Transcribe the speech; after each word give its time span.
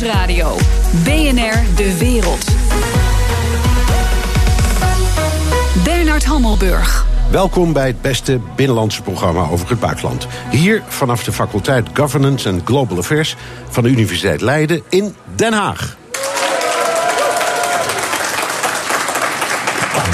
Nieuwsradio. 0.00 0.56
BNR 1.04 1.76
De 1.76 1.96
Wereld. 1.98 2.44
Bernard 5.84 6.24
Hammelburg. 6.24 7.06
Welkom 7.30 7.72
bij 7.72 7.86
het 7.86 8.02
beste 8.02 8.40
binnenlandse 8.56 9.02
programma 9.02 9.48
over 9.48 9.68
het 9.68 9.80
buitenland. 9.80 10.26
Hier 10.50 10.82
vanaf 10.88 11.24
de 11.24 11.32
faculteit 11.32 11.88
Governance 11.92 12.48
and 12.48 12.60
Global 12.64 12.98
Affairs 12.98 13.36
van 13.68 13.82
de 13.82 13.88
Universiteit 13.88 14.40
Leiden 14.40 14.82
in 14.88 15.14
Den 15.34 15.52
Haag. 15.52 15.96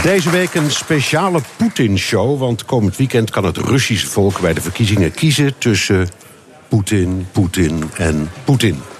Deze 0.02 0.30
week 0.30 0.54
een 0.54 0.70
speciale 0.70 1.40
Poetin-show, 1.56 2.38
want 2.38 2.64
komend 2.64 2.96
weekend 2.96 3.30
kan 3.30 3.44
het 3.44 3.56
Russische 3.56 4.06
volk 4.06 4.40
bij 4.40 4.54
de 4.54 4.60
verkiezingen 4.60 5.12
kiezen 5.12 5.58
tussen 5.58 6.08
Poetin, 6.68 7.26
Poetin 7.32 7.90
en 7.96 8.30
Poetin. 8.44 8.91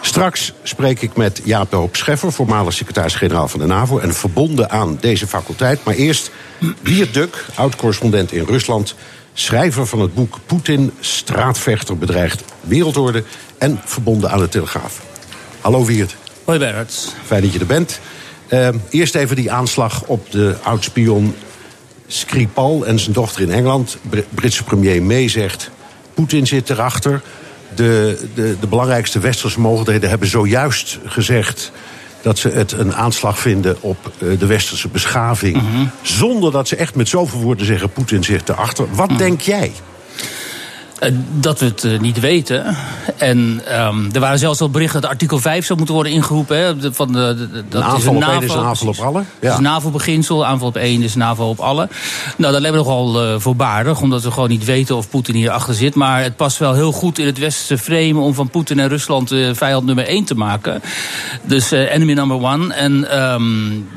Straks 0.00 0.52
spreek 0.62 1.02
ik 1.02 1.16
met 1.16 1.40
Jaap 1.44 1.72
Hoop 1.72 1.96
Scheffer, 1.96 2.32
voormalig 2.32 2.72
secretaris-generaal 2.72 3.48
van 3.48 3.60
de 3.60 3.66
NAVO 3.66 3.98
en 3.98 4.14
verbonden 4.14 4.70
aan 4.70 4.98
deze 5.00 5.26
faculteit. 5.26 5.84
Maar 5.84 5.94
eerst 5.94 6.30
Wiert 6.82 7.14
Duk, 7.14 7.44
oud-correspondent 7.54 8.32
in 8.32 8.44
Rusland, 8.44 8.94
schrijver 9.32 9.86
van 9.86 10.00
het 10.00 10.14
boek 10.14 10.38
Poetin, 10.46 10.92
straatvechter 11.00 11.98
bedreigt 11.98 12.42
wereldorde 12.60 13.24
en 13.58 13.80
verbonden 13.84 14.30
aan 14.30 14.38
de 14.38 14.48
Telegraaf. 14.48 15.02
Hallo 15.60 15.84
Wiert. 15.84 16.16
Hoi 16.44 16.58
Bernard. 16.58 17.14
Fijn 17.24 17.42
dat 17.42 17.52
je 17.52 17.58
er 17.58 17.66
bent. 17.66 18.00
Uh, 18.48 18.68
eerst 18.90 19.14
even 19.14 19.36
die 19.36 19.52
aanslag 19.52 20.02
op 20.06 20.30
de 20.30 20.56
oudspion 20.62 21.34
Skripal 22.06 22.86
en 22.86 22.98
zijn 22.98 23.12
dochter 23.12 23.42
in 23.42 23.50
Engeland. 23.50 23.98
Britse 24.34 24.64
premier 24.64 25.02
May 25.02 25.28
zegt: 25.28 25.70
Poetin 26.14 26.46
zit 26.46 26.70
erachter. 26.70 27.22
De, 27.74 28.18
de, 28.34 28.56
de 28.60 28.66
belangrijkste 28.66 29.18
westerse 29.18 29.60
mogelijkheden 29.60 30.08
hebben 30.10 30.28
zojuist 30.28 30.98
gezegd 31.04 31.72
dat 32.22 32.38
ze 32.38 32.48
het 32.48 32.72
een 32.72 32.94
aanslag 32.94 33.38
vinden 33.38 33.76
op 33.80 34.12
uh, 34.18 34.38
de 34.38 34.46
westerse 34.46 34.88
beschaving. 34.88 35.56
Mhm. 35.56 35.84
Zonder 36.02 36.52
dat 36.52 36.68
ze 36.68 36.76
echt 36.76 36.94
met 36.94 37.08
zoveel 37.08 37.40
woorden 37.40 37.66
zeggen: 37.66 37.90
Poetin 37.90 38.24
zit 38.24 38.48
erachter. 38.48 38.86
Wat 38.94 39.08
Mhm. 39.08 39.18
denk 39.18 39.40
jij? 39.40 39.72
Eh, 41.00 41.12
Dat 41.40 41.58
we 41.58 41.66
het 41.66 41.84
eh, 41.84 42.00
niet 42.00 42.20
weten. 42.20 42.76
En 43.16 43.62
ehm, 43.66 44.10
er 44.12 44.20
waren 44.20 44.38
zelfs 44.38 44.60
al 44.60 44.70
berichten 44.70 45.00
dat 45.00 45.10
artikel 45.10 45.38
5 45.38 45.66
zou 45.66 45.78
moeten 45.78 45.94
worden 45.94 46.12
ingeroepen. 46.12 46.56
Hè, 46.56 46.92
van 46.92 47.12
de, 47.12 47.48
dat 47.68 47.82
Een 47.82 47.88
is 47.88 47.94
aanval 47.94 48.14
op 48.14 48.20
NAVO, 48.20 48.32
één 48.32 48.42
is 48.42 48.54
een 48.54 48.60
aanval 48.60 48.88
op 48.88 48.98
alle? 48.98 49.22
Ja. 49.40 49.50
is 49.50 49.56
een 49.56 49.62
NAVO-beginsel. 49.62 50.46
Aanval 50.46 50.68
op 50.68 50.76
één 50.76 51.02
is 51.02 51.14
NAVO 51.14 51.48
op 51.48 51.58
alle. 51.58 51.88
Nou, 52.36 52.52
dat 52.52 52.60
lijkt 52.60 52.76
me 52.76 52.82
nogal 52.82 53.22
eh 53.22 53.34
voorbaardig. 53.38 54.00
Omdat 54.00 54.22
we 54.22 54.30
gewoon 54.30 54.48
niet 54.48 54.64
weten 54.64 54.96
of 54.96 55.10
Poetin 55.10 55.34
hierachter 55.34 55.74
zit. 55.74 55.94
Maar 55.94 56.22
het 56.22 56.36
past 56.36 56.58
wel 56.58 56.74
heel 56.74 56.92
goed 56.92 57.18
in 57.18 57.26
het 57.26 57.38
westerse 57.38 57.84
frame... 57.84 58.20
om 58.20 58.34
van 58.34 58.50
Poetin 58.50 58.78
en 58.78 58.88
Rusland 58.88 59.34
vijand 59.52 59.84
nummer 59.84 60.06
één 60.06 60.24
te 60.24 60.34
maken. 60.34 60.82
Dus 61.42 61.70
enemy 61.70 62.12
number 62.12 62.36
one. 62.36 62.74
En, 62.74 63.10
ehm, 63.10 63.42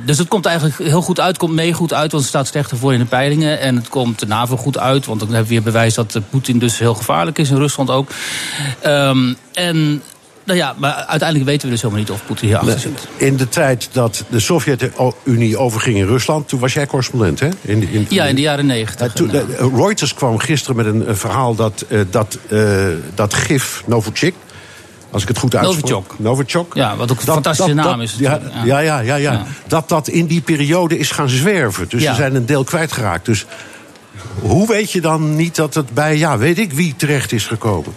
dus 0.05 0.17
het 0.17 0.27
komt 0.27 0.45
eigenlijk 0.45 0.77
heel 0.77 1.01
goed 1.01 1.19
uit. 1.19 1.37
komt 1.37 1.53
mee 1.53 1.73
goed 1.73 1.93
uit, 1.93 2.11
want 2.11 2.23
het 2.23 2.31
staat 2.31 2.47
slechter 2.47 2.77
voor 2.77 2.93
in 2.93 2.99
de 2.99 3.05
peilingen. 3.05 3.59
En 3.59 3.75
het 3.75 3.89
komt 3.89 4.19
de 4.19 4.25
NAVO 4.25 4.57
goed 4.57 4.77
uit. 4.77 5.05
Want 5.05 5.19
dan 5.19 5.27
hebben 5.29 5.47
we 5.47 5.53
weer 5.53 5.63
bewijs 5.63 5.93
dat 5.93 6.19
Poetin 6.29 6.59
dus 6.59 6.79
heel 6.79 6.92
gevaarlijk 6.95 7.37
is. 7.39 7.49
In 7.49 7.57
Rusland 7.57 7.89
ook. 7.89 8.09
Ehm, 8.81 9.33
en... 9.53 10.01
Nou 10.45 10.57
ja, 10.57 10.75
maar 10.77 10.93
uiteindelijk 10.93 11.49
weten 11.49 11.65
we 11.67 11.73
dus 11.73 11.81
helemaal 11.81 12.03
niet 12.03 12.11
of 12.11 12.25
Poetin 12.25 12.47
hierachter 12.47 12.79
zit. 12.79 13.07
In 13.17 13.35
de 13.35 13.49
tijd 13.49 13.89
dat 13.91 14.23
de 14.29 14.39
Sovjet-Unie 14.39 15.57
overging 15.57 15.97
in 15.97 16.05
Rusland, 16.05 16.47
toen 16.47 16.59
was 16.59 16.73
jij 16.73 16.85
correspondent, 16.85 17.39
hè? 17.39 17.49
In, 17.61 17.89
in, 17.91 18.05
Ja, 18.09 18.25
in 18.25 18.35
de 18.35 18.41
jaren 18.41 18.65
Ja, 18.67 18.73
negentig. 18.73 19.13
de- 19.13 19.69
Reuters 19.75 20.13
kwam 20.13 20.37
gisteren 20.39 20.75
met 20.75 20.85
een, 20.85 21.09
een 21.09 21.17
verhaal 21.17 21.55
dat, 21.55 21.85
eh, 21.89 21.99
dat, 22.09 22.37
dat 23.15 23.33
gif 23.33 23.83
Novichok, 23.85 24.33
als 25.11 25.21
ik 25.21 25.27
het 25.27 25.37
goed 25.37 25.55
uitspreek. 25.55 25.81
Novichok. 25.89 26.19
Novichok. 26.19 26.73
Ja, 26.75 26.95
wat 26.95 27.11
ook 27.11 27.17
een 27.17 27.23
fantastische 27.23 27.73
naam 27.73 28.01
is 28.01 28.15
Ja, 28.17 28.39
ja, 28.65 28.79
ja. 28.79 28.99
ja, 28.99 29.15
ja. 29.15 29.45
Dat 29.67 29.89
dat 29.89 30.07
in 30.07 30.25
die 30.25 30.41
periode 30.41 30.97
is 30.97 31.11
gaan 31.11 31.29
zwerven. 31.29 31.85
Dus 31.89 32.03
ze 32.03 32.13
zijn 32.13 32.35
een 32.35 32.45
deel 32.45 32.63
kwijtgeraakt. 32.63 33.25
Dus 33.25 33.45
hoe 34.39 34.67
weet 34.67 34.91
je 34.91 35.01
dan 35.01 35.35
niet 35.35 35.55
dat 35.55 35.73
het 35.73 35.93
bij, 35.93 36.17
ja, 36.17 36.37
weet 36.37 36.57
ik 36.57 36.73
wie 36.73 36.95
terecht 36.95 37.31
is 37.31 37.45
gekomen? 37.45 37.93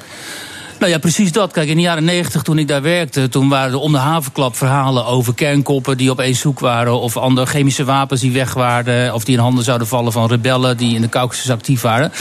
Nou 0.79 0.93
ja, 0.93 0.99
precies 0.99 1.33
dat. 1.33 1.53
Kijk, 1.53 1.69
in 1.69 1.77
de 1.77 1.83
jaren 1.83 2.05
negentig 2.05 2.43
toen 2.43 2.59
ik 2.59 2.69
daar 2.69 2.83
werkte... 2.83 3.29
toen 3.29 3.49
waren 3.49 3.73
er 3.73 3.79
om 3.79 3.93
de 3.93 3.99
havenklap 3.99 4.57
verhalen 4.57 5.07
over 5.07 5.35
kernkoppen... 5.35 5.97
die 5.97 6.11
opeens 6.11 6.41
zoek 6.41 6.61
waren, 6.61 7.01
of 7.01 7.17
andere 7.17 7.47
chemische 7.47 7.85
wapens 7.85 8.21
die 8.21 8.33
weg 8.33 8.55
waren... 8.55 9.15
of 9.15 9.25
die 9.25 9.35
in 9.35 9.41
handen 9.41 9.65
zouden 9.65 9.87
vallen 9.87 10.13
van 10.13 10.29
rebellen 10.29 10.77
die 10.77 10.95
in 10.95 11.01
de 11.01 11.09
Caucasus 11.09 11.51
actief 11.51 11.81
waren. 11.81 12.13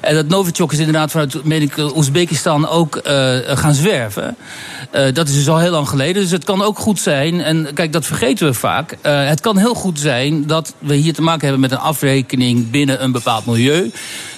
En 0.00 0.14
dat 0.14 0.28
Novichok 0.28 0.72
is 0.72 0.78
inderdaad 0.78 1.10
vanuit 1.10 1.34
ik, 1.48 1.76
Oezbekistan 1.96 2.68
ook 2.68 2.96
eh, 2.96 3.36
gaan 3.44 3.74
zwerven. 3.74 4.36
Eh, 4.90 5.14
dat 5.14 5.28
is 5.28 5.34
dus 5.34 5.48
al 5.48 5.58
heel 5.58 5.70
lang 5.70 5.88
geleden. 5.88 6.22
Dus 6.22 6.30
het 6.30 6.44
kan 6.44 6.62
ook 6.62 6.78
goed 6.78 7.00
zijn, 7.00 7.40
en 7.40 7.68
kijk, 7.74 7.92
dat 7.92 8.06
vergeten 8.06 8.46
we 8.46 8.54
vaak... 8.54 8.96
eh, 9.00 9.26
het 9.28 9.40
kan 9.40 9.56
heel 9.56 9.74
goed 9.74 9.98
zijn 10.00 10.46
dat 10.46 10.74
we 10.78 10.94
hier 10.94 11.14
te 11.14 11.22
maken 11.22 11.42
hebben 11.42 11.60
met 11.60 11.72
een 11.72 11.78
afrekening... 11.78 12.70
binnen 12.70 13.02
een 13.02 13.12
bepaald 13.12 13.46
milieu... 13.46 13.90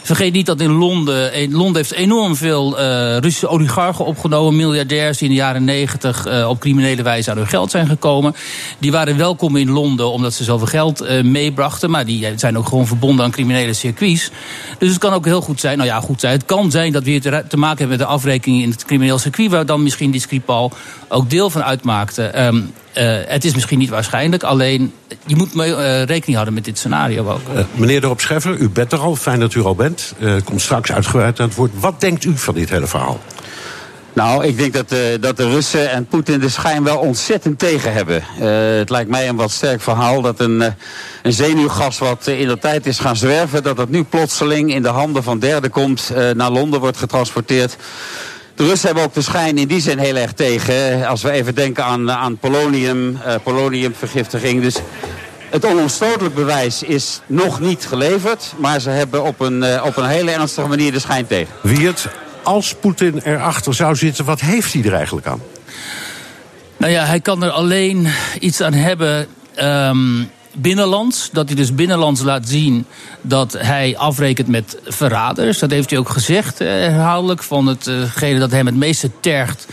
Vergeet 0.02 0.32
niet 0.32 0.46
dat 0.46 0.60
in 0.60 0.72
Londen. 0.72 1.50
Londen 1.50 1.76
heeft 1.76 1.92
enorm 1.92 2.36
veel 2.36 2.78
eh, 2.78 3.16
Russische 3.16 3.48
oligarchen 3.60 4.04
opgenomen. 4.04 4.56
Miljardairs 4.56 5.18
die 5.18 5.28
in 5.28 5.34
de 5.34 5.40
jaren 5.40 5.64
negentig 5.64 6.26
eh, 6.26 6.48
op 6.48 6.60
criminele 6.60 7.02
wijze 7.02 7.30
aan 7.30 7.36
hun 7.36 7.46
geld 7.46 7.70
zijn 7.70 7.86
gekomen. 7.86 8.34
Die 8.78 8.92
waren 8.92 9.16
welkom 9.16 9.56
in 9.56 9.70
Londen 9.70 10.12
omdat 10.12 10.34
ze 10.34 10.44
zoveel 10.44 10.66
geld 10.66 11.00
eh, 11.00 11.22
meebrachten. 11.22 11.90
Maar 11.90 12.04
die 12.04 12.26
eh, 12.26 12.32
zijn 12.36 12.58
ook 12.58 12.68
gewoon 12.68 12.86
verbonden 12.86 13.24
aan 13.24 13.30
criminele 13.30 13.72
circuits. 13.72 14.30
Dus 14.78 14.88
het 14.88 14.98
kan 14.98 15.12
ook 15.12 15.24
heel 15.24 15.40
goed 15.40 15.60
zijn. 15.60 15.76
Nou 15.76 15.88
ja, 15.88 16.00
goed 16.00 16.20
zijn. 16.20 16.32
Het 16.32 16.44
kan 16.44 16.70
zijn 16.70 16.92
dat 16.92 17.04
we 17.04 17.10
hier 17.10 17.20
te, 17.20 17.56
maken 17.56 17.78
hebben 17.78 17.98
met 17.98 18.00
een 18.00 18.12
afrekening 18.12 18.62
in 18.62 18.70
het 18.70 18.84
crimineel 18.84 19.18
circuit. 19.18 19.50
Waar 19.50 19.66
dan 19.66 19.82
misschien 19.82 20.10
die 20.10 20.20
Skripal 20.20 20.72
ook 21.08 21.30
deel 21.30 21.50
van 21.50 21.62
uitmaakte. 21.62 22.22
Ehm, 22.22 22.60
eh, 22.92 23.16
het 23.26 23.44
is 23.44 23.54
misschien 23.54 23.78
niet 23.78 23.88
waarschijnlijk. 23.88 24.42
Alleen 24.42 24.92
je 25.26 25.36
moet 25.36 25.52
rekening 25.54 26.32
houden 26.32 26.54
met 26.54 26.64
dit 26.64 26.78
scenario 26.78 27.28
ook. 27.28 27.40
Meneer 27.74 28.00
Dorp 28.00 28.20
Scheffer, 28.20 28.56
u 28.56 28.68
bent 28.68 28.92
er 28.92 28.98
al. 28.98 29.16
Fijn 29.16 29.40
dat 29.40 29.54
u 29.54 29.60
er 29.60 29.66
al 29.66 29.74
bent. 29.74 30.14
Komt 30.44 30.60
straks 30.60 30.92
uitgebreid 30.92 31.40
aan 31.40 31.46
het 31.46 31.56
woord. 31.56 31.70
Wat 31.74 32.00
denkt 32.00 32.24
u 32.24 32.36
van 32.36 32.54
dit 32.54 32.70
hele 32.70 32.86
verhaal? 32.86 33.20
Nou, 34.12 34.44
ik 34.44 34.56
denk 34.56 34.72
dat, 34.72 34.92
eh, 34.92 34.98
dat 35.20 35.36
de 35.36 35.48
Russen 35.48 35.90
en 35.90 36.06
Poetin 36.06 36.40
de 36.40 36.48
schijn 36.48 36.84
wel 36.84 36.98
ontzettend 36.98 37.58
tegen 37.58 37.92
hebben. 37.92 38.22
Eh, 38.40 38.78
het 38.78 38.90
lijkt 38.90 39.10
mij 39.10 39.28
een 39.28 39.36
wat 39.36 39.50
sterk 39.50 39.80
verhaal 39.80 40.22
dat 40.22 40.40
een, 40.40 40.62
eh, 40.62 40.72
een 41.22 41.32
zenuwgas 41.32 41.98
wat 41.98 42.26
in 42.26 42.48
de 42.48 42.58
tijd 42.58 42.86
is 42.86 42.98
gaan 42.98 43.16
zwerven... 43.16 43.62
dat 43.62 43.76
dat 43.76 43.88
nu 43.88 44.04
plotseling 44.04 44.74
in 44.74 44.82
de 44.82 44.88
handen 44.88 45.22
van 45.22 45.38
derden 45.38 45.70
komt, 45.70 46.12
naar 46.34 46.50
Londen 46.50 46.80
wordt 46.80 46.96
getransporteerd. 46.96 47.76
De 48.54 48.64
Russen 48.66 48.86
hebben 48.86 49.04
ook 49.04 49.14
de 49.14 49.22
schijn 49.22 49.58
in 49.58 49.68
die 49.68 49.80
zin 49.80 49.98
heel 49.98 50.16
erg 50.16 50.32
tegen. 50.32 51.06
Als 51.06 51.22
we 51.22 51.30
even 51.30 51.54
denken 51.54 51.84
aan, 51.84 52.10
aan 52.10 52.38
polonium, 52.38 53.18
poloniumvergiftiging. 53.42 54.62
Dus 54.62 54.76
het 55.50 55.64
onomstotelijk 55.64 56.34
bewijs 56.34 56.82
is 56.82 57.20
nog 57.26 57.60
niet 57.60 57.86
geleverd... 57.86 58.52
maar 58.56 58.80
ze 58.80 58.90
hebben 58.90 59.24
op 59.24 59.40
een, 59.40 59.82
op 59.82 59.96
een 59.96 60.08
hele 60.08 60.30
ernstige 60.30 60.68
manier 60.68 60.92
de 60.92 60.98
schijn 60.98 61.26
tegen. 61.26 61.54
Wie 61.62 61.86
het, 61.86 62.08
als 62.42 62.74
Poetin 62.74 63.20
erachter 63.24 63.74
zou 63.74 63.96
zitten, 63.96 64.24
wat 64.24 64.40
heeft 64.40 64.72
hij 64.72 64.82
er 64.82 64.94
eigenlijk 64.94 65.26
aan? 65.26 65.42
Nou 66.76 66.92
ja, 66.92 67.04
hij 67.04 67.20
kan 67.20 67.42
er 67.42 67.50
alleen 67.50 68.08
iets 68.40 68.60
aan 68.60 68.72
hebben. 68.72 69.26
ehm, 69.54 70.22
binnenlands. 70.54 71.28
Dat 71.32 71.46
hij 71.46 71.56
dus 71.56 71.74
binnenlands 71.74 72.22
laat 72.22 72.48
zien 72.48 72.86
dat 73.20 73.52
hij 73.58 73.96
afrekent 73.96 74.48
met 74.48 74.78
verraders. 74.84 75.58
Dat 75.58 75.70
heeft 75.70 75.90
hij 75.90 75.98
ook 75.98 76.08
gezegd, 76.08 76.60
eh, 76.60 76.68
herhaaldelijk. 76.68 77.42
Van 77.42 77.66
hetgene 77.66 78.38
dat 78.38 78.50
hem 78.50 78.66
het 78.66 78.74
meeste 78.74 79.10
tergt. 79.20 79.66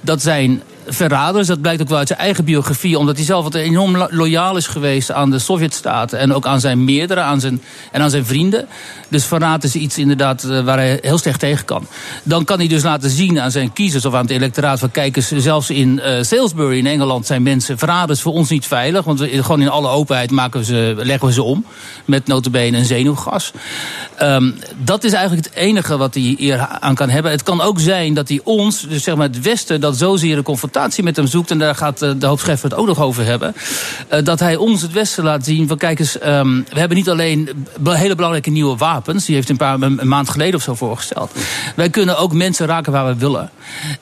Dat 0.00 0.22
zijn 0.22 0.62
verraders. 0.90 1.46
Dat 1.46 1.60
blijkt 1.60 1.82
ook 1.82 1.88
wel 1.88 1.98
uit 1.98 2.08
zijn 2.08 2.18
eigen 2.18 2.44
biografie. 2.44 2.98
Omdat 2.98 3.16
hij 3.16 3.24
zelf 3.24 3.44
altijd 3.44 3.64
enorm 3.64 3.96
lo- 3.96 4.08
loyaal 4.10 4.56
is 4.56 4.66
geweest 4.66 5.12
aan 5.12 5.30
de 5.30 5.38
Sovjetstaten. 5.38 6.18
En 6.18 6.34
ook 6.34 6.46
aan 6.46 6.60
zijn 6.60 6.84
meerdere 6.84 7.20
aan 7.20 7.40
zijn, 7.40 7.62
en 7.92 8.02
aan 8.02 8.10
zijn 8.10 8.26
vrienden. 8.26 8.66
Dus 9.08 9.24
verraad 9.24 9.64
is 9.64 9.74
iets 9.74 9.98
inderdaad 9.98 10.44
eh, 10.44 10.60
waar 10.60 10.76
hij 10.76 10.98
heel 11.02 11.18
slecht 11.18 11.40
tegen 11.40 11.64
kan. 11.64 11.86
Dan 12.22 12.44
kan 12.44 12.58
hij 12.58 12.68
dus 12.68 12.82
laten 12.82 13.10
zien 13.10 13.40
aan 13.40 13.50
zijn 13.50 13.72
kiezers 13.72 14.04
of 14.04 14.14
aan 14.14 14.22
het 14.22 14.30
electoraat 14.30 14.78
van 14.78 14.90
kijkers. 14.90 15.28
Zelfs 15.28 15.70
in 15.70 16.00
eh, 16.00 16.22
Salisbury 16.22 16.78
in 16.78 16.86
Engeland 16.86 17.26
zijn 17.26 17.42
mensen 17.42 17.78
verraders 17.78 18.20
voor 18.20 18.32
ons 18.32 18.48
niet 18.48 18.66
veilig. 18.66 19.04
Want 19.04 19.18
we, 19.18 19.42
gewoon 19.42 19.60
in 19.60 19.68
alle 19.68 19.88
openheid 19.88 20.30
maken 20.30 20.60
we 20.60 20.66
ze, 20.66 20.94
leggen 20.96 21.26
we 21.26 21.32
ze 21.32 21.42
om. 21.42 21.64
Met 22.04 22.26
notabene 22.26 22.78
een 22.78 22.84
zenuwgas. 22.84 23.52
Ehm, 24.16 24.50
dat 24.76 25.04
is 25.04 25.12
eigenlijk 25.12 25.46
het 25.46 25.54
enige 25.54 25.96
wat 25.96 26.14
hij 26.14 26.34
hier 26.38 26.58
aan 26.58 26.94
kan 26.94 27.08
hebben. 27.08 27.30
Het 27.30 27.42
kan 27.42 27.60
ook 27.60 27.80
zijn 27.80 28.14
dat 28.14 28.28
hij 28.28 28.40
ons, 28.44 28.86
dus 28.88 29.02
zeg 29.02 29.16
maar 29.16 29.26
het 29.26 29.40
Westen, 29.40 29.80
dat 29.80 29.96
zozeer 29.96 30.36
een 30.36 30.42
confrontatie 30.42 30.78
met 31.04 31.16
hem 31.16 31.26
zoekt. 31.26 31.50
En 31.50 31.58
daar 31.58 31.74
gaat 31.74 32.02
eh, 32.02 32.10
de 32.18 32.26
hoop 32.26 32.38
Scheffer 32.38 32.70
het 32.70 32.78
ook 32.78 32.86
nog 32.86 33.00
over 33.00 33.24
hebben. 33.24 33.54
eh, 34.08 34.24
dat 34.24 34.40
hij 34.40 34.56
ons 34.56 34.82
het 34.82 34.92
Westen 34.92 35.24
laat 35.24 35.44
zien 35.44 35.68
van 35.68 35.76
kijk 35.76 35.98
eens, 35.98 36.18
ehm, 36.18 36.62
we 36.72 36.78
hebben 36.78 36.96
niet 36.96 37.08
alleen 37.08 37.66
hele 37.84 38.14
belangrijke 38.14 38.50
nieuwe 38.50 38.76
wapens. 38.76 39.24
Die 39.24 39.34
heeft 39.34 39.48
een 39.48 39.56
paar 39.56 39.80
een, 39.80 40.00
maand 40.08 40.28
geleden 40.28 40.54
of 40.54 40.62
zo 40.62 40.74
voorgesteld. 40.74 41.32
Wij 41.76 41.90
kunnen 41.90 42.18
ook 42.18 42.32
mensen 42.32 42.66
raken 42.66 42.92
waar 42.92 43.06
we 43.06 43.14
willen. 43.14 43.50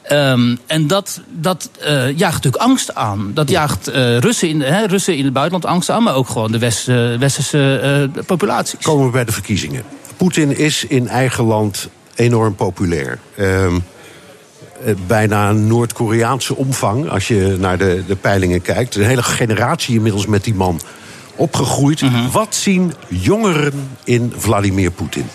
Ehm, 0.03 0.57
en 0.67 0.87
dat, 0.87 1.21
dat 1.31 1.71
eh, 1.81 2.19
jaagt 2.19 2.35
natuurlijk 2.35 2.63
angst 2.63 2.95
aan. 2.95 3.31
Dat 3.35 3.51
jaagt 3.51 3.87
Russen, 4.21 4.49
in, 4.49 4.61
hè, 4.61 4.87
Russen 4.87 5.17
in 5.17 5.25
het 5.25 5.33
buitenland 5.33 5.67
angst 5.67 5.91
aan, 5.91 6.03
maar 6.03 6.15
ook 6.15 6.29
gewoon 6.29 6.53
de 6.53 6.59
West, 6.59 6.87
westerse 7.19 8.11
populaties. 8.27 8.79
Komen 8.83 9.05
we 9.05 9.11
bij 9.11 9.25
de 9.25 9.33
verkiezingen. 9.33 9.83
Poetin 10.17 10.59
is 10.59 10.85
in 10.85 11.09
eigen 11.09 11.45
land 11.45 11.89
enorm 12.15 12.55
populair. 12.55 13.19
Ehm, 13.37 13.75
eh, 13.75 13.81
bijna 15.07 15.53
Noord-Koreaanse 15.53 16.57
omvang 16.57 17.09
als 17.09 17.29
je 17.29 17.57
naar 17.59 17.79
de, 17.79 18.03
de 18.07 18.17
peilingen 18.17 18.63
kijkt. 18.63 18.95
Een 18.95 19.05
hele 19.05 19.23
generatie 19.23 19.95
inmiddels 19.95 20.27
met 20.27 20.45
die 20.45 20.55
man 20.55 20.81
opgegroeid. 21.37 22.03
Mhm. 22.03 22.31
Wat 22.31 22.55
zien 22.55 22.93
jongeren 23.09 23.91
in 24.05 24.33
Vladimir 24.37 24.91
Poetin? 24.91 25.27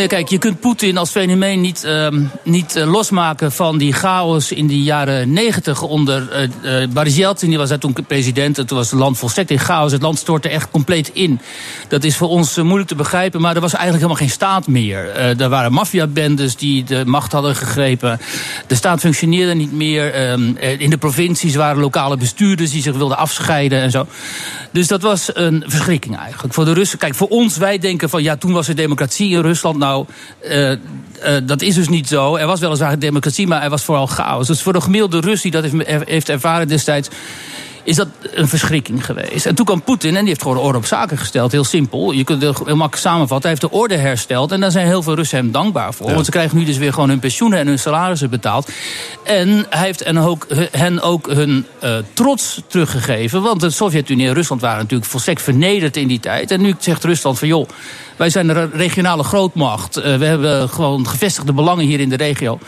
Ja, 0.00 0.06
kijk, 0.06 0.28
je 0.28 0.38
kunt 0.38 0.60
Poetin 0.60 0.96
als 0.96 1.10
fenomeen 1.10 1.60
niet, 1.60 1.84
ehm, 1.84 2.22
niet 2.42 2.76
eh, 2.76 2.90
losmaken 2.90 3.52
van 3.52 3.78
die 3.78 3.92
chaos 3.92 4.52
in 4.52 4.66
die 4.66 4.82
jaren 4.82 5.32
negentig 5.32 5.82
onder 5.82 6.48
uh, 6.62 6.86
Boris 6.88 7.16
Yeltsin. 7.16 7.48
Die 7.48 7.58
was 7.58 7.68
daar 7.68 7.78
toen 7.78 7.96
president 8.06 8.58
en 8.58 8.66
toen 8.66 8.76
was 8.76 8.90
het 8.90 9.00
land 9.00 9.18
volstrekt 9.18 9.50
in 9.50 9.58
chaos. 9.58 9.92
Het 9.92 10.02
land 10.02 10.18
stortte 10.18 10.48
echt 10.48 10.70
compleet 10.70 11.10
in. 11.12 11.40
Dat 11.88 12.04
is 12.04 12.16
voor 12.16 12.28
ons 12.28 12.56
moeilijk 12.56 12.88
te 12.88 12.94
begrijpen, 12.94 13.40
maar 13.40 13.54
er 13.54 13.60
was 13.60 13.72
eigenlijk 13.72 14.02
helemaal 14.02 14.26
geen 14.26 14.36
staat 14.36 14.66
meer. 14.66 15.16
er 15.16 15.48
waren 15.48 15.72
maffiabendes 15.72 16.56
die 16.56 16.84
de 16.84 17.02
macht 17.06 17.32
hadden 17.32 17.56
gegrepen. 17.56 18.20
De 18.66 18.74
staat 18.74 19.00
functioneerde 19.00 19.54
niet 19.54 19.72
meer. 19.72 20.12
Ehm, 20.12 20.56
in 20.78 20.90
de 20.90 20.98
provincies 20.98 21.54
waren 21.54 21.80
lokale 21.80 22.16
bestuurders 22.16 22.70
die 22.70 22.82
zich 22.82 22.96
wilden 22.96 23.16
afscheiden 23.16 23.80
en 23.80 23.90
zo. 23.90 24.06
Dus 24.72 24.88
dat 24.88 25.02
was 25.02 25.30
een 25.34 25.64
verschrikking 25.66 26.16
eigenlijk. 26.16 26.54
Voor 26.54 26.64
de 26.64 26.72
Russen, 26.72 26.98
kijk, 26.98 27.14
voor 27.14 27.28
ons, 27.28 27.56
wij 27.56 27.78
denken 27.78 28.08
van 28.08 28.22
ja, 28.22 28.36
toen 28.36 28.52
was 28.52 28.68
er 28.68 28.76
democratie 28.76 29.30
in 29.30 29.40
Rusland. 29.40 29.80
Nou, 29.82 30.06
uh, 30.44 30.70
uh, 30.70 30.76
dat 31.42 31.62
is 31.62 31.74
dus 31.74 31.88
niet 31.88 32.08
zo. 32.08 32.36
Er 32.36 32.46
was 32.46 32.60
weliswaar 32.60 32.98
democratie, 32.98 33.46
maar 33.46 33.62
er 33.62 33.70
was 33.70 33.82
vooral 33.82 34.06
chaos. 34.06 34.46
Dus 34.46 34.62
voor 34.62 34.72
de 34.72 34.80
gemiddelde 34.80 35.20
Rus 35.20 35.42
die 35.42 35.50
dat 35.50 35.62
heeft, 35.64 36.08
heeft 36.08 36.28
ervaren 36.28 36.68
destijds 36.68 37.08
is 37.84 37.96
dat 37.96 38.08
een 38.34 38.48
verschrikking 38.48 39.04
geweest. 39.04 39.46
En 39.46 39.54
toen 39.54 39.64
kwam 39.64 39.82
Poetin 39.82 40.14
en 40.14 40.18
die 40.18 40.28
heeft 40.28 40.42
gewoon 40.42 40.56
de 40.56 40.62
orde 40.62 40.78
op 40.78 40.86
zaken 40.86 41.18
gesteld. 41.18 41.52
Heel 41.52 41.64
simpel. 41.64 42.12
Je 42.12 42.24
kunt 42.24 42.42
het 42.42 42.56
heel 42.58 42.76
makkelijk 42.76 43.06
samenvatten. 43.06 43.50
Hij 43.50 43.58
heeft 43.60 43.72
de 43.72 43.78
orde 43.78 43.96
hersteld. 43.96 44.52
En 44.52 44.60
daar 44.60 44.70
zijn 44.70 44.86
heel 44.86 45.02
veel 45.02 45.14
Russen 45.14 45.38
hem 45.38 45.50
dankbaar 45.50 45.94
voor. 45.94 46.06
Ja. 46.06 46.12
Want 46.12 46.24
ze 46.24 46.30
krijgen 46.30 46.58
nu 46.58 46.64
dus 46.64 46.76
weer 46.76 46.92
gewoon 46.92 47.08
hun 47.08 47.18
pensioenen 47.18 47.58
en 47.58 47.66
hun 47.66 47.78
salarissen 47.78 48.30
betaald. 48.30 48.70
En 49.24 49.66
hij 49.70 49.86
heeft 49.86 50.02
en 50.02 50.18
ook, 50.18 50.46
hen 50.70 51.00
ook 51.00 51.26
hun 51.26 51.66
uh, 51.84 51.96
trots 52.12 52.62
teruggegeven. 52.66 53.42
Want 53.42 53.60
de 53.60 53.70
Sovjet-Unie 53.70 54.28
en 54.28 54.34
Rusland 54.34 54.60
waren 54.60 54.78
natuurlijk 54.78 55.10
volstrekt 55.10 55.42
vernederd 55.42 55.96
in 55.96 56.08
die 56.08 56.20
tijd. 56.20 56.50
En 56.50 56.60
nu 56.60 56.74
zegt 56.78 57.04
Rusland 57.04 57.38
van 57.38 57.48
joh. 57.48 57.68
Wij 58.22 58.30
zijn 58.30 58.48
een 58.48 58.70
regionale 58.70 59.22
grootmacht. 59.22 59.98
Uh, 59.98 60.16
we 60.16 60.24
hebben 60.24 60.68
gewoon 60.68 61.08
gevestigde 61.08 61.52
belangen 61.52 61.84
hier 61.84 62.00
in 62.00 62.08
de 62.08 62.16
regio. 62.16 62.58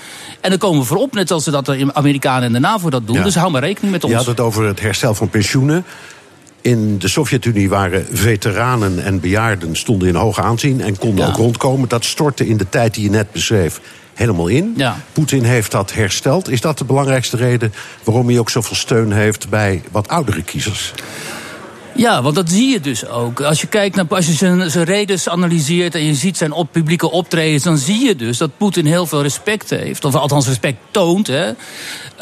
En 0.40 0.50
dan 0.50 0.58
komen 0.58 0.80
we 0.80 0.86
voorop, 0.86 1.14
net 1.14 1.30
als 1.30 1.44
dat 1.44 1.66
de 1.66 1.90
Amerikanen 1.92 2.42
en 2.42 2.52
de 2.52 2.58
NAVO 2.58 2.90
dat 2.90 3.06
doen. 3.06 3.16
Ja. 3.16 3.22
Dus 3.22 3.34
hou 3.34 3.50
maar 3.50 3.62
rekening 3.62 3.92
met 3.92 4.04
ons. 4.04 4.12
Je 4.12 4.18
had 4.18 4.26
het 4.26 4.40
over 4.40 4.64
het 4.64 4.80
herstel 4.80 5.14
van 5.14 5.28
pensioenen. 5.28 5.84
In 6.60 6.98
de 6.98 7.08
Sovjet-Unie 7.08 7.68
waren 7.68 8.06
veteranen 8.12 9.04
en 9.04 9.20
bejaarden 9.20 9.76
stonden 9.76 10.08
in 10.08 10.14
hoog 10.14 10.40
aanzien 10.40 10.80
en 10.80 10.98
konden 10.98 11.24
ja. 11.24 11.30
ook 11.30 11.36
rondkomen. 11.36 11.88
Dat 11.88 12.04
stortte 12.04 12.46
in 12.46 12.56
de 12.56 12.68
tijd 12.68 12.94
die 12.94 13.04
je 13.04 13.10
net 13.10 13.32
beschreef 13.32 13.80
helemaal 14.14 14.48
in. 14.48 14.74
Ja. 14.76 14.96
Poetin 15.12 15.44
heeft 15.44 15.70
dat 15.70 15.92
hersteld. 15.92 16.50
Is 16.50 16.60
dat 16.60 16.78
de 16.78 16.84
belangrijkste 16.84 17.36
reden 17.36 17.72
waarom 18.04 18.28
hij 18.28 18.38
ook 18.38 18.50
zoveel 18.50 18.76
steun 18.76 19.12
heeft 19.12 19.48
bij 19.48 19.82
wat 19.90 20.08
oudere 20.08 20.42
kiezers? 20.42 20.92
Ja, 21.96 22.22
want 22.22 22.34
dat 22.34 22.50
zie 22.50 22.68
je 22.68 22.80
dus 22.80 23.06
ook. 23.08 23.40
Als 23.40 23.60
je 23.60 23.66
kijkt 23.66 23.96
naar, 23.96 24.04
als 24.08 24.26
je 24.26 24.32
zijn, 24.32 24.70
zijn 24.70 24.84
redens 24.84 25.28
analyseert 25.28 25.94
en 25.94 26.04
je 26.04 26.14
ziet 26.14 26.36
zijn 26.36 26.52
op, 26.52 26.68
publieke 26.72 27.10
optredens, 27.10 27.62
dan 27.62 27.78
zie 27.78 28.04
je 28.04 28.16
dus 28.16 28.38
dat 28.38 28.50
Poetin 28.56 28.86
heel 28.86 29.06
veel 29.06 29.22
respect 29.22 29.70
heeft, 29.70 30.04
of 30.04 30.14
althans 30.14 30.46
respect 30.46 30.76
toont, 30.90 31.26
hè, 31.26 31.50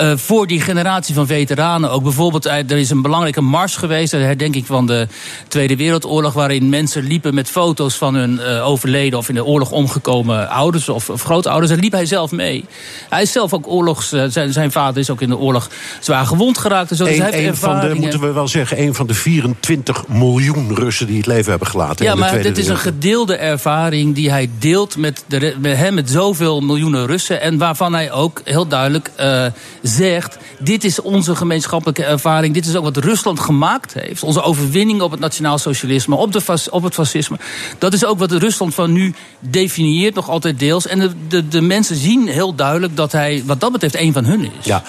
uh, 0.01 0.13
voor 0.17 0.47
die 0.47 0.61
generatie 0.61 1.15
van 1.15 1.27
veteranen. 1.27 1.91
Ook 1.91 2.03
bijvoorbeeld, 2.03 2.45
er 2.45 2.71
is 2.71 2.91
een 2.91 3.03
belangrijke 3.03 3.41
mars 3.41 3.77
geweest, 3.77 4.11
de 4.11 4.17
herdenking 4.17 4.67
van 4.67 4.87
de 4.87 5.09
Tweede 5.49 5.77
Wereldoorlog, 5.77 6.33
waarin 6.33 6.69
mensen 6.69 7.03
liepen 7.03 7.35
met 7.35 7.49
foto's 7.49 7.95
van 7.95 8.15
hun 8.15 8.41
uh, 8.41 8.69
overleden 8.69 9.19
of 9.19 9.29
in 9.29 9.35
de 9.35 9.45
oorlog 9.45 9.71
omgekomen 9.71 10.49
ouders 10.49 10.89
of, 10.89 11.11
of 11.11 11.23
grootouders. 11.23 11.73
En 11.73 11.79
liep 11.79 11.93
hij 11.93 12.07
zelf 12.07 12.31
mee. 12.31 12.65
Hij 13.09 13.23
is 13.23 13.33
zelf 13.33 13.53
ook 13.53 13.69
oorlogs, 13.69 14.13
uh, 14.13 14.25
zijn, 14.29 14.53
zijn 14.53 14.73
vader 14.73 15.01
is 15.01 15.11
ook 15.11 15.21
in 15.21 15.29
de 15.29 15.39
oorlog 15.39 15.69
zwaar 16.01 16.27
gewond 16.27 16.59
geraakt. 16.59 16.91
En 16.91 16.97
zo, 16.97 17.05
dus 17.05 17.17
een, 17.17 17.23
hij 17.23 17.33
heeft 17.33 17.49
een 17.49 17.57
van 17.57 17.81
de, 17.81 17.95
moeten 17.95 18.21
we 18.21 18.33
wel 18.33 18.49
zeggen, 18.49 18.81
een 18.81 18.95
van 18.95 19.07
de 19.07 19.15
24 19.15 19.62
20 19.62 20.09
miljoen 20.09 20.75
Russen 20.75 21.06
die 21.06 21.17
het 21.17 21.26
leven 21.26 21.50
hebben 21.50 21.69
gelaten. 21.69 22.05
Ja, 22.05 22.11
in 22.11 22.17
de 22.17 22.23
maar 22.23 22.43
dit 22.43 22.59
is 22.59 22.69
een 22.69 22.76
gedeelde 22.76 23.37
ervaring 23.37 24.14
die 24.14 24.31
hij 24.31 24.50
deelt 24.59 24.97
met, 24.97 25.25
de, 25.26 25.56
met 25.59 25.76
hem, 25.76 25.94
met 25.94 26.11
zoveel 26.11 26.61
miljoenen 26.61 27.06
Russen. 27.06 27.41
En 27.41 27.59
waarvan 27.59 27.94
hij 27.94 28.12
ook 28.12 28.41
heel 28.44 28.67
duidelijk 28.67 29.11
uh, 29.20 29.47
zegt: 29.82 30.37
dit 30.59 30.85
is 30.85 31.00
onze 31.00 31.37
gemeenschappelijke 31.37 32.05
ervaring. 32.05 32.55
Dit 32.55 32.67
is 32.67 32.76
ook 32.76 32.85
wat 32.85 32.97
Rusland 32.97 33.41
gemaakt 33.41 33.94
heeft. 33.94 34.23
Onze 34.23 34.43
overwinning 34.43 35.00
op 35.00 35.11
het 35.11 35.20
nationaal 35.20 35.59
socialisme, 35.59 36.15
op, 36.17 36.32
de, 36.32 36.69
op 36.70 36.82
het 36.82 36.94
fascisme. 36.94 37.37
Dat 37.79 37.93
is 37.93 38.05
ook 38.05 38.19
wat 38.19 38.32
Rusland 38.32 38.75
van 38.75 38.93
nu 38.93 39.15
definieert, 39.41 40.15
nog 40.15 40.29
altijd 40.29 40.58
deels. 40.58 40.87
En 40.87 40.99
de, 40.99 41.11
de, 41.29 41.49
de 41.49 41.61
mensen 41.61 41.97
zien 41.97 42.29
heel 42.29 42.55
duidelijk 42.55 42.97
dat 42.97 43.12
hij, 43.12 43.43
wat 43.47 43.61
dat 43.61 43.73
betreft, 43.73 43.97
een 43.97 44.12
van 44.12 44.25
hun 44.25 44.41
is. 44.44 44.65
Ja, 44.67 44.82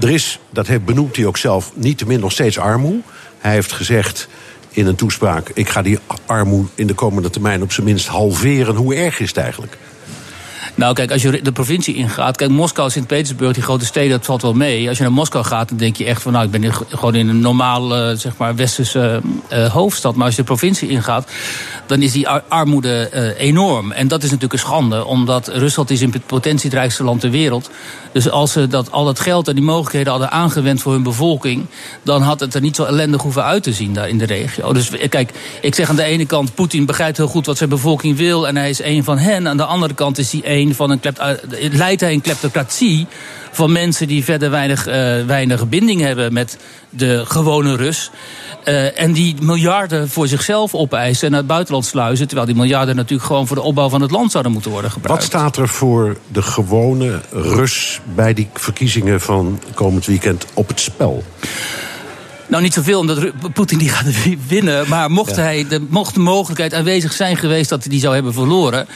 er 0.00 0.10
is, 0.10 0.38
dat 0.50 0.84
benoemt 0.84 1.16
hij 1.16 1.26
ook 1.26 1.36
zelf, 1.36 1.72
niet 1.74 1.98
te 1.98 2.06
min 2.06 2.20
nog 2.20 2.32
steeds 2.32 2.58
armoede. 2.58 3.02
Hij 3.40 3.52
heeft 3.52 3.72
gezegd 3.72 4.28
in 4.70 4.86
een 4.86 4.94
toespraak: 4.94 5.50
ik 5.54 5.68
ga 5.68 5.82
die 5.82 5.98
armoede 6.26 6.68
in 6.74 6.86
de 6.86 6.94
komende 6.94 7.30
termijn 7.30 7.62
op 7.62 7.72
zijn 7.72 7.86
minst 7.86 8.06
halveren. 8.06 8.74
Hoe 8.74 8.94
erg 8.94 9.20
is 9.20 9.28
het 9.28 9.36
eigenlijk? 9.36 9.78
Nou, 10.74 10.94
kijk, 10.94 11.12
als 11.12 11.22
je 11.22 11.42
de 11.42 11.52
provincie 11.52 11.94
ingaat. 11.94 12.36
Kijk, 12.36 12.50
Moskou, 12.50 12.90
Sint-Petersburg, 12.90 13.54
die 13.54 13.62
grote 13.62 13.84
steden, 13.84 14.10
dat 14.10 14.24
valt 14.24 14.42
wel 14.42 14.52
mee. 14.52 14.88
Als 14.88 14.96
je 14.96 15.02
naar 15.02 15.12
Moskou 15.12 15.44
gaat, 15.44 15.68
dan 15.68 15.78
denk 15.78 15.96
je 15.96 16.04
echt 16.04 16.22
van. 16.22 16.32
Nou, 16.32 16.44
ik 16.44 16.50
ben 16.50 16.72
gewoon 16.72 17.14
in 17.14 17.28
een 17.28 17.40
normale, 17.40 18.16
zeg 18.16 18.36
maar, 18.36 18.54
westerse 18.54 19.20
uh, 19.52 19.72
hoofdstad. 19.72 20.14
Maar 20.14 20.24
als 20.24 20.34
je 20.34 20.40
de 20.40 20.46
provincie 20.46 20.88
ingaat, 20.88 21.30
dan 21.86 22.02
is 22.02 22.12
die 22.12 22.28
ar 22.28 22.42
armoede 22.48 23.10
uh, 23.14 23.46
enorm. 23.46 23.92
En 23.92 24.08
dat 24.08 24.18
is 24.18 24.30
natuurlijk 24.30 24.52
een 24.52 24.68
schande, 24.68 25.04
omdat 25.04 25.48
Rusland 25.48 25.90
is 25.90 26.00
in 26.00 26.22
potentie 26.26 26.70
het 26.70 26.78
rijkste 26.78 27.04
land 27.04 27.20
ter 27.20 27.30
wereld. 27.30 27.70
Dus 28.12 28.30
als 28.30 28.52
ze 28.52 28.66
dat, 28.66 28.90
al 28.90 29.04
dat 29.04 29.20
geld 29.20 29.48
en 29.48 29.54
die 29.54 29.64
mogelijkheden 29.64 30.10
hadden 30.10 30.30
aangewend 30.30 30.82
voor 30.82 30.92
hun 30.92 31.02
bevolking. 31.02 31.66
dan 32.02 32.22
had 32.22 32.40
het 32.40 32.54
er 32.54 32.60
niet 32.60 32.76
zo 32.76 32.84
ellendig 32.84 33.22
hoeven 33.22 33.44
uit 33.44 33.62
te 33.62 33.72
zien 33.72 33.92
daar 33.92 34.08
in 34.08 34.18
de 34.18 34.26
regio. 34.26 34.72
Dus 34.72 34.90
kijk, 35.08 35.32
ik 35.60 35.74
zeg 35.74 35.88
aan 35.88 35.96
de 35.96 36.02
ene 36.02 36.26
kant. 36.26 36.54
Poetin 36.54 36.86
begrijpt 36.86 37.16
heel 37.16 37.26
goed 37.26 37.46
wat 37.46 37.56
zijn 37.56 37.70
bevolking 37.70 38.16
wil. 38.16 38.48
en 38.48 38.56
hij 38.56 38.70
is 38.70 38.82
een 38.82 39.04
van 39.04 39.18
hen. 39.18 39.48
Aan 39.48 39.56
de 39.56 39.64
andere 39.64 39.94
kant 39.94 40.18
is 40.18 40.32
hij 40.32 40.40
een 40.44 40.74
van 40.74 40.90
een 40.90 41.00
leidt 41.72 42.00
hij 42.00 42.12
een 42.12 42.20
kleptocratie 42.20 43.06
van 43.50 43.72
mensen 43.72 44.08
die 44.08 44.24
verder 44.24 44.50
weinig, 44.50 44.88
uh, 44.88 44.94
weinig 45.26 45.68
binding 45.68 46.00
hebben 46.00 46.32
met 46.32 46.58
de 46.90 47.22
gewone 47.26 47.76
Rus. 47.76 48.10
Uh, 48.64 49.00
en 49.00 49.12
die 49.12 49.36
miljarden 49.42 50.08
voor 50.08 50.28
zichzelf 50.28 50.74
opeisen 50.74 51.24
en 51.24 51.30
naar 51.30 51.40
het 51.40 51.48
buitenland 51.48 51.86
sluizen. 51.86 52.26
Terwijl 52.26 52.46
die 52.46 52.56
miljarden 52.56 52.96
natuurlijk 52.96 53.26
gewoon 53.28 53.46
voor 53.46 53.56
de 53.56 53.62
opbouw 53.62 53.88
van 53.88 54.00
het 54.00 54.10
land 54.10 54.30
zouden 54.30 54.52
moeten 54.52 54.70
worden 54.70 54.90
gebruikt. 54.90 55.22
Wat 55.22 55.30
staat 55.30 55.56
er 55.56 55.68
voor 55.68 56.16
de 56.32 56.42
gewone 56.42 57.20
Rus 57.30 58.00
bij 58.14 58.34
die 58.34 58.48
verkiezingen 58.54 59.20
van 59.20 59.60
komend 59.74 60.06
weekend 60.06 60.46
op 60.54 60.68
het 60.68 60.80
spel? 60.80 61.24
Nou, 62.50 62.62
niet 62.62 62.74
zoveel, 62.74 62.98
omdat 62.98 63.52
Poetin 63.52 63.78
die 63.78 63.88
gaat 63.88 64.24
winnen. 64.48 64.88
Maar 64.88 65.10
mocht, 65.10 65.36
ja. 65.36 65.42
hij 65.42 65.66
de, 65.68 65.86
mocht 65.88 66.14
de 66.14 66.20
mogelijkheid 66.20 66.74
aanwezig 66.74 67.12
zijn 67.12 67.36
geweest 67.36 67.68
dat 67.68 67.80
hij 67.80 67.90
die 67.90 68.00
zou 68.00 68.14
hebben 68.14 68.32
verloren. 68.32 68.86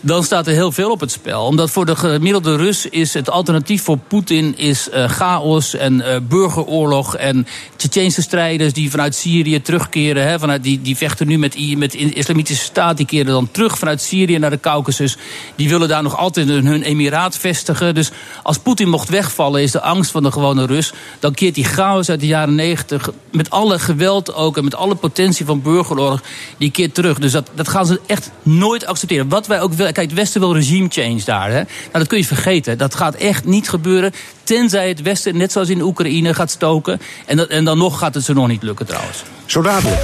dan 0.00 0.24
staat 0.24 0.46
er 0.46 0.52
heel 0.52 0.72
veel 0.72 0.90
op 0.90 1.00
het 1.00 1.10
spel. 1.10 1.44
Omdat 1.44 1.70
voor 1.70 1.86
de 1.86 1.96
gemiddelde 1.96 2.56
Rus 2.56 2.86
is 2.86 3.14
het 3.14 3.30
alternatief 3.30 3.82
voor 3.82 3.98
Poetin 3.98 4.58
is 4.58 4.88
uh, 4.94 5.08
chaos 5.08 5.74
en 5.74 5.94
uh, 5.94 6.16
burgeroorlog. 6.28 7.16
en 7.16 7.46
Tsjetsjense 7.76 8.22
strijders 8.22 8.72
die 8.72 8.90
vanuit 8.90 9.14
Syrië 9.14 9.62
terugkeren. 9.62 10.28
Hè, 10.28 10.38
vanuit, 10.38 10.62
die, 10.62 10.82
die 10.82 10.96
vechten 10.96 11.26
nu 11.26 11.38
met, 11.38 11.76
met 11.76 11.94
Islamitische 11.94 12.64
Staat. 12.64 12.96
Die 12.96 13.06
keren 13.06 13.32
dan 13.32 13.50
terug 13.50 13.78
vanuit 13.78 14.02
Syrië 14.02 14.38
naar 14.38 14.50
de 14.50 14.60
Caucasus. 14.60 15.16
Die 15.56 15.68
willen 15.68 15.88
daar 15.88 16.02
nog 16.02 16.16
altijd 16.16 16.48
hun 16.48 16.82
emiraat 16.82 17.36
vestigen. 17.36 17.94
Dus 17.94 18.10
als 18.42 18.58
Poetin 18.58 18.88
mocht 18.88 19.08
wegvallen, 19.08 19.62
is 19.62 19.70
de 19.70 19.80
angst 19.80 20.10
van 20.10 20.22
de 20.22 20.32
gewone 20.32 20.66
Rus. 20.66 20.92
dan 21.18 21.34
keert 21.34 21.54
die 21.54 21.64
chaos 21.64 22.10
uit 22.10 22.20
de 22.20 22.26
jaren 22.26 22.54
90 22.90 23.10
met 23.30 23.50
alle 23.50 23.78
geweld 23.78 24.34
ook 24.34 24.56
en 24.56 24.64
met 24.64 24.74
alle 24.74 24.94
potentie 24.94 25.46
van 25.46 25.62
burgeroorlog, 25.62 26.22
die 26.58 26.70
keert 26.70 26.94
terug. 26.94 27.18
Dus 27.18 27.32
dat, 27.32 27.50
dat 27.54 27.68
gaan 27.68 27.86
ze 27.86 28.00
echt 28.06 28.30
nooit 28.42 28.86
accepteren. 28.86 29.28
Wat 29.28 29.46
wij 29.46 29.60
ook 29.60 29.72
willen, 29.72 29.92
kijk, 29.92 30.08
het 30.08 30.18
Westen 30.18 30.40
wil 30.40 30.54
regime 30.54 30.88
change 30.90 31.20
daar. 31.24 31.48
Hè? 31.48 31.62
Nou, 31.62 31.66
dat 31.92 32.06
kun 32.06 32.18
je 32.18 32.24
vergeten. 32.24 32.78
Dat 32.78 32.94
gaat 32.94 33.14
echt 33.14 33.44
niet 33.44 33.68
gebeuren. 33.68 34.12
Tenzij 34.42 34.88
het 34.88 35.02
Westen, 35.02 35.36
net 35.36 35.52
zoals 35.52 35.68
in 35.68 35.82
Oekraïne, 35.82 36.34
gaat 36.34 36.50
stoken. 36.50 37.00
En, 37.26 37.36
dat, 37.36 37.48
en 37.48 37.64
dan 37.64 37.78
nog 37.78 37.98
gaat 37.98 38.14
het 38.14 38.24
ze 38.24 38.32
nog 38.32 38.48
niet 38.48 38.62
lukken 38.62 38.86
trouwens. 38.86 39.22
Zo 39.46 39.62
dadelijk. 39.62 40.00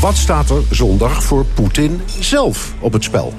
Wat 0.00 0.16
staat 0.16 0.50
er 0.50 0.62
zondag 0.70 1.22
voor 1.22 1.44
Poetin 1.44 2.02
zelf 2.20 2.72
op 2.80 2.92
het 2.92 3.04
spel? 3.04 3.34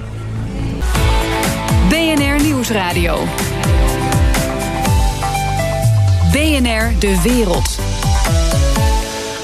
BNR 1.88 2.42
Nieuwsradio. 2.42 3.18
BNR 6.32 6.98
De 6.98 7.20
Wereld. 7.22 7.95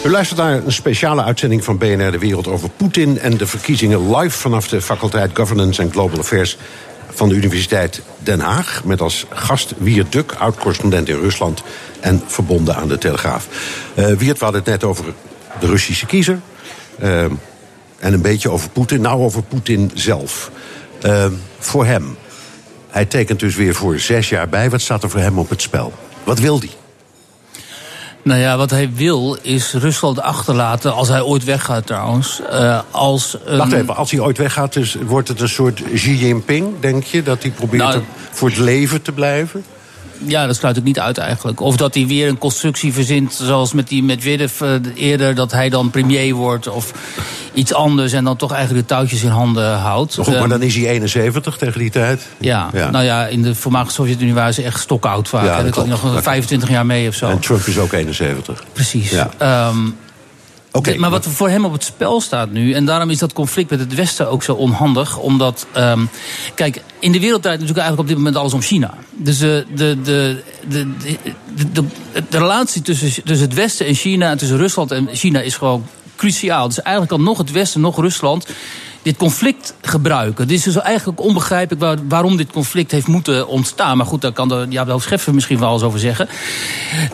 U 0.04 0.10
luistert 0.10 0.40
naar 0.40 0.64
een 0.64 0.72
speciale 0.72 1.22
uitzending 1.22 1.64
van 1.64 1.78
BNR 1.78 2.10
De 2.10 2.18
Wereld 2.18 2.48
over 2.48 2.68
Poetin 2.68 3.18
en 3.18 3.36
de 3.36 3.46
verkiezingen 3.46 4.16
live 4.16 4.38
vanaf 4.38 4.68
de 4.68 4.80
faculteit 4.80 5.30
Governance 5.34 5.82
and 5.82 5.92
Global 5.92 6.18
Affairs 6.18 6.56
van 7.10 7.28
de 7.28 7.34
Universiteit 7.34 8.02
Den 8.18 8.40
Haag. 8.40 8.84
Met 8.84 9.00
als 9.00 9.26
gast 9.30 9.74
Wiert 9.78 10.12
Duk, 10.12 10.32
oud-correspondent 10.32 11.08
in 11.08 11.18
Rusland 11.18 11.62
en 12.00 12.22
verbonden 12.26 12.76
aan 12.76 12.88
de 12.88 12.98
Telegraaf. 12.98 13.48
Uh, 13.94 14.06
Wiert, 14.06 14.38
we 14.38 14.44
hadden 14.44 14.62
het 14.62 14.70
net 14.70 14.84
over 14.84 15.04
de 15.60 15.66
Russische 15.66 16.06
kiezer. 16.06 16.40
Uh, 17.02 17.22
en 17.98 18.12
een 18.12 18.22
beetje 18.22 18.50
over 18.50 18.70
Poetin. 18.70 19.00
Nou, 19.00 19.20
over 19.20 19.42
Poetin 19.42 19.90
zelf. 19.94 20.50
Uh, 21.06 21.26
voor 21.58 21.86
hem. 21.86 22.16
hij 22.88 23.04
tekent 23.04 23.40
dus 23.40 23.56
weer 23.56 23.74
voor 23.74 23.98
zes 23.98 24.28
jaar 24.28 24.48
bij. 24.48 24.70
Wat 24.70 24.80
staat 24.80 25.02
er 25.02 25.10
voor 25.10 25.20
hem 25.20 25.38
op 25.38 25.48
het 25.48 25.62
spel? 25.62 25.92
Wat 26.24 26.38
wil 26.38 26.58
hij? 26.58 26.70
Nou 28.22 28.40
ja, 28.40 28.56
wat 28.56 28.70
hij 28.70 28.90
wil 28.94 29.36
is 29.42 29.72
Rusland 29.72 30.20
achterlaten, 30.20 30.94
als 30.94 31.08
hij 31.08 31.22
ooit 31.22 31.44
weggaat 31.44 31.86
trouwens. 31.86 32.40
Uh, 32.52 32.80
als 32.90 33.36
een... 33.44 33.56
Wacht 33.56 33.72
even, 33.72 33.96
als 33.96 34.10
hij 34.10 34.20
ooit 34.20 34.38
weggaat, 34.38 34.72
dus 34.72 34.96
wordt 35.06 35.28
het 35.28 35.40
een 35.40 35.48
soort 35.48 35.82
Xi 35.94 36.16
Jinping, 36.16 36.80
denk 36.80 37.04
je? 37.04 37.22
Dat 37.22 37.42
hij 37.42 37.50
probeert 37.50 37.82
nou, 37.82 38.02
voor 38.30 38.48
het 38.48 38.58
leven 38.58 39.02
te 39.02 39.12
blijven? 39.12 39.64
Ja, 40.26 40.46
dat 40.46 40.56
sluit 40.56 40.76
ik 40.76 40.84
niet 40.84 41.00
uit 41.00 41.18
eigenlijk. 41.18 41.60
Of 41.60 41.76
dat 41.76 41.94
hij 41.94 42.06
weer 42.06 42.28
een 42.28 42.38
constructie 42.38 42.92
verzint, 42.92 43.32
zoals 43.32 43.72
met 43.72 43.88
die 43.88 44.02
Medvedev 44.02 44.60
uh, 44.60 44.74
eerder, 44.94 45.34
dat 45.34 45.52
hij 45.52 45.68
dan 45.68 45.90
premier 45.90 46.34
wordt 46.34 46.68
of 46.68 46.92
iets 47.54 47.74
anders 47.74 48.12
en 48.12 48.24
dan 48.24 48.36
toch 48.36 48.52
eigenlijk 48.52 48.88
de 48.88 48.94
touwtjes 48.94 49.22
in 49.22 49.30
handen 49.30 49.78
houdt. 49.78 50.14
Goed, 50.14 50.26
maar 50.26 50.36
ehm, 50.36 50.48
dan 50.48 50.62
is 50.62 50.74
hij 50.74 50.88
71 50.88 51.56
tegen 51.56 51.80
die 51.80 51.90
tijd. 51.90 52.26
Ja, 52.38 52.70
nou 52.72 53.04
ja, 53.04 53.26
in 53.26 53.42
de 53.42 53.54
voormalige 53.54 53.92
Sovjet-Unie 53.92 54.34
waren 54.34 54.54
ze 54.54 54.62
echt 54.62 54.80
stokoud 54.80 55.28
vaak. 55.28 55.44
Ja, 55.44 55.62
dat 55.62 55.72
kan 55.72 55.88
nog 55.88 56.22
25 56.22 56.68
jaar 56.68 56.86
mee 56.86 57.08
of 57.08 57.14
zo. 57.14 57.28
En 57.28 57.38
Trump 57.38 57.66
is 57.66 57.78
ook 57.78 57.92
71. 57.92 58.64
Precies. 58.72 59.10
Ja. 59.10 59.68
Um, 59.68 59.96
Okay, 60.74 60.96
maar 60.96 61.10
wat 61.10 61.26
voor 61.26 61.48
hem 61.48 61.64
op 61.64 61.72
het 61.72 61.84
spel 61.84 62.20
staat 62.20 62.50
nu, 62.50 62.72
en 62.72 62.84
daarom 62.84 63.10
is 63.10 63.18
dat 63.18 63.32
conflict 63.32 63.70
met 63.70 63.80
het 63.80 63.94
Westen 63.94 64.28
ook 64.28 64.42
zo 64.42 64.52
onhandig, 64.52 65.18
omdat, 65.18 65.66
um, 65.76 66.08
kijk, 66.54 66.82
in 66.98 67.12
de 67.12 67.20
wereld 67.20 67.42
draait 67.42 67.60
natuurlijk 67.60 67.86
eigenlijk 67.86 67.98
op 67.98 68.06
dit 68.06 68.16
moment 68.16 68.36
alles 68.36 68.52
om 68.52 68.60
China. 68.60 68.94
Dus 69.10 69.38
de, 69.38 69.66
de, 69.74 70.00
de, 70.02 70.42
de, 70.68 70.86
de, 71.72 71.84
de, 72.28 72.38
relatie 72.38 72.82
tussen, 72.82 73.24
tussen 73.24 73.46
het 73.46 73.54
Westen 73.54 73.86
en 73.86 73.94
China, 73.94 74.30
en 74.30 74.38
tussen 74.38 74.56
Rusland 74.56 74.90
en 74.90 75.08
China 75.12 75.40
is 75.40 75.56
gewoon 75.56 75.86
cruciaal. 76.16 76.68
Dus 76.68 76.80
eigenlijk 76.82 77.14
kan 77.14 77.22
nog 77.22 77.38
het 77.38 77.50
Westen, 77.50 77.80
nog 77.80 78.00
Rusland 78.00 78.46
dit 79.02 79.16
conflict 79.16 79.74
gebruiken. 79.80 80.42
Het 80.44 80.52
is 80.52 80.62
dus 80.62 80.76
eigenlijk 80.76 81.20
onbegrijpelijk 81.20 82.00
waarom 82.08 82.36
dit 82.36 82.52
conflict 82.52 82.90
heeft 82.90 83.06
moeten 83.06 83.48
ontstaan. 83.48 83.96
Maar 83.96 84.06
goed, 84.06 84.20
daar 84.20 84.32
kan 84.32 84.48
de 84.48 84.66
ja, 84.68 84.98
Scheffer 84.98 85.34
misschien 85.34 85.58
wel 85.58 85.72
eens 85.72 85.82
over 85.82 85.98
zeggen. 85.98 86.28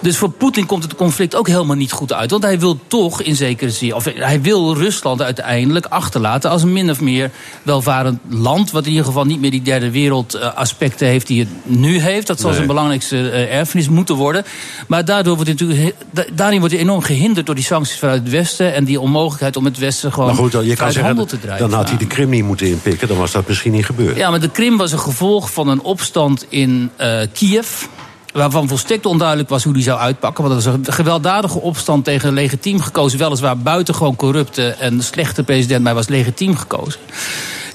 Dus 0.00 0.16
voor 0.16 0.30
Poetin 0.30 0.66
komt 0.66 0.82
het 0.82 0.94
conflict 0.94 1.34
ook 1.34 1.46
helemaal 1.46 1.76
niet 1.76 1.92
goed 1.92 2.12
uit. 2.12 2.30
Want 2.30 2.42
hij 2.42 2.58
wil 2.58 2.78
toch 2.86 3.22
in 3.22 3.36
zekere 3.36 3.70
zin, 3.70 3.94
of 3.94 4.04
hij 4.14 4.40
wil 4.40 4.74
Rusland 4.74 5.22
uiteindelijk 5.22 5.86
achterlaten 5.86 6.50
als 6.50 6.62
een 6.62 6.72
min 6.72 6.90
of 6.90 7.00
meer 7.00 7.30
welvarend 7.62 8.18
land. 8.28 8.70
Wat 8.70 8.84
in 8.84 8.90
ieder 8.90 9.04
geval 9.04 9.24
niet 9.24 9.40
meer 9.40 9.50
die 9.50 9.62
derde 9.62 9.90
wereld 9.90 10.34
eh, 10.34 10.54
aspecten 10.54 11.06
heeft 11.06 11.26
die 11.26 11.40
het 11.40 11.48
nu 11.62 12.00
heeft. 12.00 12.26
Dat 12.26 12.40
zal 12.40 12.52
zijn 12.52 12.66
belangrijkste 12.66 13.16
uh, 13.16 13.54
erfenis 13.54 13.88
moeten 13.88 14.14
worden. 14.14 14.44
Maar 14.86 15.04
daardoor 15.04 15.36
wordt 15.36 15.50
hij 15.50 15.66
natuurlijk, 15.66 15.94
daarin 16.32 16.58
wordt 16.58 16.74
hij 16.74 16.82
enorm 16.82 17.02
gehinderd 17.02 17.46
door 17.46 17.54
die 17.54 17.64
sancties 17.64 17.98
vanuit 17.98 18.22
het 18.22 18.30
Westen. 18.30 18.74
En 18.74 18.84
die 18.84 19.00
onmogelijkheid 19.00 19.56
om 19.56 19.64
het 19.64 19.78
Westen 19.78 20.12
gewoon 20.12 20.28
maar 20.28 20.36
goed, 20.36 20.52
je 20.52 20.58
kan 20.58 20.92
zeggen, 20.92 21.04
handel 21.04 21.24
te 21.24 21.40
drijven 21.40 21.77
had 21.78 21.88
hij 21.88 21.98
de 21.98 22.06
Krim 22.06 22.28
niet 22.28 22.44
moeten 22.44 22.66
inpikken, 22.66 23.08
dan 23.08 23.16
was 23.16 23.32
dat 23.32 23.48
misschien 23.48 23.72
niet 23.72 23.84
gebeurd. 23.84 24.16
Ja, 24.16 24.30
maar 24.30 24.40
de 24.40 24.50
Krim 24.50 24.76
was 24.76 24.92
een 24.92 24.98
gevolg 24.98 25.52
van 25.52 25.68
een 25.68 25.82
opstand 25.82 26.46
in 26.48 26.90
uh, 27.00 27.20
Kiev 27.32 27.84
waarvan 28.32 28.68
volstrekt 28.68 29.06
onduidelijk 29.06 29.48
was 29.48 29.64
hoe 29.64 29.72
die 29.72 29.82
zou 29.82 29.98
uitpakken. 29.98 30.44
Want 30.44 30.54
dat 30.54 30.64
was 30.64 30.74
een 30.74 30.92
gewelddadige 30.92 31.60
opstand 31.60 32.04
tegen 32.04 32.28
een 32.28 32.34
legitiem 32.34 32.80
gekozen, 32.80 33.18
weliswaar 33.18 33.58
buitengewoon 33.58 34.16
corrupte 34.16 34.68
en 34.68 35.02
slechte 35.02 35.42
president, 35.42 35.82
maar 35.82 35.92
hij 35.92 36.02
was 36.02 36.08
legitiem 36.08 36.56
gekozen. 36.56 37.00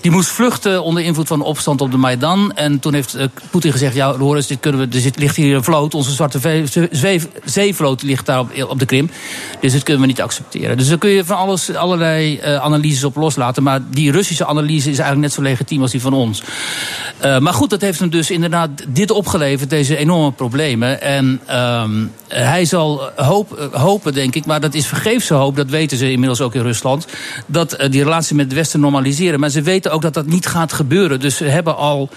Die 0.04 0.12
moest 0.12 0.30
vluchten 0.30 0.84
onder 0.84 1.04
invloed 1.04 1.28
van 1.28 1.42
opstand 1.42 1.82
op 1.82 1.92
de 1.92 1.98
Maidan. 1.98 2.52
En 2.52 2.80
toen 2.80 2.94
heeft 2.94 3.16
uh, 3.16 3.24
Poetin 3.50 3.72
gezegd: 3.72 3.96
Ja, 3.96 4.18
Loris, 4.18 4.48
dit 4.48 4.60
kunnen 4.60 4.90
we, 4.90 4.98
er 4.98 5.12
ligt 5.16 5.36
hier 5.36 5.56
een 5.56 5.64
vloot. 5.64 5.94
Onze 5.94 6.12
zwarte 6.12 6.40
zeevloot 7.44 8.02
ligt 8.02 8.26
daar 8.26 8.40
op, 8.40 8.66
op, 8.70 8.80
de 8.80 8.86
Krim. 8.86 9.10
Dus 9.60 9.72
dit 9.72 9.84
kunnen 9.84 10.02
we 10.02 10.08
niet 10.08 10.22
accepteren. 10.22 10.78
Dus 10.78 10.88
daar 10.88 10.98
kun 10.98 11.10
je 11.10 11.26
van 11.26 11.38
alles, 11.38 11.76
allerlei 11.76 12.40
uh, 12.40 12.56
analyses 12.56 13.04
op 13.04 13.16
loslaten. 13.16 13.64
Maar 13.64 13.80
die 13.90 14.12
Russische 14.12 14.46
analyse 14.46 14.90
is 14.90 14.98
eigenlijk 14.98 15.20
net 15.20 15.34
zo 15.34 15.42
legitiem 15.42 15.82
als 15.82 15.92
die 15.92 16.02
van 16.02 16.14
ons. 16.14 16.44
Maar 17.40 17.54
goed, 17.54 17.70
dat 17.70 17.82
heeft 17.82 18.00
hem 18.00 18.10
dus 18.10 18.32
inderdaad 18.32 18.70
dit 18.88 19.12
opgeleverd, 19.12 19.70
deze 19.70 19.98
enorme 19.98 20.32
problemen. 20.32 21.02
En 21.02 21.42
um, 21.52 22.12
hij 22.28 22.66
zal 22.66 23.02
hoop, 23.16 23.70
hopen, 23.72 24.14
denk 24.14 24.36
ik, 24.36 24.46
maar 24.46 24.62
dat 24.62 24.74
is 24.74 24.88
vergeefse 24.88 25.34
hoop, 25.34 25.56
dat 25.56 25.70
weten 25.70 25.98
ze 25.98 26.12
inmiddels 26.12 26.42
ook 26.42 26.56
in 26.56 26.62
Rusland, 26.62 27.08
dat 27.46 27.78
die 27.90 28.04
relatie 28.04 28.36
met 28.36 28.46
het 28.46 28.54
Westen 28.54 28.80
normaliseren. 28.80 29.40
Maar 29.40 29.50
ze 29.50 29.62
weten 29.62 29.93
ook 29.94 30.02
dat 30.02 30.14
dat 30.14 30.26
niet 30.26 30.46
gaat 30.46 30.74
gebeuren. 30.74 31.20
Dus 31.20 31.40
we 31.40 31.50
hebben 31.50 31.76
al 31.76 32.10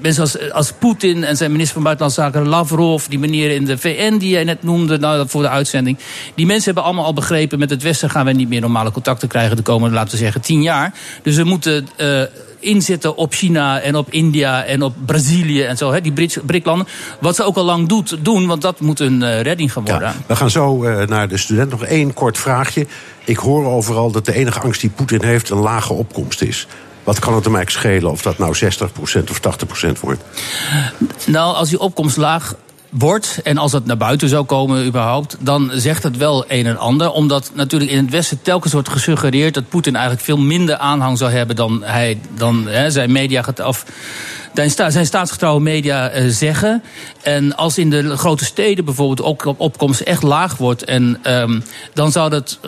mensen 0.00 0.22
als, 0.22 0.50
als 0.50 0.72
Poetin 0.72 1.24
en 1.24 1.36
zijn 1.36 1.50
minister 1.50 1.74
van 1.74 1.82
Buitenlandse 1.82 2.20
Zaken, 2.20 2.48
Lavrov, 2.48 3.06
die 3.06 3.18
meneer 3.18 3.50
in 3.50 3.64
de 3.64 3.78
VN 3.78 4.16
die 4.16 4.28
jij 4.28 4.44
net 4.44 4.62
noemde 4.62 4.98
nou, 4.98 5.28
voor 5.28 5.42
de 5.42 5.48
uitzending. 5.48 5.98
Die 6.34 6.46
mensen 6.46 6.64
hebben 6.64 6.84
allemaal 6.84 7.04
al 7.04 7.12
begrepen, 7.12 7.58
met 7.58 7.70
het 7.70 7.82
Westen 7.82 8.10
gaan 8.10 8.24
wij 8.24 8.32
niet 8.32 8.48
meer 8.48 8.60
normale 8.60 8.90
contacten 8.90 9.28
krijgen 9.28 9.56
de 9.56 9.62
komende, 9.62 9.94
laten 9.94 10.10
we 10.10 10.16
zeggen, 10.16 10.40
tien 10.40 10.62
jaar. 10.62 10.94
Dus 11.22 11.36
we 11.36 11.44
moeten. 11.44 11.88
Uh, 11.96 12.22
inzetten 12.62 13.16
op 13.16 13.32
China 13.34 13.80
en 13.80 13.96
op 13.96 14.10
India 14.10 14.64
en 14.64 14.82
op 14.82 14.94
Brazilië 15.06 15.62
en 15.62 15.76
zo, 15.76 15.92
hè, 15.92 16.00
die 16.00 16.12
BRIC-landen. 16.46 16.86
Wat 17.20 17.36
ze 17.36 17.42
ook 17.42 17.56
al 17.56 17.64
lang 17.64 17.88
doet, 17.88 18.16
doen, 18.20 18.46
want 18.46 18.62
dat 18.62 18.80
moet 18.80 19.00
een 19.00 19.22
uh, 19.22 19.40
redding 19.40 19.72
gaan 19.72 19.84
worden. 19.84 20.08
Ja, 20.08 20.14
we 20.26 20.36
gaan 20.36 20.50
zo 20.50 20.84
uh, 20.84 21.06
naar 21.06 21.28
de 21.28 21.36
student. 21.36 21.70
Nog 21.70 21.84
één 21.84 22.12
kort 22.12 22.38
vraagje. 22.38 22.86
Ik 23.24 23.36
hoor 23.36 23.66
overal 23.66 24.10
dat 24.10 24.24
de 24.24 24.34
enige 24.34 24.60
angst 24.60 24.80
die 24.80 24.90
Poetin 24.90 25.24
heeft 25.24 25.50
een 25.50 25.58
lage 25.58 25.92
opkomst 25.92 26.42
is. 26.42 26.66
Wat 27.04 27.18
kan 27.18 27.34
het 27.34 27.44
hem 27.44 27.54
eigenlijk 27.56 27.86
schelen 27.86 28.10
of 28.10 28.22
dat 28.22 28.38
nou 28.38 28.56
60% 28.56 29.30
of 29.30 29.40
80% 29.96 30.00
wordt? 30.00 30.22
Nou, 31.26 31.54
als 31.54 31.68
die 31.68 31.80
opkomst 31.80 32.16
laag 32.16 32.54
wordt, 32.92 33.40
en 33.42 33.58
als 33.58 33.72
dat 33.72 33.86
naar 33.86 33.96
buiten 33.96 34.28
zou 34.28 34.44
komen 34.44 34.86
überhaupt, 34.86 35.36
dan 35.40 35.70
zegt 35.74 36.02
het 36.02 36.16
wel 36.16 36.44
een 36.48 36.66
en 36.66 36.78
ander. 36.78 37.10
Omdat 37.10 37.50
natuurlijk 37.54 37.90
in 37.90 37.98
het 37.98 38.10
Westen 38.10 38.42
telkens 38.42 38.72
wordt 38.72 38.88
gesuggereerd 38.88 39.54
dat 39.54 39.68
Poetin 39.68 39.94
eigenlijk 39.94 40.24
veel 40.24 40.38
minder 40.38 40.76
aanhang 40.76 41.18
zou 41.18 41.30
hebben 41.30 41.56
dan, 41.56 41.82
hij, 41.82 42.20
dan 42.34 42.66
hè, 42.66 42.90
zijn 42.90 43.12
media 43.12 43.44
of 43.64 43.84
zijn 44.88 45.06
staatsgetrouwe 45.06 45.60
media 45.60 46.14
uh, 46.14 46.28
zeggen. 46.30 46.82
En 47.22 47.56
als 47.56 47.78
in 47.78 47.90
de 47.90 48.16
grote 48.16 48.44
steden 48.44 48.84
bijvoorbeeld 48.84 49.22
ook 49.22 49.54
opkomst 49.56 50.00
echt 50.00 50.22
laag 50.22 50.56
wordt, 50.56 50.84
en, 50.84 51.18
um, 51.24 51.62
dan 51.94 52.12
zou 52.12 52.30
dat 52.30 52.58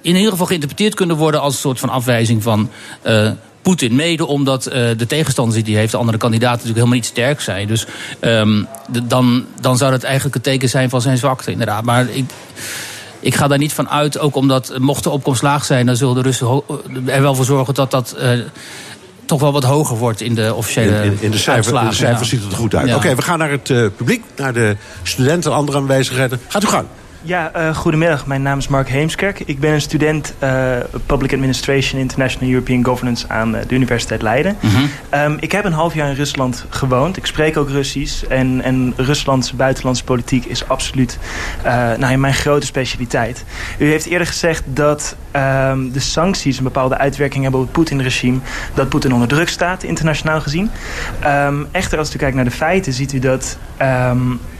in 0.00 0.16
ieder 0.16 0.30
geval 0.30 0.46
geïnterpreteerd 0.46 0.94
kunnen 0.94 1.16
worden 1.16 1.40
als 1.40 1.54
een 1.54 1.60
soort 1.60 1.80
van 1.80 1.88
afwijzing 1.88 2.42
van. 2.42 2.70
Uh, 3.06 3.30
Poetin. 3.62 3.94
Mede 3.94 4.26
omdat 4.26 4.66
uh, 4.66 4.72
de 4.96 5.06
tegenstanders 5.06 5.62
die 5.62 5.72
hij 5.72 5.80
heeft, 5.80 5.92
de 5.92 5.98
andere 5.98 6.18
kandidaten, 6.18 6.50
natuurlijk 6.50 6.78
helemaal 6.78 6.98
niet 6.98 7.06
sterk 7.06 7.40
zijn. 7.40 7.66
Dus 7.66 7.86
um, 8.20 8.66
dan, 9.02 9.44
dan 9.60 9.76
zou 9.76 9.90
dat 9.90 10.02
eigenlijk 10.02 10.34
het 10.34 10.44
teken 10.44 10.68
zijn 10.68 10.90
van 10.90 11.00
zijn 11.00 11.16
zwakte, 11.16 11.50
inderdaad. 11.50 11.84
Maar 11.84 12.06
ik. 12.10 12.24
Ik 13.24 13.34
ga 13.34 13.48
daar 13.48 13.58
niet 13.58 13.72
van 13.72 13.88
uit, 13.88 14.18
ook 14.18 14.36
omdat 14.36 14.78
mocht 14.78 15.02
de 15.02 15.10
opkomst 15.10 15.42
laag 15.42 15.64
zijn, 15.64 15.86
dan 15.86 15.96
zullen 15.96 16.14
de 16.14 16.22
Russen 16.22 16.62
er 17.06 17.22
wel 17.22 17.34
voor 17.34 17.44
zorgen 17.44 17.74
dat 17.74 17.90
dat 17.90 18.16
uh, 18.20 18.30
toch 19.24 19.40
wel 19.40 19.52
wat 19.52 19.64
hoger 19.64 19.96
wordt 19.96 20.20
in 20.20 20.34
de 20.34 20.54
officiële 20.54 21.04
in, 21.04 21.16
in, 21.20 21.30
de, 21.30 21.38
cijfer, 21.38 21.80
in 21.80 21.88
de 21.88 21.94
cijfers 21.94 22.28
ziet 22.28 22.42
het 22.42 22.52
er 22.52 22.58
goed 22.58 22.74
uit. 22.74 22.88
Ja. 22.88 22.96
Oké, 22.96 23.14
we 23.14 23.22
gaan 23.22 23.38
naar 23.38 23.50
het 23.50 23.68
uh, 23.68 23.86
publiek, 23.96 24.24
naar 24.36 24.52
de 24.52 24.76
studenten 25.02 25.50
en 25.50 25.56
andere 25.56 25.78
aanwezigheden. 25.78 26.40
Gaat 26.48 26.62
u 26.62 26.66
gang. 26.66 26.86
Ja, 27.24 27.50
uh, 27.56 27.76
goedemiddag. 27.76 28.26
Mijn 28.26 28.42
naam 28.42 28.58
is 28.58 28.68
Mark 28.68 28.88
Heemskerk. 28.88 29.40
Ik 29.40 29.60
ben 29.60 29.72
een 29.72 29.80
student 29.80 30.34
uh, 30.42 30.76
Public 31.06 31.32
Administration 31.32 32.00
International 32.00 32.52
European 32.52 32.84
Governance 32.84 33.28
aan 33.28 33.54
uh, 33.54 33.60
de 33.66 33.74
Universiteit 33.74 34.22
Leiden. 34.22 34.56
Mm 34.60 34.70
-hmm. 34.70 34.88
um, 35.20 35.36
ik 35.40 35.52
heb 35.52 35.64
een 35.64 35.72
half 35.72 35.94
jaar 35.94 36.08
in 36.08 36.14
Rusland 36.14 36.66
gewoond. 36.68 37.16
Ik 37.16 37.26
spreek 37.26 37.56
ook 37.56 37.68
Russisch. 37.68 38.22
En, 38.22 38.62
en 38.62 38.92
Ruslandse 38.96 39.56
buitenlandse 39.56 40.04
politiek 40.04 40.44
is 40.44 40.68
absoluut 40.68 41.18
nou, 41.98 42.16
mijn 42.16 42.34
grote 42.34 42.66
specialiteit. 42.66 43.44
U 43.78 43.86
heeft 43.90 44.06
eerder 44.06 44.26
gezegd 44.26 44.62
dat 44.66 45.16
um, 45.36 45.92
de 45.92 46.00
sancties 46.00 46.58
een 46.58 46.64
bepaalde 46.64 46.98
uitwerking 46.98 47.42
hebben 47.42 47.60
op 47.60 47.66
het 47.66 47.74
Poetin-regime. 47.74 48.38
Dat 48.74 48.88
Poetin 48.88 49.12
onder 49.12 49.28
druk 49.28 49.48
staat, 49.48 49.82
internationaal 49.82 50.40
gezien. 50.40 50.70
Um, 51.26 51.66
echter, 51.70 51.98
als 51.98 52.14
u 52.14 52.18
kijkt 52.18 52.36
naar 52.36 52.44
de 52.44 52.50
feiten, 52.50 52.92
ziet 52.92 53.12
u 53.12 53.18
dat 53.18 53.58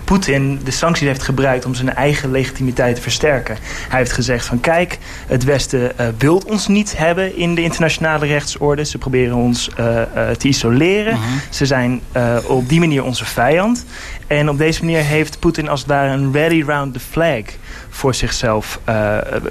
Poetin 0.04 0.60
de 0.64 0.70
sancties 0.70 1.06
heeft 1.06 1.22
gebruikt 1.22 1.64
om 1.64 1.74
zijn 1.74 1.94
eigen 1.94 2.30
legitimiteit 2.30 2.94
te 2.96 3.02
versterken. 3.02 3.56
Hij 3.88 3.98
heeft 3.98 4.12
gezegd 4.12 4.46
van 4.46 4.60
kijk, 4.60 4.98
het 5.26 5.44
Westen 5.44 5.92
uh, 6.00 6.06
wil 6.18 6.42
ons 6.46 6.68
niet 6.68 6.96
hebben 6.96 7.36
in 7.36 7.54
de 7.54 7.62
internationale 7.62 8.26
rechtsorde. 8.26 8.84
Ze 8.84 8.98
proberen 8.98 9.36
ons 9.36 9.70
uh, 9.80 9.86
uh, 9.86 10.30
te 10.30 10.48
isoleren. 10.48 11.14
Mhm. 11.14 11.22
Ze 11.50 11.66
zijn 11.66 12.00
op 12.46 12.68
die 12.68 12.80
manier 12.80 13.04
onze 13.04 13.24
vijand. 13.24 13.84
En 14.26 14.48
op 14.48 14.58
deze 14.58 14.84
manier 14.84 15.02
heeft 15.02 15.38
Poetin 15.38 15.68
als 15.68 15.80
het 15.80 15.88
ware 15.88 16.12
een 16.12 16.32
ready 16.32 16.62
round 16.62 16.92
the 16.92 17.00
flag 17.00 17.42
voor 17.90 18.14
zichzelf 18.14 18.80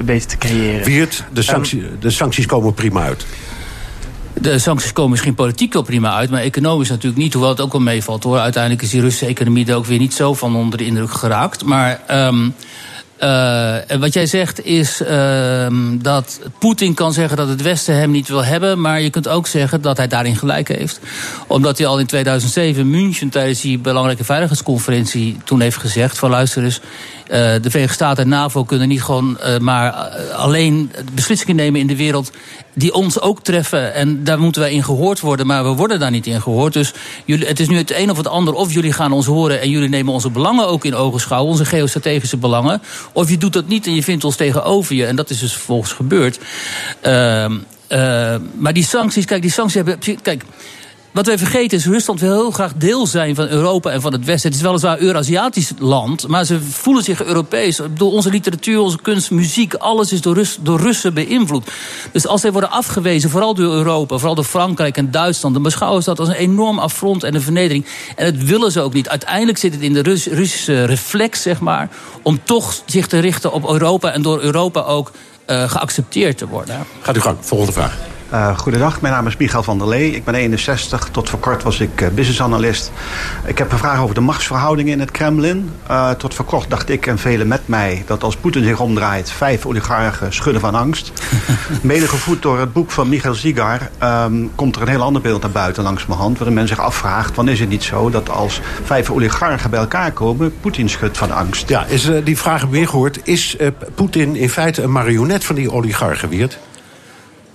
weten 0.05 0.27
te 0.27 0.37
creëren. 0.37 0.85
Wiert, 0.85 1.23
de, 1.33 1.41
sanctie, 1.41 1.83
de 1.99 2.09
sancties 2.09 2.45
komen 2.45 2.73
prima 2.73 3.01
uit. 3.01 3.25
De 4.33 4.59
sancties 4.59 4.93
komen 4.93 5.11
misschien 5.11 5.35
politiek 5.35 5.73
wel 5.73 5.81
prima 5.81 6.13
uit, 6.13 6.29
maar 6.29 6.41
economisch 6.41 6.89
natuurlijk 6.89 7.21
niet. 7.21 7.33
Hoewel 7.33 7.51
het 7.51 7.61
ook 7.61 7.71
wel 7.71 7.81
meevalt 7.81 8.23
hoor. 8.23 8.37
Uiteindelijk 8.37 8.83
is 8.83 8.89
die 8.89 9.01
Russische 9.01 9.25
economie 9.25 9.67
er 9.67 9.75
ook 9.75 9.85
weer 9.85 9.99
niet 9.99 10.13
zo 10.13 10.33
van 10.33 10.55
onder 10.55 10.77
de 10.77 10.85
indruk 10.85 11.11
geraakt. 11.11 11.63
Maar 11.63 12.01
um, 12.27 12.53
Uh, 13.23 13.75
wat 13.99 14.13
jij 14.13 14.25
zegt 14.25 14.65
is 14.65 15.01
uh, 15.01 15.67
dat 15.93 16.39
Poetin 16.59 16.93
kan 16.93 17.13
zeggen 17.13 17.37
dat 17.37 17.47
het 17.47 17.61
Westen 17.61 17.95
hem 17.95 18.11
niet 18.11 18.27
wil 18.27 18.43
hebben. 18.43 18.81
Maar 18.81 19.01
je 19.01 19.09
kunt 19.09 19.27
ook 19.27 19.47
zeggen 19.47 19.81
dat 19.81 19.97
hij 19.97 20.07
daarin 20.07 20.35
gelijk 20.35 20.67
heeft. 20.67 20.99
Omdat 21.47 21.77
hij 21.77 21.87
al 21.87 21.99
in 21.99 22.05
2007 22.05 22.81
in 22.81 22.89
München 22.89 23.29
tijdens 23.29 23.61
die 23.61 23.79
belangrijke 23.79 24.23
veiligheidsconferentie 24.23 25.37
toen 25.43 25.61
heeft 25.61 25.77
gezegd: 25.77 26.17
van 26.17 26.29
luister 26.29 26.63
eens. 26.63 26.81
Uh, 27.31 27.37
de 27.37 27.69
Verenigde 27.69 27.93
Staten 27.93 28.23
en 28.23 28.29
NAVO 28.29 28.63
kunnen 28.63 28.87
niet 28.87 29.03
gewoon 29.03 29.37
uh, 29.45 29.57
maar 29.57 29.91
alleen 30.33 30.91
beslissingen 31.13 31.55
nemen 31.55 31.79
in 31.79 31.87
de 31.87 31.95
wereld 31.95 32.31
die 32.73 32.93
ons 32.93 33.19
ook 33.19 33.43
treffen. 33.43 33.93
En 33.93 34.23
daar 34.23 34.39
moeten 34.39 34.61
wij 34.61 34.71
in 34.71 34.83
gehoord 34.83 35.19
worden, 35.19 35.47
maar 35.47 35.63
we 35.63 35.69
worden 35.69 35.99
daar 35.99 36.11
niet 36.11 36.27
in 36.27 36.41
gehoord. 36.41 36.73
Dus 36.73 36.93
jullie, 37.25 37.47
het 37.47 37.59
is 37.59 37.67
nu 37.67 37.77
het 37.77 37.91
een 37.95 38.09
of 38.09 38.17
het 38.17 38.27
ander. 38.27 38.53
Of 38.53 38.73
jullie 38.73 38.93
gaan 38.93 39.11
ons 39.11 39.25
horen 39.25 39.61
en 39.61 39.69
jullie 39.69 39.89
nemen 39.89 40.13
onze 40.13 40.29
belangen 40.29 40.67
ook 40.67 40.85
in 40.85 40.95
ogenschouw, 40.95 41.43
onze 41.43 41.65
geostrategische 41.65 42.37
belangen. 42.37 42.81
Of 43.13 43.29
je 43.29 43.37
doet 43.37 43.53
dat 43.53 43.67
niet 43.67 43.85
en 43.85 43.95
je 43.95 44.03
vindt 44.03 44.23
ons 44.23 44.35
tegenover 44.35 44.95
je. 44.95 45.05
En 45.05 45.15
dat 45.15 45.29
is 45.29 45.39
dus 45.39 45.53
vervolgens 45.53 45.93
gebeurd. 45.93 46.39
Uh, 47.05 47.45
uh, 47.89 48.35
maar 48.57 48.73
die 48.73 48.85
sancties, 48.85 49.25
kijk, 49.25 49.41
die 49.41 49.51
sancties 49.51 49.75
hebben. 49.75 49.99
Kijk, 50.21 50.43
wat 51.11 51.25
wij 51.25 51.37
vergeten 51.37 51.77
is, 51.77 51.85
Rusland 51.85 52.19
wil 52.19 52.33
heel 52.33 52.51
graag 52.51 52.73
deel 52.73 53.07
zijn 53.07 53.35
van 53.35 53.47
Europa 53.47 53.91
en 53.91 54.01
van 54.01 54.13
het 54.13 54.25
Westen. 54.25 54.49
Het 54.49 54.59
is 54.59 54.65
weliswaar 54.65 54.97
een 54.97 55.03
Eurasiatisch 55.03 55.71
land, 55.77 56.27
maar 56.27 56.45
ze 56.45 56.61
voelen 56.61 57.03
zich 57.03 57.23
Europees. 57.23 57.79
Door 57.93 58.11
onze 58.11 58.29
literatuur, 58.29 58.79
onze 58.79 59.01
kunst, 59.01 59.31
muziek, 59.31 59.73
alles 59.73 60.11
is 60.11 60.21
door, 60.21 60.47
door 60.61 60.79
Russen 60.79 61.13
beïnvloed. 61.13 61.71
Dus 62.11 62.27
als 62.27 62.41
zij 62.41 62.51
worden 62.51 62.71
afgewezen, 62.71 63.29
vooral 63.29 63.53
door 63.53 63.73
Europa, 63.73 64.17
vooral 64.17 64.35
door 64.35 64.43
Frankrijk 64.43 64.97
en 64.97 65.11
Duitsland, 65.11 65.53
dan 65.53 65.63
beschouwen 65.63 66.03
ze 66.03 66.09
dat 66.09 66.19
als 66.19 66.27
een 66.27 66.35
enorm 66.35 66.79
affront 66.79 67.23
en 67.23 67.35
een 67.35 67.41
vernedering. 67.41 67.85
En 68.15 68.33
dat 68.33 68.43
willen 68.43 68.71
ze 68.71 68.81
ook 68.81 68.93
niet. 68.93 69.09
Uiteindelijk 69.09 69.57
zit 69.57 69.73
het 69.73 69.81
in 69.81 69.93
de 69.93 70.01
Rus, 70.01 70.25
Russische 70.25 70.85
reflex, 70.85 71.41
zeg 71.41 71.59
maar, 71.59 71.89
om 72.21 72.39
toch 72.43 72.81
zich 72.85 73.07
te 73.07 73.19
richten 73.19 73.51
op 73.51 73.69
Europa 73.69 74.11
en 74.11 74.21
door 74.21 74.41
Europa 74.41 74.81
ook 74.81 75.11
uh, 75.47 75.69
geaccepteerd 75.69 76.37
te 76.37 76.47
worden. 76.47 76.85
Gaat 77.01 77.15
u 77.15 77.21
gang, 77.21 77.37
volgende 77.41 77.73
vraag. 77.73 78.10
Uh, 78.33 78.57
goedendag, 78.57 79.01
mijn 79.01 79.13
naam 79.13 79.27
is 79.27 79.37
Michael 79.37 79.63
van 79.63 79.77
der 79.77 79.87
Lee. 79.87 80.11
Ik 80.11 80.23
ben 80.23 80.35
61, 80.35 81.09
tot 81.11 81.29
voor 81.29 81.39
kort 81.39 81.63
was 81.63 81.79
ik 81.79 82.01
uh, 82.01 82.07
business 82.09 82.91
Ik 83.45 83.57
heb 83.57 83.71
een 83.71 83.77
vraag 83.77 83.99
over 83.99 84.15
de 84.15 84.21
machtsverhoudingen 84.21 84.93
in 84.93 84.99
het 84.99 85.11
Kremlin. 85.11 85.71
Uh, 85.89 86.09
tot 86.09 86.33
voor 86.33 86.45
kort 86.45 86.69
dacht 86.69 86.89
ik 86.89 87.07
en 87.07 87.17
velen 87.17 87.47
met 87.47 87.67
mij 87.67 88.03
dat 88.07 88.23
als 88.23 88.35
Poetin 88.35 88.63
zich 88.63 88.79
omdraait... 88.79 89.31
vijf 89.31 89.65
oligarchen 89.65 90.33
schudden 90.33 90.61
van 90.61 90.75
angst. 90.75 91.11
Mede 91.81 92.07
gevoed 92.07 92.41
door 92.41 92.59
het 92.59 92.73
boek 92.73 92.91
van 92.91 93.09
Michael 93.09 93.33
Zigar... 93.33 93.89
Um, 94.03 94.51
komt 94.55 94.75
er 94.75 94.81
een 94.81 94.87
heel 94.87 95.01
ander 95.01 95.21
beeld 95.21 95.41
naar 95.41 95.51
buiten 95.51 95.83
langs 95.83 96.05
mijn 96.05 96.19
hand... 96.19 96.37
waarin 96.37 96.55
men 96.55 96.67
zich 96.67 96.79
afvraagt, 96.79 97.33
van 97.33 97.47
is 97.47 97.59
het 97.59 97.69
niet 97.69 97.83
zo 97.83 98.09
dat 98.09 98.29
als 98.29 98.61
vijf 98.83 99.09
oligarchen 99.09 99.69
bij 99.69 99.79
elkaar 99.79 100.11
komen... 100.11 100.53
Poetin 100.61 100.89
schudt 100.89 101.17
van 101.17 101.31
angst? 101.31 101.69
Ja, 101.69 101.85
is, 101.85 102.09
die 102.23 102.37
vraag 102.37 102.63
weer 102.63 102.87
gehoord. 102.87 103.19
Is 103.23 103.57
Poetin 103.95 104.35
in 104.35 104.49
feite 104.49 104.81
een 104.81 104.91
marionet 104.91 105.43
van 105.43 105.55
die 105.55 105.71
oligarchen, 105.71 106.29
Wiert? 106.29 106.59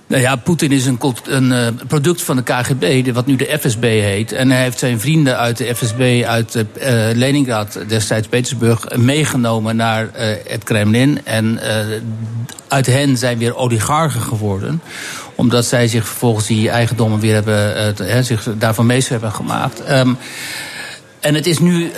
Nou 0.07 0.23
ja, 0.23 0.37
Poetin 0.37 0.73
is 0.73 0.87
een, 0.87 0.99
een 1.25 1.51
uh, 1.51 1.67
product 1.87 2.23
van 2.23 2.37
de 2.37 2.43
KGB, 2.43 3.13
wat 3.13 3.27
nu 3.27 3.37
de 3.37 3.59
FSB 3.61 3.83
heet. 3.83 4.33
En 4.33 4.51
hij 4.51 4.63
heeft 4.63 4.79
zijn 4.79 5.01
vrienden 5.01 5.39
uit 5.39 5.57
de 5.57 5.75
FSB 5.75 6.23
uit 6.27 6.55
uh, 6.55 6.65
Leningrad, 7.13 7.79
destijds 7.89 8.29
Petersburg, 8.29 8.97
meegenomen 8.97 9.77
naar 9.77 10.11
het 10.49 10.65
Kremlin. 10.65 11.21
En 11.25 11.61
uit 12.69 12.87
hen 12.87 13.17
zijn 13.17 13.39
weer 13.39 13.57
oligarchen 13.57 14.23
geworden 14.23 14.81
omdat 15.37 15.65
zij 15.65 15.89
zich 15.89 16.07
vervolgens 16.07 16.47
die 16.47 16.71
eigendommen 16.71 17.21
weer 17.21 17.35
hebben, 17.35 18.25
zich 18.25 18.49
daarvan 18.59 18.87
meester 18.87 19.13
hebben 19.13 19.33
gemaakt. 19.33 19.91
Um, 19.91 20.19
en 21.21 21.35
het 21.35 21.47
is 21.47 21.59
nu, 21.59 21.91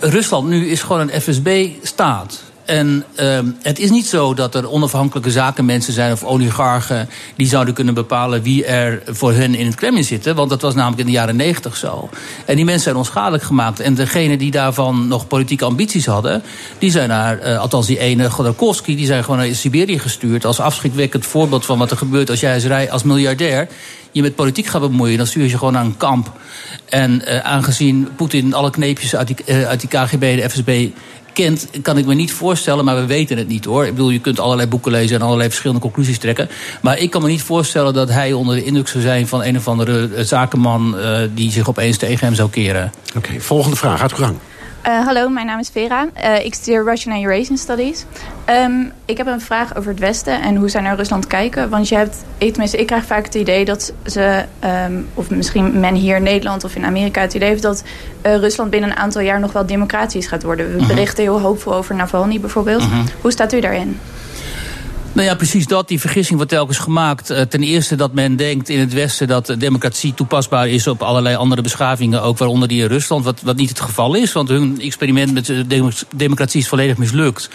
Rusland 0.00 0.48
nu 0.48 0.68
is 0.68 0.82
gewoon 0.82 1.10
een 1.10 1.20
FSB-staat. 1.20 2.42
En 2.68 3.04
uh, 3.20 3.38
het 3.62 3.78
is 3.78 3.90
niet 3.90 4.06
zo 4.06 4.34
dat 4.34 4.54
er 4.54 4.70
onafhankelijke 4.70 5.30
zakenmensen 5.30 5.92
zijn 5.92 6.12
of 6.12 6.24
oligarchen 6.24 7.08
die 7.36 7.46
zouden 7.46 7.74
kunnen 7.74 7.94
bepalen 7.94 8.42
wie 8.42 8.64
er 8.64 9.02
voor 9.06 9.32
hen 9.32 9.54
in 9.54 9.66
het 9.66 9.74
Kremlin 9.74 10.04
zitten. 10.04 10.34
Want 10.34 10.50
dat 10.50 10.62
was 10.62 10.74
namelijk 10.74 11.00
in 11.00 11.06
de 11.06 11.12
jaren 11.12 11.36
negentig 11.36 11.76
zo. 11.76 12.08
En 12.46 12.56
die 12.56 12.64
mensen 12.64 12.82
zijn 12.82 12.96
onschadelijk 12.96 13.42
gemaakt. 13.42 13.80
En 13.80 13.94
degenen 13.94 14.38
die 14.38 14.50
daarvan 14.50 15.08
nog 15.08 15.26
politieke 15.26 15.64
ambities 15.64 16.06
hadden, 16.06 16.42
die 16.78 16.90
zijn 16.90 17.08
naar, 17.08 17.46
uh, 17.46 17.58
althans 17.58 17.86
die 17.86 17.98
ene 17.98 18.30
Godorkovsky, 18.30 18.96
die 18.96 19.06
zijn 19.06 19.24
gewoon 19.24 19.38
naar 19.38 19.54
Siberië 19.54 19.98
gestuurd. 19.98 20.44
Als 20.44 20.60
afschrikwekkend 20.60 21.26
voorbeeld 21.26 21.64
van 21.64 21.78
wat 21.78 21.90
er 21.90 21.96
gebeurt 21.96 22.30
als 22.30 22.40
jij 22.40 22.54
als, 22.54 22.64
rij, 22.64 22.90
als 22.90 23.02
miljardair 23.02 23.68
je 24.12 24.22
met 24.22 24.34
politiek 24.34 24.66
gaat 24.66 24.80
bemoeien, 24.80 25.16
dan 25.16 25.26
stuur 25.26 25.44
je 25.44 25.58
gewoon 25.58 25.72
naar 25.72 25.84
een 25.84 25.96
kamp. 25.96 26.32
En 26.88 27.22
uh, 27.24 27.38
aangezien 27.38 28.08
Poetin 28.16 28.54
alle 28.54 28.70
kneepjes 28.70 29.16
uit 29.16 29.26
die, 29.26 29.36
uh, 29.46 29.66
uit 29.68 29.80
die 29.80 29.88
KGB 29.88 30.40
de 30.40 30.50
FSB 30.50 30.88
kent, 31.42 31.68
kan 31.82 31.98
ik 31.98 32.06
me 32.06 32.14
niet 32.14 32.32
voorstellen, 32.32 32.84
maar 32.84 32.96
we 32.96 33.06
weten 33.06 33.36
het 33.38 33.48
niet 33.48 33.64
hoor. 33.64 33.86
Ik 33.86 33.94
bedoel, 33.94 34.10
je 34.10 34.20
kunt 34.20 34.40
allerlei 34.40 34.68
boeken 34.68 34.92
lezen 34.92 35.16
en 35.16 35.22
allerlei 35.22 35.48
verschillende 35.48 35.82
conclusies 35.82 36.18
trekken. 36.18 36.48
Maar 36.82 36.98
ik 36.98 37.10
kan 37.10 37.22
me 37.22 37.28
niet 37.28 37.42
voorstellen 37.42 37.94
dat 37.94 38.08
hij 38.08 38.32
onder 38.32 38.56
de 38.56 38.64
indruk 38.64 38.88
zou 38.88 39.02
zijn 39.02 39.28
van 39.28 39.42
een 39.42 39.56
of 39.56 39.68
andere 39.68 40.08
eh, 40.14 40.24
zakenman 40.24 40.94
uh, 40.98 41.18
die 41.34 41.50
zich 41.50 41.68
opeens 41.68 41.96
tegen 41.96 42.26
hem 42.26 42.34
zou 42.34 42.50
keren. 42.50 42.92
Oké, 43.16 43.40
volgende 43.40 43.76
vraag, 43.76 44.02
uit 44.02 44.12
gang. 44.12 44.36
Uh, 44.86 45.04
hallo, 45.04 45.28
mijn 45.28 45.46
naam 45.46 45.58
is 45.58 45.68
Vera. 45.68 46.08
Uh, 46.24 46.44
ik 46.44 46.54
studeer 46.54 46.84
Russian 46.84 47.14
and 47.14 47.24
Eurasian 47.24 47.58
Studies. 47.58 48.04
Um, 48.50 48.92
ik 49.04 49.16
heb 49.16 49.26
een 49.26 49.40
vraag 49.40 49.76
over 49.76 49.90
het 49.90 50.00
Westen 50.00 50.42
en 50.42 50.56
hoe 50.56 50.68
zij 50.68 50.80
naar 50.80 50.96
Rusland 50.96 51.26
kijken. 51.26 51.68
Want 51.68 51.88
je 51.88 51.96
hebt, 51.96 52.24
ik, 52.38 52.50
tenminste, 52.50 52.76
ik 52.76 52.86
krijg 52.86 53.04
vaak 53.04 53.24
het 53.24 53.34
idee 53.34 53.64
dat 53.64 53.92
ze, 54.06 54.44
um, 54.86 55.08
of 55.14 55.30
misschien 55.30 55.80
men 55.80 55.94
hier 55.94 56.16
in 56.16 56.22
Nederland 56.22 56.64
of 56.64 56.74
in 56.74 56.84
Amerika 56.84 57.20
het 57.20 57.34
idee 57.34 57.48
heeft 57.48 57.62
dat 57.62 57.82
uh, 58.26 58.36
Rusland 58.36 58.70
binnen 58.70 58.90
een 58.90 58.96
aantal 58.96 59.20
jaar 59.20 59.40
nog 59.40 59.52
wel 59.52 59.66
democratisch 59.66 60.26
gaat 60.26 60.42
worden. 60.42 60.72
We 60.72 60.78
-huh. 60.78 60.88
berichten 60.88 61.22
heel 61.22 61.40
hoopvol 61.40 61.74
over 61.74 61.94
Navalny 61.94 62.40
bijvoorbeeld. 62.40 62.82
-huh. 62.82 62.98
Hoe 63.20 63.30
staat 63.30 63.52
u 63.52 63.60
daarin? 63.60 63.98
Nou 65.12 65.30
ja, 65.30 65.34
precies 65.36 65.66
dat. 65.66 65.88
Die 65.88 66.00
vergissing 66.00 66.36
wordt 66.36 66.52
telkens 66.52 66.78
gemaakt. 66.78 67.30
Uh, 67.30 67.40
ten 67.40 67.62
eerste 67.62 67.96
dat 67.96 68.12
men 68.12 68.36
denkt 68.36 68.68
in 68.68 68.78
het 68.78 68.92
Westen 68.92 69.28
dat 69.28 69.54
democratie 69.58 70.14
toepasbaar 70.14 70.68
is 70.68 70.86
op 70.86 71.02
allerlei 71.02 71.36
andere 71.36 71.62
beschavingen, 71.62 72.22
ook 72.22 72.38
waaronder 72.38 72.68
die 72.68 72.82
in 72.82 72.88
Rusland, 72.88 73.24
wat, 73.24 73.40
wat 73.40 73.56
niet 73.56 73.68
het 73.68 73.80
geval 73.80 74.14
is. 74.14 74.32
Want 74.32 74.48
hun 74.48 74.80
experiment 74.80 75.32
met 75.32 75.52
democratie 76.16 76.60
is 76.60 76.68
volledig 76.68 76.96
mislukt. 76.96 77.50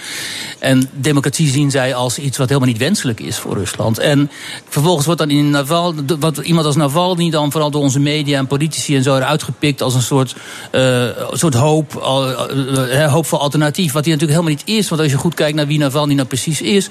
En 0.60 0.89
democratie 0.94 1.50
zien 1.50 1.72
zij 1.72 1.96
als 1.96 2.18
iets 2.18 2.38
wat 2.38 2.48
helemaal 2.48 2.70
niet 2.70 2.78
wenselijk 2.78 3.20
is 3.20 3.38
voor 3.38 3.58
Rusland. 3.58 3.98
En 3.98 4.32
vervolgens 4.70 5.06
wordt 5.06 5.20
dan 5.20 5.30
in 5.30 5.50
Naval, 5.50 5.94
wat 6.20 6.38
iemand 6.38 6.66
als 6.66 6.76
Navalny 6.76 7.30
dan 7.30 7.52
vooral 7.52 7.72
door 7.72 7.82
onze 7.82 8.00
media 8.00 8.38
en 8.38 8.48
politici 8.48 8.96
en 8.96 9.04
zo 9.04 9.16
eruit 9.16 9.44
gepikt 9.44 9.82
als 9.82 9.94
een 9.96 10.02
soort, 10.02 10.36
uh, 10.72 11.06
soort 11.32 11.54
hoop, 11.54 11.96
uh, 11.96 13.13
hoopvol 13.13 13.39
alternatief. 13.39 13.92
Wat 13.92 14.06
hij 14.06 14.13
natuurlijk 14.13 14.39
helemaal 14.39 14.63
niet 14.66 14.78
is. 14.78 14.89
Want 14.89 15.02
als 15.02 15.12
je 15.12 15.18
goed 15.18 15.34
kijkt 15.34 15.56
naar 15.56 15.68
wie 15.68 15.80
Navalny 15.80 16.13
nou 16.13 16.28
precies 16.28 16.62
is, 16.62 16.89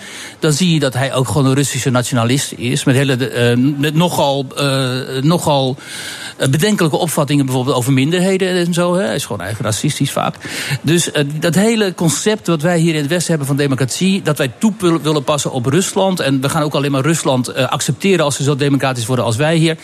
dan 0.53 0.67
zie 0.67 0.75
je 0.75 0.81
dat 0.81 0.95
hij 0.95 1.15
ook 1.15 1.27
gewoon 1.27 1.47
een 1.47 1.55
Russische 1.55 1.91
nationalist 1.91 2.53
is. 2.53 2.85
Met, 2.85 2.95
hele, 2.95 3.57
uh, 3.57 3.79
met 3.79 3.95
nogal, 3.95 4.47
uh, 4.59 5.23
nogal 5.23 5.77
bedenkelijke 6.51 6.97
opvattingen 6.97 7.47
bijvoorbeeld 7.47 7.77
over 7.77 7.93
minderheden 7.93 8.67
en 8.67 8.75
zo. 8.75 8.95
Hè. 8.95 9.05
Hij 9.05 9.15
is 9.15 9.25
gewoon 9.25 9.41
eigen 9.41 9.65
racistisch 9.65 10.11
vaak. 10.11 10.37
Dus 10.83 11.11
dat 11.41 11.55
hele 11.55 11.95
concept 11.95 12.47
wat 12.47 12.63
wij 12.63 12.79
hier 12.79 12.95
in 12.95 13.01
het 13.01 13.09
Westen 13.09 13.29
hebben 13.29 13.47
van 13.47 13.57
democratie... 13.57 14.23
dat 14.23 14.39
wij 14.39 14.53
toe 14.59 14.73
willen 15.03 15.25
passen 15.25 15.53
op 15.53 15.67
Rusland... 15.67 16.21
en 16.21 16.41
we 16.41 16.49
gaan 16.49 16.63
ook 16.63 16.75
alleen 16.75 16.91
maar 16.91 17.03
Rusland 17.03 17.55
accepteren 17.55 18.25
als 18.25 18.37
ze 18.37 18.43
zo 18.43 18.57
democratisch 18.57 19.07
worden 19.07 19.25
als 19.25 19.37
wij 19.37 19.57
hier... 19.57 19.77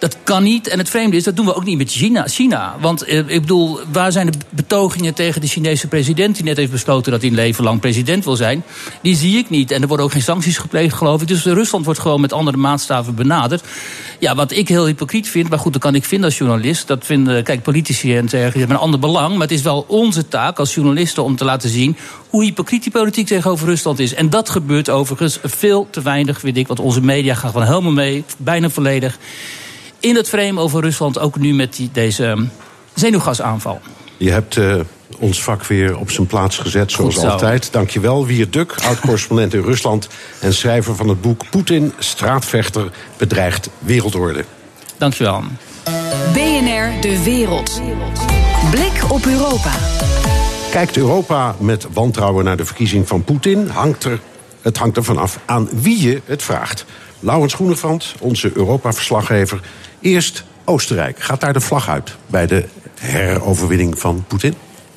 Dat 0.00 0.16
kan 0.24 0.42
niet. 0.42 0.68
En 0.68 0.78
het 0.78 0.88
vreemde 0.88 1.16
is, 1.16 1.24
dat 1.24 1.36
doen 1.36 1.46
we 1.46 1.54
ook 1.54 1.64
niet 1.64 1.78
met 1.78 1.90
China. 1.90 2.28
China. 2.28 2.76
Want 2.80 3.02
eh, 3.02 3.18
ik 3.18 3.40
bedoel, 3.40 3.80
waar 3.92 4.12
zijn 4.12 4.26
de 4.26 4.38
betogingen 4.50 5.14
tegen 5.14 5.40
de 5.40 5.46
Chinese 5.46 5.86
president... 5.86 6.34
die 6.34 6.44
net 6.44 6.56
heeft 6.56 6.70
besloten 6.70 7.12
dat 7.12 7.20
hij 7.20 7.30
een 7.30 7.36
leven 7.36 7.64
lang 7.64 7.80
president 7.80 8.24
wil 8.24 8.36
zijn? 8.36 8.62
Die 9.02 9.16
zie 9.16 9.38
ik 9.38 9.50
niet. 9.50 9.70
En 9.70 9.82
er 9.82 9.88
worden 9.88 10.06
ook 10.06 10.12
geen 10.12 10.22
sancties 10.22 10.58
gepleegd, 10.58 10.94
geloof 10.94 11.22
ik. 11.22 11.28
Dus 11.28 11.44
Rusland 11.44 11.84
wordt 11.84 12.00
gewoon 12.00 12.20
met 12.20 12.32
andere 12.32 12.56
maatstaven 12.56 13.14
benaderd. 13.14 13.64
Ja, 14.18 14.34
wat 14.34 14.50
ik 14.50 14.68
heel 14.68 14.86
hypocriet 14.86 15.28
vind... 15.28 15.48
maar 15.48 15.58
goed, 15.58 15.72
dat 15.72 15.82
kan 15.82 15.94
ik 15.94 16.04
vinden 16.04 16.28
als 16.28 16.38
journalist. 16.38 16.86
Dat 16.86 17.06
vinden, 17.06 17.42
kijk, 17.42 17.62
politici 17.62 18.16
en 18.16 18.28
zeggen, 18.28 18.58
hebben 18.58 18.76
een 18.76 18.82
ander 18.82 19.00
belang. 19.00 19.32
Maar 19.32 19.48
het 19.48 19.56
is 19.56 19.62
wel 19.62 19.84
onze 19.88 20.28
taak 20.28 20.58
als 20.58 20.74
journalisten 20.74 21.24
om 21.24 21.36
te 21.36 21.44
laten 21.44 21.70
zien... 21.70 21.96
hoe 22.28 22.44
hypocriet 22.44 22.82
die 22.82 22.92
politiek 22.92 23.26
tegenover 23.26 23.66
Rusland 23.66 23.98
is. 23.98 24.14
En 24.14 24.30
dat 24.30 24.48
gebeurt 24.48 24.90
overigens 24.90 25.38
veel 25.42 25.88
te 25.90 26.02
weinig, 26.02 26.40
vind 26.40 26.56
ik. 26.56 26.66
Want 26.66 26.80
onze 26.80 27.00
media 27.00 27.34
gaan 27.34 27.50
gewoon 27.50 27.66
helemaal 27.66 27.92
mee, 27.92 28.24
bijna 28.36 28.70
volledig 28.70 29.18
in 30.00 30.16
het 30.16 30.28
frame 30.28 30.60
over 30.60 30.80
Rusland, 30.80 31.18
ook 31.18 31.38
nu 31.38 31.54
met 31.54 31.76
die, 31.76 31.90
deze 31.92 32.24
um, 32.24 32.50
zenuwgasaanval. 32.94 33.80
Je 34.16 34.30
hebt 34.30 34.56
uh, 34.56 34.80
ons 35.18 35.42
vak 35.42 35.64
weer 35.64 35.98
op 35.98 36.10
zijn 36.10 36.26
plaats 36.26 36.58
gezet, 36.58 36.92
zoals 36.92 37.18
altijd. 37.18 37.72
Dankjewel, 37.72 38.26
Wier 38.26 38.50
Duk, 38.50 38.74
oud-correspondent 38.84 39.54
in 39.54 39.62
Rusland... 39.62 40.08
en 40.40 40.54
schrijver 40.54 40.96
van 40.96 41.08
het 41.08 41.20
boek 41.20 41.50
Poetin, 41.50 41.92
straatvechter, 41.98 42.90
bedreigt 43.16 43.68
wereldorde. 43.78 44.44
Dankjewel. 44.96 45.42
BNR 46.32 47.00
De 47.00 47.22
Wereld. 47.24 47.80
Blik 48.70 49.10
op 49.10 49.26
Europa. 49.26 49.72
Kijkt 50.70 50.96
Europa 50.96 51.54
met 51.58 51.86
wantrouwen 51.92 52.44
naar 52.44 52.56
de 52.56 52.64
verkiezing 52.64 53.08
van 53.08 53.24
Poetin... 53.24 53.68
Hangt 53.68 54.04
er, 54.04 54.20
het 54.60 54.76
hangt 54.76 54.96
er 54.96 55.04
vanaf 55.04 55.38
aan 55.46 55.68
wie 55.72 56.02
je 56.02 56.20
het 56.24 56.42
vraagt. 56.42 56.84
Laurens 57.20 57.54
Groenevand, 57.54 58.14
onze 58.18 58.50
Europa-verslaggever... 58.54 59.60
Eerst 60.00 60.44
Oostenrijk. 60.64 61.20
Gaat 61.20 61.40
daar 61.40 61.52
de 61.52 61.60
vlag 61.60 61.88
uit 61.88 62.16
bij 62.26 62.46
de 62.46 62.64
heroverwinning 63.00 63.98
van 63.98 64.24
Poetin? 64.28 64.54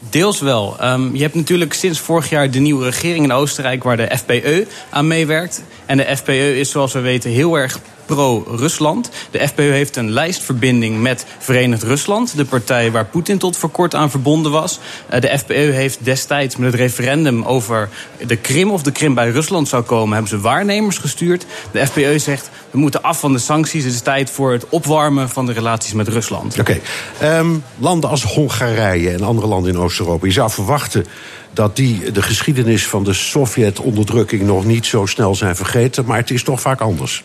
Deels 0.10 0.42
wel. 0.42 0.78
Um, 0.84 1.16
je 1.16 1.22
hebt 1.22 1.36
natuurlijk 1.36 1.74
sinds 1.74 2.00
vorig 2.00 2.30
jaar 2.30 2.52
de 2.52 2.60
nieuwe 2.60 2.86
regering 2.86 3.24
in 3.24 3.32
Oostenrijk... 3.32 3.84
waar 3.84 3.98
de 3.98 4.18
FPE 4.18 4.68
aan 4.90 5.08
meewerkt. 5.08 5.64
En 5.86 5.98
de 5.98 6.18
FPE 6.18 6.60
is, 6.60 6.70
zoals 6.70 6.94
we 6.94 7.00
weten, 7.00 7.32
heel 7.32 7.56
erg 7.56 7.80
pro-Rusland. 8.06 9.10
De 9.32 9.48
FPÖ 9.48 9.62
heeft 9.62 9.96
een 9.96 10.10
lijstverbinding 10.10 11.02
met 11.02 11.26
Verenigd 11.40 11.84
Rusland, 11.84 12.38
de 12.38 12.46
partij 12.46 12.92
waar 12.92 13.06
Poetin 13.06 13.38
tot 13.38 13.58
voor 13.58 13.70
kort 13.70 13.96
aan 13.96 14.10
verbonden 14.10 14.52
was. 14.52 14.80
Eh, 15.08 15.22
de 15.22 15.38
FPÖ 15.38 15.72
heeft 15.72 15.98
destijds 16.02 16.56
met 16.56 16.72
het 16.72 16.82
referendum 16.82 17.44
over 17.44 17.90
de 18.28 18.36
Krim 18.36 18.72
of 18.72 18.84
de 18.84 18.92
Krim 18.92 19.14
bij 19.14 19.30
Rusland 19.30 19.68
zou 19.68 19.84
komen, 19.84 20.14
hebben 20.14 20.30
ze 20.30 20.40
waarnemers 20.40 20.98
gestuurd. 20.98 21.46
De 21.72 21.88
FPÖ 21.88 22.18
zegt 22.20 22.50
we 22.72 22.78
moeten 22.78 23.02
af 23.02 23.20
van 23.20 23.34
de 23.34 23.40
sancties. 23.40 23.84
Het 23.84 23.94
is 23.94 24.02
tijd 24.02 24.30
voor 24.30 24.52
het 24.52 24.70
opwarmen 24.70 25.30
van 25.30 25.46
de 25.46 25.54
relaties 25.54 25.94
met 25.94 26.08
Rusland. 26.08 26.60
Oké. 26.60 26.80
Ehm, 27.20 27.50
landen 27.78 28.10
als 28.10 28.24
Hongarije 28.24 29.12
en 29.12 29.22
andere 29.22 29.48
landen 29.48 29.74
in 29.74 29.80
Oost-Europa. 29.80 30.26
Je 30.26 30.32
zou 30.32 30.50
verwachten 30.50 31.06
dat 31.54 31.76
die 31.76 32.12
de 32.12 32.22
geschiedenis 32.22 32.88
van 32.88 33.04
de 33.04 33.14
Sovjet-onderdrukking 33.14 34.42
nog 34.42 34.66
niet 34.66 34.86
zo 34.86 35.06
snel 35.06 35.36
zijn 35.36 35.56
vergeten. 35.56 36.06
Maar 36.06 36.18
het 36.18 36.32
is 36.32 36.44
toch 36.44 36.62
vaak 36.62 36.82
anders. 36.82 37.24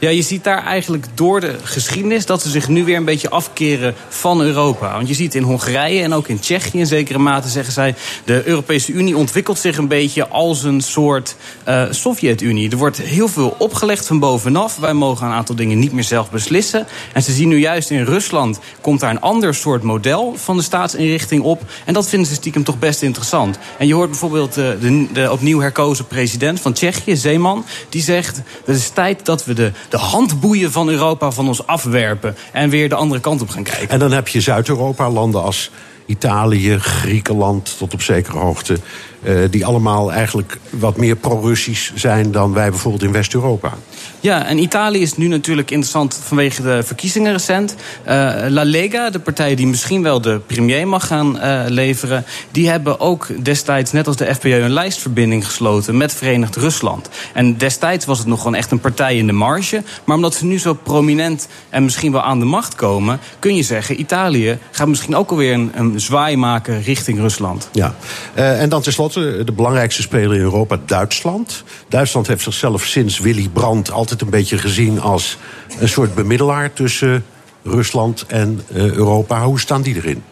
Ja, 0.00 0.08
je 0.08 0.22
ziet 0.22 0.44
daar 0.44 0.64
eigenlijk 0.64 1.06
door 1.14 1.40
de 1.40 1.56
geschiedenis 1.62 2.26
dat 2.26 2.42
ze 2.42 2.50
zich 2.50 2.68
nu 2.68 2.84
weer 2.84 2.96
een 2.96 3.04
beetje 3.04 3.30
afkeren 3.30 3.94
van 4.08 4.40
Europa. 4.40 4.92
Want 4.92 5.08
je 5.08 5.14
ziet 5.14 5.34
in 5.34 5.42
Hongarije 5.42 6.02
en 6.02 6.12
ook 6.12 6.28
in 6.28 6.38
Tsjechië 6.38 6.78
in 6.78 6.86
zekere 6.86 7.18
mate 7.18 7.48
zeggen 7.48 7.72
zij... 7.72 7.94
de 8.24 8.46
Europese 8.46 8.92
Unie 8.92 9.16
ontwikkelt 9.16 9.58
zich 9.58 9.76
een 9.76 9.88
beetje 9.88 10.28
als 10.28 10.62
een 10.62 10.80
soort 10.80 11.36
uh, 11.68 11.84
Sovjet-Unie. 11.90 12.70
Er 12.70 12.76
wordt 12.76 12.96
heel 12.96 13.28
veel 13.28 13.54
opgelegd 13.58 14.06
van 14.06 14.18
bovenaf. 14.18 14.76
Wij 14.76 14.92
mogen 14.92 15.26
een 15.26 15.32
aantal 15.32 15.54
dingen 15.54 15.78
niet 15.78 15.92
meer 15.92 16.04
zelf 16.04 16.30
beslissen. 16.30 16.86
En 17.12 17.22
ze 17.22 17.32
zien 17.32 17.48
nu 17.48 17.58
juist 17.58 17.90
in 17.90 18.04
Rusland 18.04 18.58
komt 18.80 19.00
daar 19.00 19.10
een 19.10 19.20
ander 19.20 19.54
soort 19.54 19.82
model 19.82 20.34
van 20.36 20.56
de 20.56 20.62
staatsinrichting 20.62 21.42
op. 21.42 21.62
En 21.84 21.94
dat 21.94 22.08
vinden 22.08 22.28
ze 22.28 22.34
stiekem 22.34 22.64
toch 22.64 22.78
best 22.78 23.02
interessant. 23.02 23.58
En 23.78 23.86
je 23.86 23.94
hoort 23.94 24.10
bijvoorbeeld 24.10 24.54
de, 24.54 24.72
eh, 24.72 24.80
de, 24.80 25.06
de 25.12 25.32
opnieuw 25.32 25.60
herkozen 25.60 26.06
president 26.06 26.60
van 26.60 26.72
Tsjechië, 26.72 27.16
Zeeman... 27.16 27.64
die 27.88 28.02
zegt, 28.02 28.40
het 28.64 28.76
is 28.76 28.88
tijd 28.88 29.24
dat 29.24 29.44
we 29.44 29.54
de 29.54 29.72
de 29.90 29.96
handboeien 29.96 30.72
van 30.72 30.88
Europa 30.88 31.30
van 31.30 31.48
ons 31.48 31.66
afwerpen. 31.66 32.36
En 32.52 32.70
weer 32.70 32.88
de 32.88 32.94
andere 32.94 33.20
kant 33.20 33.40
op 33.40 33.48
gaan 33.48 33.62
kijken. 33.62 33.88
En 33.88 33.98
dan 33.98 34.12
heb 34.12 34.28
je 34.28 34.40
Zuid-Europa, 34.40 35.10
landen 35.10 35.42
als 35.42 35.70
Italië, 36.06 36.78
Griekenland 36.78 37.78
tot 37.78 37.94
op 37.94 38.02
zekere 38.02 38.38
hoogte. 38.38 38.78
Uh, 39.22 39.44
die 39.50 39.66
allemaal 39.66 40.12
eigenlijk 40.12 40.58
wat 40.70 40.96
meer 40.96 41.16
pro-Russisch 41.16 41.92
zijn 41.94 42.32
dan 42.32 42.52
wij 42.52 42.70
bijvoorbeeld 42.70 43.02
in 43.02 43.12
West-Europa. 43.12 43.72
Ja, 44.20 44.46
en 44.46 44.58
Italië 44.58 45.00
is 45.00 45.16
nu 45.16 45.26
natuurlijk 45.26 45.70
interessant 45.70 46.20
vanwege 46.22 46.62
de 46.62 46.82
verkiezingen 46.82 47.32
recent. 47.32 47.74
Uh, 48.02 48.12
La 48.48 48.62
Lega, 48.62 49.10
de 49.10 49.18
partij 49.18 49.54
die 49.54 49.66
misschien 49.66 50.02
wel 50.02 50.20
de 50.20 50.40
premier 50.46 50.88
mag 50.88 51.06
gaan 51.06 51.36
uh, 51.36 51.62
leveren... 51.66 52.24
die 52.50 52.68
hebben 52.68 53.00
ook 53.00 53.44
destijds, 53.44 53.92
net 53.92 54.06
als 54.06 54.16
de 54.16 54.34
FPÖ, 54.34 54.62
een 54.62 54.70
lijstverbinding 54.70 55.44
gesloten 55.44 55.96
met 55.96 56.14
Verenigd 56.14 56.56
Rusland. 56.56 57.08
En 57.34 57.56
destijds 57.56 58.04
was 58.04 58.18
het 58.18 58.26
nog 58.26 58.38
gewoon 58.38 58.54
echt 58.54 58.70
een 58.70 58.80
partij 58.80 59.16
in 59.16 59.26
de 59.26 59.32
marge. 59.32 59.82
Maar 60.04 60.16
omdat 60.16 60.34
ze 60.34 60.44
nu 60.44 60.58
zo 60.58 60.74
prominent 60.74 61.48
en 61.68 61.84
misschien 61.84 62.12
wel 62.12 62.22
aan 62.22 62.38
de 62.38 62.44
macht 62.44 62.74
komen... 62.74 63.20
kun 63.38 63.56
je 63.56 63.62
zeggen, 63.62 64.00
Italië 64.00 64.58
gaat 64.70 64.88
misschien 64.88 65.16
ook 65.16 65.30
alweer 65.30 65.52
een, 65.52 65.70
een 65.74 66.00
zwaai 66.00 66.36
maken 66.36 66.82
richting 66.82 67.18
Rusland. 67.18 67.68
Ja, 67.72 67.94
uh, 68.34 68.62
en 68.62 68.68
dan 68.68 68.82
tenslotte 68.82 69.09
de 69.12 69.52
belangrijkste 69.54 70.02
speler 70.02 70.34
in 70.34 70.40
Europa, 70.40 70.80
Duitsland. 70.86 71.64
Duitsland 71.88 72.26
heeft 72.26 72.42
zichzelf 72.42 72.84
sinds 72.84 73.18
Willy 73.18 73.48
Brandt 73.48 73.90
altijd 73.90 74.20
een 74.20 74.30
beetje 74.30 74.58
gezien 74.58 75.00
als 75.00 75.36
een 75.78 75.88
soort 75.88 76.14
bemiddelaar 76.14 76.72
tussen 76.72 77.24
Rusland 77.62 78.24
en 78.26 78.60
uh, 78.72 78.94
Europa. 78.94 79.44
Hoe 79.44 79.60
staan 79.60 79.82
die 79.82 79.96
erin? 79.96 80.22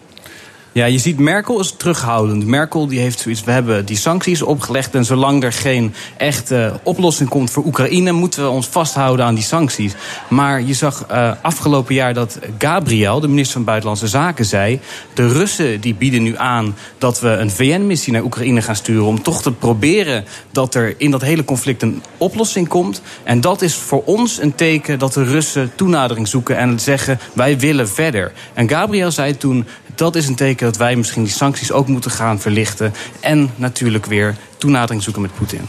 Ja, 0.79 0.85
je 0.85 0.99
ziet 0.99 1.19
Merkel 1.19 1.61
is 1.61 1.75
terughoudend. 1.77 2.47
Merkel 2.47 2.87
die 2.87 2.99
heeft 2.99 3.21
zoiets, 3.21 3.45
we 3.45 3.51
hebben 3.51 3.85
die 3.85 3.97
sancties 3.97 4.43
opgelegd... 4.43 4.95
en 4.95 5.05
zolang 5.05 5.43
er 5.45 5.53
geen 5.53 5.95
echte 6.17 6.81
oplossing 6.83 7.29
komt 7.29 7.51
voor 7.51 7.65
Oekraïne... 7.65 8.13
moeten 8.13 8.43
we 8.43 8.49
ons 8.49 8.67
vasthouden 8.67 9.25
aan 9.25 9.35
die 9.35 9.45
sancties. 9.45 9.95
Maar 10.29 10.63
je 10.63 10.75
zag 10.75 11.07
uh, 11.11 11.33
afgelopen 11.43 11.95
jaar 11.95 12.15
dat 12.15 12.39
Gabriel, 12.59 13.21
de 13.21 13.29
minister 13.29 13.55
van 13.55 13.65
Buitenlandse 13.65 14.09
Zaken, 14.09 14.45
zei... 14.45 14.81
de 15.15 15.29
Russen 15.29 15.81
die 15.81 15.95
bieden 15.95 16.23
nu 16.23 16.37
aan 16.37 16.77
dat 16.99 17.21
we 17.21 17.29
een 17.29 17.51
VN-missie 17.51 18.13
naar 18.13 18.23
Oekraïne 18.23 18.63
gaan 18.63 18.77
sturen... 18.77 19.07
om 19.07 19.23
toch 19.23 19.43
te 19.43 19.53
proberen 19.53 20.25
dat 20.51 20.75
er 20.75 20.95
in 20.99 21.11
dat 21.11 21.23
hele 21.23 21.45
conflict 21.45 21.83
een 21.83 22.03
oplossing 22.17 22.69
komt. 22.69 23.03
En 23.23 23.41
dat 23.41 23.63
is 23.63 23.75
voor 23.75 24.03
ons 24.05 24.41
een 24.41 24.55
teken 24.55 24.99
dat 24.99 25.13
de 25.13 25.25
Russen 25.25 25.73
toenadering 25.75 26.29
zoeken... 26.29 26.57
en 26.57 26.81
zeggen, 26.81 27.19
wij 27.33 27.59
willen 27.59 27.89
verder. 27.89 28.33
En 28.55 28.69
Gabriel 28.69 29.11
zei 29.11 29.37
toen, 29.37 29.67
dat 29.99 30.17
is 30.17 30.27
een 30.27 30.35
teken 30.35 30.67
dat 30.67 30.77
wij 30.77 30.97
misschien 30.97 31.23
die 31.23 31.33
sancties 31.33 31.73
ook 31.73 31.89
moeten 31.89 32.11
gaan 32.11 32.41
verlichten. 32.41 32.95
En 33.21 33.51
natuurlijk 33.57 34.07
weer 34.07 34.37
toenadering 34.59 35.03
zoeken 35.03 35.23
met 35.23 35.35
Poetin. 35.35 35.69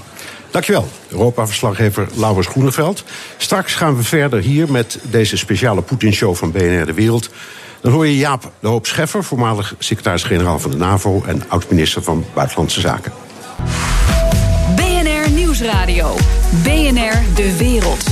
Dankjewel, 0.52 0.88
Europa-verslaggever 1.08 2.08
Laurens 2.16 2.48
Groeneveld. 2.48 3.04
Straks 3.38 3.76
gaan 3.76 3.96
we 3.96 4.04
verder 4.04 4.42
hier 4.42 4.72
met 4.72 5.00
deze 5.10 5.38
speciale 5.38 5.82
Poetin-show 5.82 6.36
van 6.36 6.52
BNR 6.52 6.86
De 6.86 6.94
Wereld. 6.94 7.30
Dan 7.82 7.92
hoor 7.92 8.08
je 8.08 8.18
Jaap 8.18 8.52
de 8.60 8.68
Hoop 8.68 8.86
Scheffer, 8.86 9.24
voormalig 9.24 9.76
secretaris-generaal 9.80 10.60
van 10.60 10.72
de 10.72 10.78
NAVO... 10.78 11.24
en 11.26 11.44
oud-minister 11.48 12.04
van 12.04 12.26
Buitenlandse 12.34 12.80
Zaken. 12.80 13.12
BNR 14.76 15.32
Nieuwsradio. 15.32 16.16
BNR 16.64 17.24
De 17.36 17.58
Wereld. 17.58 18.04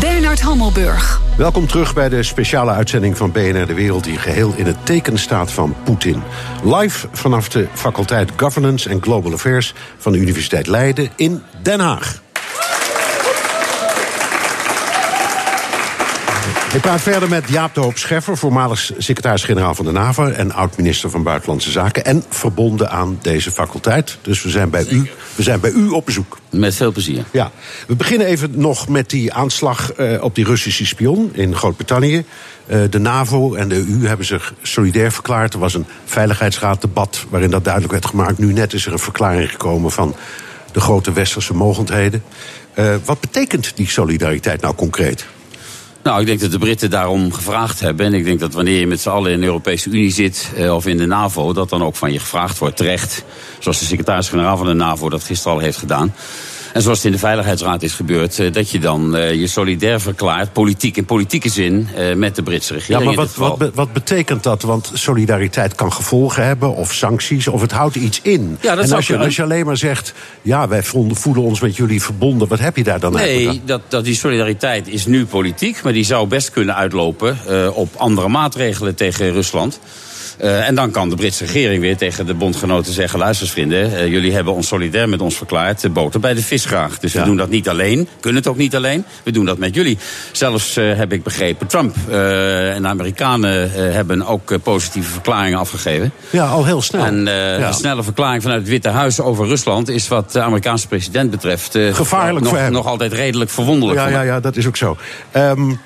Bernard 0.00 0.40
Hammelburg. 0.40 1.25
Welkom 1.36 1.66
terug 1.66 1.94
bij 1.94 2.08
de 2.08 2.22
speciale 2.22 2.70
uitzending 2.70 3.16
van 3.16 3.32
BNR 3.32 3.66
De 3.66 3.74
Wereld... 3.74 4.04
die 4.04 4.18
geheel 4.18 4.54
in 4.54 4.66
het 4.66 4.86
teken 4.86 5.18
staat 5.18 5.52
van 5.52 5.74
Poetin. 5.84 6.22
Live 6.64 7.08
vanaf 7.12 7.48
de 7.48 7.68
faculteit 7.72 8.30
Governance 8.36 8.90
and 8.90 9.02
Global 9.02 9.32
Affairs... 9.32 9.74
van 9.96 10.12
de 10.12 10.18
Universiteit 10.18 10.66
Leiden 10.66 11.10
in 11.16 11.42
Den 11.62 11.80
Haag. 11.80 12.24
Ik 16.76 16.82
praat 16.82 17.00
verder 17.00 17.28
met 17.28 17.48
Jaap 17.48 17.74
de 17.74 17.80
Hoop 17.80 17.98
Scheffer, 17.98 18.36
voormalig 18.36 18.90
secretaris-generaal 18.98 19.74
van 19.74 19.84
de 19.84 19.92
NAVO 19.92 20.26
en 20.26 20.52
oud-minister 20.52 21.10
van 21.10 21.22
Buitenlandse 21.22 21.70
Zaken. 21.70 22.04
En 22.04 22.24
verbonden 22.28 22.90
aan 22.90 23.18
deze 23.22 23.50
faculteit. 23.50 24.18
Dus 24.22 24.42
we 24.42 24.50
zijn 24.50 24.70
bij 24.70 24.86
u, 24.90 25.10
we 25.34 25.42
zijn 25.42 25.60
bij 25.60 25.70
u 25.70 25.88
op 25.88 26.04
bezoek. 26.04 26.38
Met 26.50 26.74
veel 26.74 26.92
plezier. 26.92 27.24
Ja, 27.30 27.50
we 27.86 27.96
beginnen 27.96 28.26
even 28.26 28.50
nog 28.54 28.88
met 28.88 29.10
die 29.10 29.32
aanslag 29.32 29.98
uh, 29.98 30.22
op 30.22 30.34
die 30.34 30.44
Russische 30.44 30.86
spion 30.86 31.30
in 31.32 31.54
Groot-Brittannië. 31.54 32.24
Uh, 32.66 32.80
de 32.90 32.98
NAVO 32.98 33.54
en 33.54 33.68
de 33.68 33.76
EU 33.76 34.06
hebben 34.06 34.26
zich 34.26 34.54
solidair 34.62 35.12
verklaard. 35.12 35.54
Er 35.54 35.60
was 35.60 35.74
een 35.74 35.86
veiligheidsraaddebat 36.04 37.24
waarin 37.28 37.50
dat 37.50 37.64
duidelijk 37.64 37.92
werd 37.92 38.06
gemaakt. 38.06 38.38
Nu 38.38 38.52
net 38.52 38.72
is 38.72 38.86
er 38.86 38.92
een 38.92 38.98
verklaring 38.98 39.50
gekomen 39.50 39.90
van 39.90 40.16
de 40.72 40.80
grote 40.80 41.12
westerse 41.12 41.54
mogendheden. 41.54 42.22
Uh, 42.78 42.94
wat 43.04 43.20
betekent 43.20 43.76
die 43.76 43.88
solidariteit 43.88 44.60
nou 44.60 44.74
concreet? 44.74 45.26
Nou, 46.06 46.20
ik 46.20 46.26
denk 46.26 46.40
dat 46.40 46.50
de 46.50 46.58
Britten 46.58 46.90
daarom 46.90 47.32
gevraagd 47.32 47.80
hebben. 47.80 48.06
En 48.06 48.14
ik 48.14 48.24
denk 48.24 48.40
dat 48.40 48.52
wanneer 48.52 48.80
je 48.80 48.86
met 48.86 49.00
z'n 49.00 49.08
allen 49.08 49.32
in 49.32 49.40
de 49.40 49.46
Europese 49.46 49.90
Unie 49.90 50.10
zit 50.10 50.50
uh, 50.56 50.74
of 50.74 50.86
in 50.86 50.96
de 50.96 51.06
NAVO, 51.06 51.52
dat 51.52 51.68
dan 51.68 51.82
ook 51.84 51.96
van 51.96 52.12
je 52.12 52.18
gevraagd 52.18 52.58
wordt, 52.58 52.76
terecht. 52.76 53.24
Zoals 53.58 53.78
de 53.78 53.84
secretaris-generaal 53.84 54.56
van 54.56 54.66
de 54.66 54.72
NAVO 54.72 55.08
dat 55.08 55.24
gisteren 55.24 55.52
al 55.52 55.62
heeft 55.62 55.78
gedaan. 55.78 56.14
En 56.76 56.82
zoals 56.82 56.98
het 56.98 57.06
in 57.06 57.12
de 57.12 57.18
Veiligheidsraad 57.18 57.82
is 57.82 57.92
gebeurd, 57.92 58.38
uh, 58.38 58.52
dat 58.52 58.70
je 58.70 58.78
dan 58.78 59.16
uh, 59.16 59.32
je 59.32 59.46
solidair 59.46 60.00
verklaart, 60.00 60.52
politiek 60.52 60.96
in 60.96 61.04
politieke 61.04 61.48
zin, 61.48 61.88
uh, 61.98 62.14
met 62.14 62.36
de 62.36 62.42
Britse 62.42 62.72
regering. 62.72 63.00
Ja, 63.00 63.06
maar 63.06 63.14
wat, 63.14 63.34
wat, 63.58 63.70
wat, 63.74 63.92
betekent 63.92 64.42
dat? 64.42 64.62
Want 64.62 64.90
solidariteit 64.94 65.74
kan 65.74 65.92
gevolgen 65.92 66.44
hebben, 66.46 66.74
of 66.74 66.92
sancties, 66.92 67.48
of 67.48 67.60
het 67.60 67.72
houdt 67.72 67.96
iets 67.96 68.20
in. 68.22 68.58
Ja, 68.60 68.74
dat 68.74 68.84
en 68.84 68.92
als 68.92 69.06
je, 69.06 69.18
als 69.18 69.36
je 69.36 69.42
alleen 69.42 69.66
maar 69.66 69.76
zegt, 69.76 70.12
ja, 70.42 70.68
wij 70.68 70.82
voelen 70.82 71.42
ons 71.42 71.60
met 71.60 71.76
jullie 71.76 72.02
verbonden, 72.02 72.48
wat 72.48 72.58
heb 72.58 72.76
je 72.76 72.84
daar 72.84 73.00
dan 73.00 73.12
nee, 73.12 73.34
eigenlijk? 73.34 73.66
dat, 73.66 73.80
dat 73.88 74.04
die 74.04 74.14
solidariteit 74.14 74.88
is 74.88 75.06
nu 75.06 75.26
politiek, 75.26 75.82
maar 75.82 75.92
die 75.92 76.04
zou 76.04 76.26
best 76.26 76.50
kunnen 76.50 76.74
uitlopen 76.74 77.38
op 77.74 77.94
andere 77.96 78.28
maatregelen 78.28 78.94
tegen 78.94 79.32
Rusland. 79.32 79.80
Uh, 80.42 80.68
en 80.68 80.74
dan 80.74 80.90
kan 80.90 81.08
de 81.08 81.16
Britse 81.16 81.44
regering 81.44 81.80
weer 81.80 81.96
tegen 81.96 82.26
de 82.26 82.34
bondgenoten 82.34 82.92
zeggen... 82.92 83.18
luister 83.18 83.48
vrienden, 83.48 83.92
uh, 83.92 84.06
jullie 84.06 84.32
hebben 84.32 84.52
ons 84.52 84.66
solidair 84.66 85.08
met 85.08 85.20
ons 85.20 85.36
verklaard... 85.36 85.80
de 85.80 85.88
boter 85.88 86.20
bij 86.20 86.34
de 86.34 86.42
vis 86.42 86.64
graag. 86.64 86.98
Dus 86.98 87.12
ja. 87.12 87.20
we 87.20 87.26
doen 87.26 87.36
dat 87.36 87.48
niet 87.48 87.68
alleen, 87.68 88.08
kunnen 88.20 88.42
het 88.42 88.50
ook 88.50 88.56
niet 88.56 88.76
alleen. 88.76 89.04
We 89.22 89.30
doen 89.30 89.44
dat 89.44 89.58
met 89.58 89.74
jullie. 89.74 89.98
Zelfs 90.32 90.78
uh, 90.78 90.96
heb 90.96 91.12
ik 91.12 91.22
begrepen, 91.22 91.66
Trump 91.66 91.96
en 92.08 92.82
de 92.82 92.88
Amerikanen... 92.88 93.70
hebben 93.72 94.26
ook 94.26 94.62
positieve 94.62 95.10
verklaringen 95.10 95.58
afgegeven. 95.58 96.12
Ja, 96.30 96.46
al 96.46 96.64
heel 96.64 96.82
snel. 96.82 97.04
En 97.04 97.24
ja. 97.24 97.66
een 97.66 97.74
snelle 97.74 98.02
verklaring 98.02 98.42
vanuit 98.42 98.60
het 98.60 98.70
Witte 98.70 98.88
Huis 98.88 99.20
over 99.20 99.46
Rusland... 99.46 99.88
is 99.88 100.08
wat 100.08 100.32
de 100.32 100.40
Amerikaanse 100.40 100.88
president 100.88 101.30
betreft... 101.30 101.78
Gevaarlijk 101.90 102.44
nog, 102.44 102.48
voor 102.48 102.62
hem. 102.62 102.72
nog 102.72 102.86
altijd 102.86 103.12
redelijk 103.12 103.50
verwonderlijk. 103.50 104.00
Ja, 104.00 104.08
ja, 104.08 104.22
ja, 104.22 104.40
dat 104.40 104.56
is 104.56 104.66
ook 104.66 104.76
zo. 104.76 104.96
Um, 105.36 105.80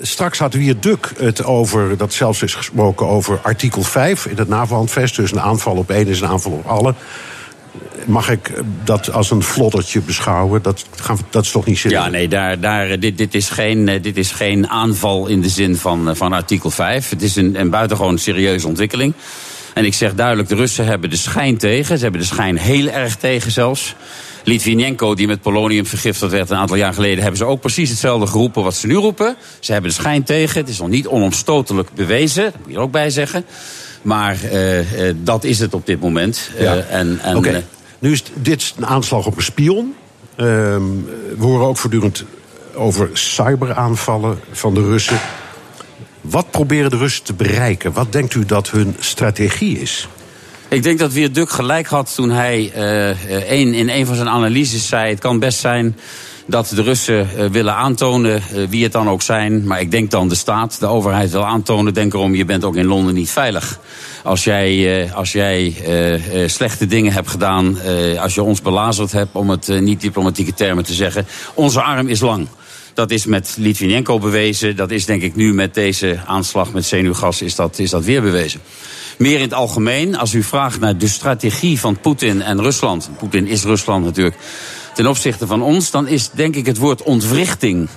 straks 0.00 0.38
had 0.38 0.52
hier 0.52 0.80
Duk 0.80 1.12
het 1.18 1.44
over, 1.44 1.96
dat 1.96 2.12
zelfs 2.12 2.42
is 2.42 2.54
gesproken 2.54 3.06
over 3.06 3.38
artikel 3.42 3.82
5 3.82 4.26
in 4.26 4.36
het 4.36 4.48
NAVO-handvest. 4.48 5.16
Dus 5.16 5.32
een 5.32 5.40
aanval 5.40 5.76
op 5.76 5.90
één 5.90 6.06
is 6.06 6.20
een 6.20 6.28
aanval 6.28 6.52
op 6.52 6.66
alle. 6.66 6.94
Mag 8.04 8.30
ik 8.30 8.52
dat 8.84 9.12
als 9.12 9.30
een 9.30 9.42
floddertje 9.42 10.00
beschouwen? 10.00 10.62
Dat, 10.62 10.86
dat 11.30 11.44
is 11.44 11.50
toch 11.50 11.66
niet 11.66 11.78
serieus? 11.78 12.02
Ja, 12.02 12.08
nee, 12.08 12.28
daar, 12.28 12.60
daar, 12.60 13.00
dit, 13.00 13.18
dit, 13.18 13.34
is 13.34 13.50
geen, 13.50 14.02
dit 14.02 14.16
is 14.16 14.30
geen 14.30 14.68
aanval 14.68 15.26
in 15.26 15.40
de 15.40 15.48
zin 15.48 15.76
van, 15.76 16.16
van 16.16 16.32
artikel 16.32 16.70
5. 16.70 17.10
Het 17.10 17.22
is 17.22 17.36
een, 17.36 17.60
een 17.60 17.70
buitengewoon 17.70 18.18
serieuze 18.18 18.66
ontwikkeling. 18.66 19.14
En 19.74 19.84
ik 19.84 19.94
zeg 19.94 20.14
duidelijk, 20.14 20.48
de 20.48 20.54
Russen 20.54 20.86
hebben 20.86 21.10
de 21.10 21.16
schijn 21.16 21.56
tegen. 21.56 21.96
Ze 21.96 22.02
hebben 22.02 22.20
de 22.20 22.26
schijn 22.26 22.56
heel 22.56 22.88
erg 22.88 23.16
tegen 23.16 23.50
zelfs. 23.50 23.94
Litvinenko, 24.48 25.14
die 25.14 25.26
met 25.26 25.40
polonium 25.40 25.86
vergiftigd 25.86 26.32
werd 26.32 26.50
een 26.50 26.56
aantal 26.56 26.76
jaar 26.76 26.94
geleden, 26.94 27.18
hebben 27.18 27.38
ze 27.38 27.44
ook 27.44 27.60
precies 27.60 27.90
hetzelfde 27.90 28.26
geroepen 28.26 28.62
wat 28.62 28.74
ze 28.74 28.86
nu 28.86 28.94
roepen. 28.94 29.36
Ze 29.60 29.72
hebben 29.72 29.90
de 29.90 29.96
schijn 29.96 30.22
tegen. 30.22 30.60
Het 30.60 30.68
is 30.68 30.78
nog 30.78 30.88
niet 30.88 31.06
onomstotelijk 31.06 31.88
bewezen. 31.94 32.44
Dat 32.44 32.54
moet 32.58 32.70
je 32.70 32.74
er 32.74 32.80
ook 32.80 32.90
bij 32.90 33.10
zeggen. 33.10 33.44
Maar 34.02 34.36
uh, 34.44 35.08
uh, 35.08 35.14
dat 35.16 35.44
is 35.44 35.58
het 35.58 35.74
op 35.74 35.86
dit 35.86 36.00
moment. 36.00 36.50
Uh, 36.54 36.62
ja. 36.62 36.76
en, 36.76 37.18
en, 37.22 37.36
okay. 37.36 37.64
Nu 37.98 38.12
is 38.12 38.22
dit 38.34 38.74
een 38.76 38.86
aanslag 38.86 39.26
op 39.26 39.36
een 39.36 39.42
spion. 39.42 39.94
Ehm, 40.36 40.82
we 41.36 41.44
horen 41.44 41.66
ook 41.66 41.76
voortdurend 41.76 42.24
over 42.74 43.10
cyberaanvallen 43.12 44.38
van 44.50 44.74
de 44.74 44.82
Russen. 44.82 45.18
Wat 46.20 46.50
proberen 46.50 46.90
de 46.90 46.96
Russen 46.96 47.24
te 47.24 47.34
bereiken? 47.34 47.92
Wat 47.92 48.12
denkt 48.12 48.34
u 48.34 48.44
dat 48.44 48.70
hun 48.70 48.96
strategie 48.98 49.78
is? 49.78 50.08
Ik 50.70 50.82
denk 50.82 50.98
dat 50.98 51.12
Wierduk 51.12 51.50
gelijk 51.50 51.86
had 51.86 52.14
toen 52.14 52.30
hij 52.30 52.72
uh, 52.76 53.52
in 53.52 53.88
een 53.88 54.06
van 54.06 54.14
zijn 54.14 54.28
analyses 54.28 54.88
zei... 54.88 55.10
het 55.10 55.20
kan 55.20 55.38
best 55.38 55.58
zijn 55.58 55.96
dat 56.46 56.68
de 56.74 56.82
Russen 56.82 57.28
uh, 57.36 57.46
willen 57.46 57.74
aantonen, 57.74 58.42
uh, 58.54 58.68
wie 58.68 58.82
het 58.82 58.92
dan 58.92 59.08
ook 59.08 59.22
zijn... 59.22 59.66
maar 59.66 59.80
ik 59.80 59.90
denk 59.90 60.10
dan 60.10 60.28
de 60.28 60.34
staat, 60.34 60.80
de 60.80 60.86
overheid 60.86 61.30
wil 61.30 61.46
aantonen... 61.46 61.94
denk 61.94 62.14
erom, 62.14 62.34
je 62.34 62.44
bent 62.44 62.64
ook 62.64 62.76
in 62.76 62.86
Londen 62.86 63.14
niet 63.14 63.30
veilig. 63.30 63.80
Als 64.22 64.44
jij, 64.44 65.10
als 65.14 65.32
jij 65.32 65.74
slechte 66.46 66.86
dingen 66.86 67.12
hebt 67.12 67.28
gedaan, 67.28 67.78
als 68.18 68.34
je 68.34 68.42
ons 68.42 68.62
belazerd 68.62 69.12
hebt... 69.12 69.30
om 69.32 69.50
het 69.50 69.80
niet 69.80 70.00
diplomatieke 70.00 70.54
termen 70.54 70.84
te 70.84 70.94
zeggen, 70.94 71.26
onze 71.54 71.82
arm 71.82 72.08
is 72.08 72.20
lang. 72.20 72.48
Dat 72.98 73.10
is 73.10 73.26
met 73.26 73.54
Litvinenko 73.58 74.18
bewezen. 74.18 74.76
Dat 74.76 74.90
is 74.90 75.04
denk 75.04 75.22
ik 75.22 75.36
nu 75.36 75.54
met 75.54 75.74
deze 75.74 76.18
aanslag 76.26 76.72
met 76.72 76.84
zenuwgas 76.84 77.42
is 77.42 77.54
dat, 77.54 77.78
is 77.78 77.90
dat 77.90 78.04
weer 78.04 78.22
bewezen. 78.22 78.60
Meer 79.18 79.36
in 79.36 79.42
het 79.42 79.54
algemeen, 79.54 80.16
als 80.16 80.34
u 80.34 80.42
vraagt 80.42 80.80
naar 80.80 80.98
de 80.98 81.08
strategie 81.08 81.80
van 81.80 82.00
Poetin 82.00 82.42
en 82.42 82.60
Rusland. 82.60 83.10
Poetin 83.18 83.46
is 83.46 83.62
Rusland 83.62 84.04
natuurlijk. 84.04 84.36
Ten 84.94 85.06
opzichte 85.06 85.46
van 85.46 85.62
ons, 85.62 85.90
dan 85.90 86.06
is 86.06 86.30
denk 86.30 86.56
ik 86.56 86.66
het 86.66 86.76
woord 86.76 87.02
ontwrichting. 87.02 87.88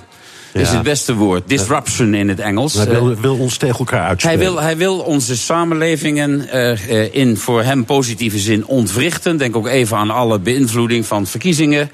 Ja. 0.52 0.60
is 0.60 0.70
het 0.70 0.82
beste 0.82 1.14
woord. 1.14 1.48
Disruption 1.48 2.14
in 2.14 2.28
het 2.28 2.40
Engels. 2.40 2.74
Hij 2.74 2.88
wil, 2.88 3.16
wil 3.16 3.36
ons 3.36 3.56
tegen 3.56 3.78
elkaar 3.78 4.08
uitspelen. 4.08 4.38
Hij 4.38 4.48
wil, 4.48 4.60
hij 4.60 4.76
wil 4.76 4.98
onze 4.98 5.36
samenlevingen 5.36 6.48
uh, 6.54 7.14
in 7.14 7.36
voor 7.36 7.62
hem 7.62 7.84
positieve 7.84 8.38
zin 8.38 8.66
ontwrichten. 8.66 9.36
Denk 9.36 9.56
ook 9.56 9.66
even 9.66 9.96
aan 9.96 10.10
alle 10.10 10.38
beïnvloeding 10.38 11.06
van 11.06 11.26
verkiezingen. 11.26 11.90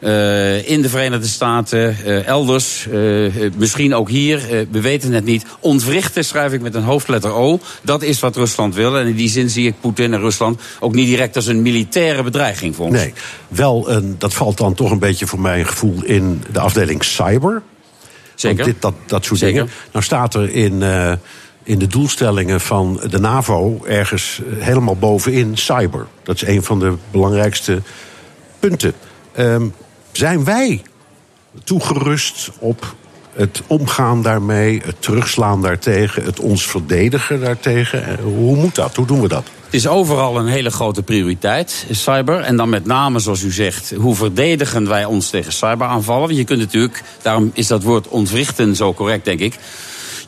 Uh, 0.00 0.68
in 0.70 0.82
de 0.82 0.88
Verenigde 0.88 1.26
Staten, 1.26 1.96
uh, 2.06 2.26
elders, 2.26 2.86
uh, 2.90 3.32
misschien 3.56 3.94
ook 3.94 4.08
hier, 4.08 4.66
we 4.70 4.80
weten 4.80 5.12
het 5.12 5.24
niet. 5.24 5.44
Ontwrichten 5.60 6.24
schrijf 6.24 6.52
ik 6.52 6.60
met 6.60 6.74
een 6.74 6.82
hoofdletter 6.82 7.32
O. 7.32 7.60
Dat 7.82 8.02
is 8.02 8.20
wat 8.20 8.36
Rusland 8.36 8.74
wil. 8.74 8.98
En 8.98 9.06
in 9.06 9.16
die 9.16 9.28
zin 9.28 9.50
zie 9.50 9.66
ik 9.66 9.74
Poetin 9.80 10.12
en 10.12 10.20
Rusland 10.20 10.60
ook 10.80 10.94
niet 10.94 11.06
direct 11.06 11.36
als 11.36 11.46
een 11.46 11.62
militaire 11.62 12.22
bedreiging 12.22 12.74
voor 12.74 12.86
ons. 12.86 12.94
Nee, 12.94 13.12
wel, 13.48 13.90
een, 13.90 14.14
dat 14.18 14.34
valt 14.34 14.56
dan 14.56 14.74
toch 14.74 14.90
een 14.90 14.98
beetje 14.98 15.26
voor 15.26 15.40
mijn 15.40 15.66
gevoel 15.66 16.04
in 16.04 16.42
de 16.52 16.60
afdeling 16.60 17.04
cyber. 17.04 17.62
Zeker. 18.34 18.56
Want 18.56 18.70
dit, 18.72 18.82
dat, 18.82 18.94
dat 19.06 19.24
soort 19.24 19.38
Zeker. 19.38 19.54
dingen. 19.54 19.72
Nou 19.92 20.04
staat 20.04 20.34
er 20.34 20.50
in, 20.50 20.82
in 21.62 21.78
de 21.78 21.86
doelstellingen 21.86 22.60
van 22.60 23.00
de 23.10 23.18
NAVO 23.18 23.84
ergens 23.86 24.40
helemaal 24.58 24.96
bovenin 24.96 25.56
cyber. 25.56 26.06
Dat 26.22 26.34
is 26.34 26.48
een 26.48 26.62
van 26.62 26.78
de 26.78 26.94
belangrijkste 27.10 27.82
punten. 28.58 28.92
Um, 29.38 29.74
zijn 30.18 30.44
wij 30.44 30.82
toegerust 31.64 32.50
op 32.58 32.94
het 33.32 33.62
omgaan 33.66 34.22
daarmee, 34.22 34.80
het 34.84 35.02
terugslaan 35.02 35.62
daartegen, 35.62 36.24
het 36.24 36.40
ons 36.40 36.66
verdedigen 36.66 37.40
daartegen? 37.40 38.18
Hoe 38.22 38.56
moet 38.56 38.74
dat? 38.74 38.96
Hoe 38.96 39.06
doen 39.06 39.20
we 39.20 39.28
dat? 39.28 39.44
Het 39.64 39.74
is 39.74 39.86
overal 39.86 40.38
een 40.38 40.46
hele 40.46 40.70
grote 40.70 41.02
prioriteit, 41.02 41.86
cyber. 41.90 42.40
En 42.40 42.56
dan 42.56 42.68
met 42.68 42.84
name, 42.84 43.18
zoals 43.18 43.42
u 43.42 43.50
zegt, 43.50 43.92
hoe 43.96 44.14
verdedigen 44.14 44.88
wij 44.88 45.04
ons 45.04 45.30
tegen 45.30 45.52
cyberaanvallen? 45.52 46.26
Want 46.26 46.38
je 46.38 46.44
kunt 46.44 46.60
natuurlijk, 46.60 47.02
daarom 47.22 47.50
is 47.54 47.66
dat 47.66 47.82
woord 47.82 48.08
ontwrichten 48.08 48.76
zo 48.76 48.94
correct, 48.94 49.24
denk 49.24 49.40
ik. 49.40 49.58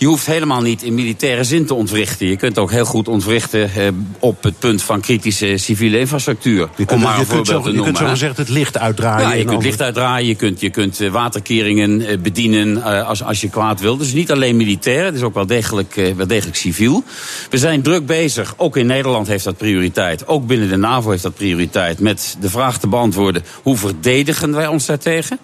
Je 0.01 0.07
hoeft 0.07 0.27
helemaal 0.27 0.61
niet 0.61 0.83
in 0.83 0.95
militaire 0.95 1.45
zin 1.45 1.67
te 1.67 1.75
ontwrichten. 1.75 2.27
Je 2.27 2.37
kunt 2.37 2.59
ook 2.59 2.71
heel 2.71 2.85
goed 2.85 3.09
ontwrichten 3.09 3.75
eh, 3.75 3.89
op 4.19 4.43
het 4.43 4.59
punt 4.59 4.83
van 4.83 5.01
kritische 5.01 5.57
civiele 5.57 5.99
infrastructuur. 5.99 6.69
Je 6.77 6.85
kunt, 6.85 6.91
om 6.91 7.01
maar 7.01 7.19
een 7.19 7.27
zo, 7.27 7.35
voorbeeld 7.35 7.63
te 7.63 7.71
je 7.71 7.77
noemen. 7.77 7.85
kunt 7.85 7.99
zo 7.99 8.07
gezegd 8.07 8.37
het 8.37 8.49
licht 8.49 8.79
uitdraaien. 8.79 9.29
Ja, 9.29 9.35
je 9.35 9.45
kunt 9.45 9.63
licht 9.63 9.83
uitdraaien, 9.83 10.27
je 10.27 10.35
kunt, 10.35 10.61
je 10.61 10.71
kunt 10.71 11.01
eh, 11.01 11.11
waterkeringen 11.11 12.07
eh, 12.07 12.19
bedienen 12.19 12.83
als, 13.07 13.23
als 13.23 13.41
je 13.41 13.49
kwaad 13.49 13.81
wil. 13.81 13.97
Dus 13.97 14.13
niet 14.13 14.31
alleen 14.31 14.57
militair, 14.57 15.05
het 15.05 15.15
is 15.15 15.23
ook 15.23 15.35
wel 15.35 15.47
degelijk, 15.47 15.95
wel 16.17 16.27
degelijk 16.27 16.57
civiel. 16.57 17.05
We 17.51 17.59
zijn 17.59 17.83
druk 17.83 18.07
bezig, 18.07 18.55
ook 18.57 18.77
in 18.77 18.87
Nederland 18.87 19.27
heeft 19.27 19.45
dat 19.45 19.57
prioriteit. 19.57 20.27
Ook 20.27 20.47
binnen 20.47 20.69
de 20.69 20.77
NAVO 20.77 21.11
heeft 21.11 21.23
dat 21.23 21.35
prioriteit. 21.35 21.99
Met 21.99 22.37
de 22.41 22.51
vraag 22.51 22.79
te 22.79 22.89
beantwoorden, 22.89 23.43
hoe 23.63 23.77
verdedigen 23.77 24.55
wij 24.55 24.67
ons 24.67 24.87
daartegen? 24.87 25.39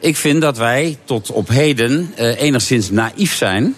Ik 0.00 0.16
vind 0.16 0.40
dat 0.40 0.56
wij 0.56 0.98
tot 1.04 1.30
op 1.30 1.48
heden 1.48 2.12
eh, 2.16 2.40
enigszins 2.40 2.90
naïef 2.90 3.34
zijn... 3.34 3.74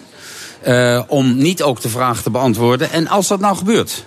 eh, 0.63 1.01
om 1.07 1.37
niet 1.37 1.63
ook 1.63 1.81
de 1.81 1.89
vraag 1.89 2.21
te 2.21 2.29
beantwoorden. 2.29 2.91
En 2.91 3.07
als 3.07 3.27
dat 3.27 3.39
nou 3.39 3.57
gebeurt... 3.57 4.05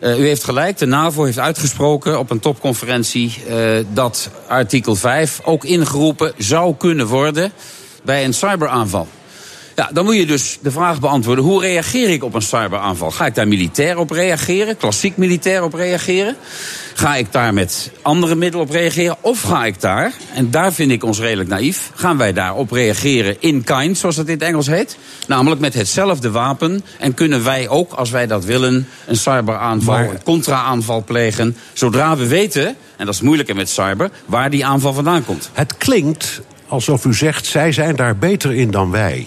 Uh, 0.00 0.18
u 0.18 0.26
heeft 0.26 0.44
gelijk, 0.44 0.78
de 0.78 0.86
NAVO 0.86 1.24
heeft 1.24 1.38
uitgesproken 1.38 2.18
op 2.18 2.30
een 2.30 2.40
topconferentie 2.40 3.42
uh, 3.48 3.84
dat 3.92 4.30
artikel 4.48 4.94
5 4.94 5.40
ook 5.44 5.64
ingeroepen 5.64 6.32
zou 6.38 6.74
kunnen 6.76 7.06
worden 7.06 7.52
bij 8.02 8.24
een 8.24 8.34
cyberaanval. 8.34 9.08
Ja, 9.76 9.90
dan 9.92 10.04
moet 10.04 10.16
je 10.16 10.26
dus 10.26 10.58
de 10.62 10.70
vraag 10.70 11.00
beantwoorden: 11.00 11.44
hoe 11.44 11.60
reageer 11.60 12.10
ik 12.10 12.24
op 12.24 12.34
een 12.34 12.42
cyberaanval? 12.42 13.10
Ga 13.10 13.26
ik 13.26 13.34
daar 13.34 13.48
militair 13.48 13.98
op 13.98 14.10
reageren, 14.10 14.76
klassiek 14.76 15.16
militair 15.16 15.62
op 15.62 15.74
reageren? 15.74 16.36
Ga 16.94 17.16
ik 17.16 17.32
daar 17.32 17.54
met 17.54 17.90
andere 18.02 18.34
middelen 18.34 18.66
op 18.66 18.72
reageren? 18.72 19.16
Of 19.20 19.42
ga 19.42 19.64
ik 19.64 19.80
daar, 19.80 20.12
en 20.34 20.50
daar 20.50 20.72
vind 20.72 20.90
ik 20.90 21.04
ons 21.04 21.18
redelijk 21.18 21.48
naïef, 21.48 21.90
gaan 21.94 22.16
wij 22.16 22.32
daarop 22.32 22.70
reageren 22.70 23.36
in 23.40 23.64
kind, 23.64 23.98
zoals 23.98 24.16
dat 24.16 24.26
in 24.26 24.32
het 24.32 24.42
Engels 24.42 24.66
heet? 24.66 24.96
Namelijk 25.26 25.60
met 25.60 25.74
hetzelfde 25.74 26.30
wapen. 26.30 26.84
En 26.98 27.14
kunnen 27.14 27.44
wij 27.44 27.68
ook, 27.68 27.92
als 27.92 28.10
wij 28.10 28.26
dat 28.26 28.44
willen, 28.44 28.88
een 29.06 29.16
cyberaanval, 29.16 29.94
Maar- 29.94 30.10
een 30.10 30.22
contra-aanval 30.22 31.04
plegen, 31.04 31.56
zodra 31.72 32.16
we 32.16 32.26
weten, 32.26 32.66
en 32.96 33.06
dat 33.06 33.14
is 33.14 33.20
moeilijker 33.20 33.54
met 33.56 33.68
cyber, 33.68 34.10
waar 34.26 34.50
die 34.50 34.66
aanval 34.66 34.92
vandaan 34.92 35.24
komt. 35.24 35.50
Het 35.52 35.76
klinkt 35.76 36.40
alsof 36.68 37.04
u 37.04 37.14
zegt, 37.14 37.46
zij 37.46 37.72
zijn 37.72 37.96
daar 37.96 38.16
beter 38.16 38.54
in 38.54 38.70
dan 38.70 38.90
wij. 38.90 39.26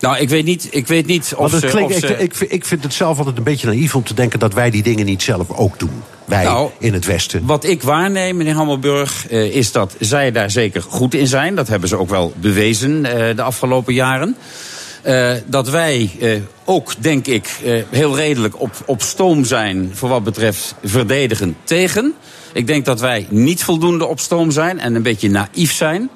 Nou, 0.00 0.16
ik 0.18 0.28
weet 0.28 0.44
niet, 0.44 0.68
ik 0.70 0.86
weet 0.86 1.06
niet 1.06 1.32
of 1.36 1.50
ze... 1.50 1.66
klinkt, 1.66 1.90
of 1.90 1.96
ik, 2.02 2.06
ze- 2.06 2.18
ik, 2.22 2.34
vind- 2.34 2.52
ik 2.52 2.64
vind 2.64 2.82
het 2.82 2.94
zelf 2.94 3.18
altijd 3.18 3.36
een 3.36 3.42
beetje 3.42 3.66
naïef 3.66 3.94
om 3.94 4.02
te 4.04 4.14
denken 4.14 4.38
dat 4.38 4.54
wij 4.54 4.70
die 4.70 4.82
dingen 4.82 5.06
niet 5.06 5.22
zelf 5.22 5.50
ook 5.50 5.78
doen. 5.78 6.02
Wij 6.24 6.44
Nou, 6.44 6.70
in 6.78 6.92
het 6.92 7.04
Westen. 7.04 7.46
Wat 7.46 7.64
ik 7.64 7.82
waarneem, 7.82 8.36
meneer 8.36 8.54
Hammelburg, 8.54 9.28
eh, 9.28 9.54
is 9.54 9.72
dat 9.72 9.94
zij 10.00 10.32
daar 10.32 10.50
zeker 10.50 10.82
goed 10.82 11.14
in 11.14 11.26
zijn. 11.26 11.54
Dat 11.54 11.68
hebben 11.68 11.88
ze 11.88 11.96
ook 11.96 12.08
wel 12.08 12.32
bewezen 12.36 13.04
eh, 13.04 13.36
de 13.36 13.42
afgelopen 13.42 13.94
jaren. 13.94 14.36
Eh, 15.02 15.32
dat 15.46 15.68
wij 15.68 16.10
ook, 16.64 16.92
denk 16.98 17.26
ik, 17.26 17.48
heel 17.90 18.16
redelijk 18.16 18.60
op, 18.60 18.70
op 18.86 19.02
stoom 19.02 19.44
zijn 19.44 19.90
voor 19.94 20.08
wat 20.08 20.24
betreft 20.24 20.74
verdedigen 20.84 21.56
tegen. 21.64 22.14
Ik 22.52 22.66
denk 22.66 22.84
dat 22.84 23.00
wij 23.00 23.26
niet 23.30 23.64
voldoende 23.64 24.06
op 24.06 24.20
stoom 24.20 24.50
zijn 24.50 24.80
en 24.80 24.94
een 24.94 25.02
beetje 25.02 25.30
naïef 25.30 25.72
zijn 25.72 26.10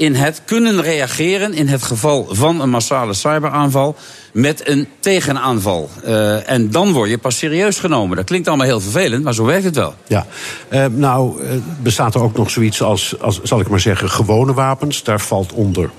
in 0.00 0.14
het 0.14 0.42
kunnen 0.44 0.82
reageren 0.82 1.54
in 1.54 1.68
het 1.68 1.82
geval 1.82 2.26
van 2.30 2.60
een 2.60 2.70
massale 2.70 3.14
cyberaanval 3.14 3.96
met 4.32 4.68
een 4.68 4.88
tegenaanval. 5.00 5.90
Eh, 6.04 6.50
en 6.50 6.70
dan 6.70 6.92
word 6.92 7.10
je 7.10 7.18
pas 7.18 7.38
serieus 7.38 7.78
genomen. 7.78 8.16
Dat 8.16 8.24
klinkt 8.24 8.48
allemaal 8.48 8.66
heel 8.66 8.80
vervelend, 8.80 9.24
maar 9.24 9.34
zo 9.34 9.44
werkt 9.44 9.64
het 9.64 9.76
wel. 9.76 9.94
Ja, 10.06 10.26
Eh, 10.68 10.86
nou 10.86 11.42
eh, 11.42 11.56
bestaat 11.82 12.14
er 12.14 12.20
ook 12.20 12.36
nog 12.36 12.50
zoiets 12.50 12.82
als, 12.82 13.20
als, 13.20 13.42
zal 13.42 13.60
ik 13.60 13.68
maar 13.68 13.80
zeggen, 13.80 14.10
gewone 14.10 14.52
wapens. 14.52 15.02
Daar 15.02 15.20
valt 15.20 15.52
onder 15.52 15.90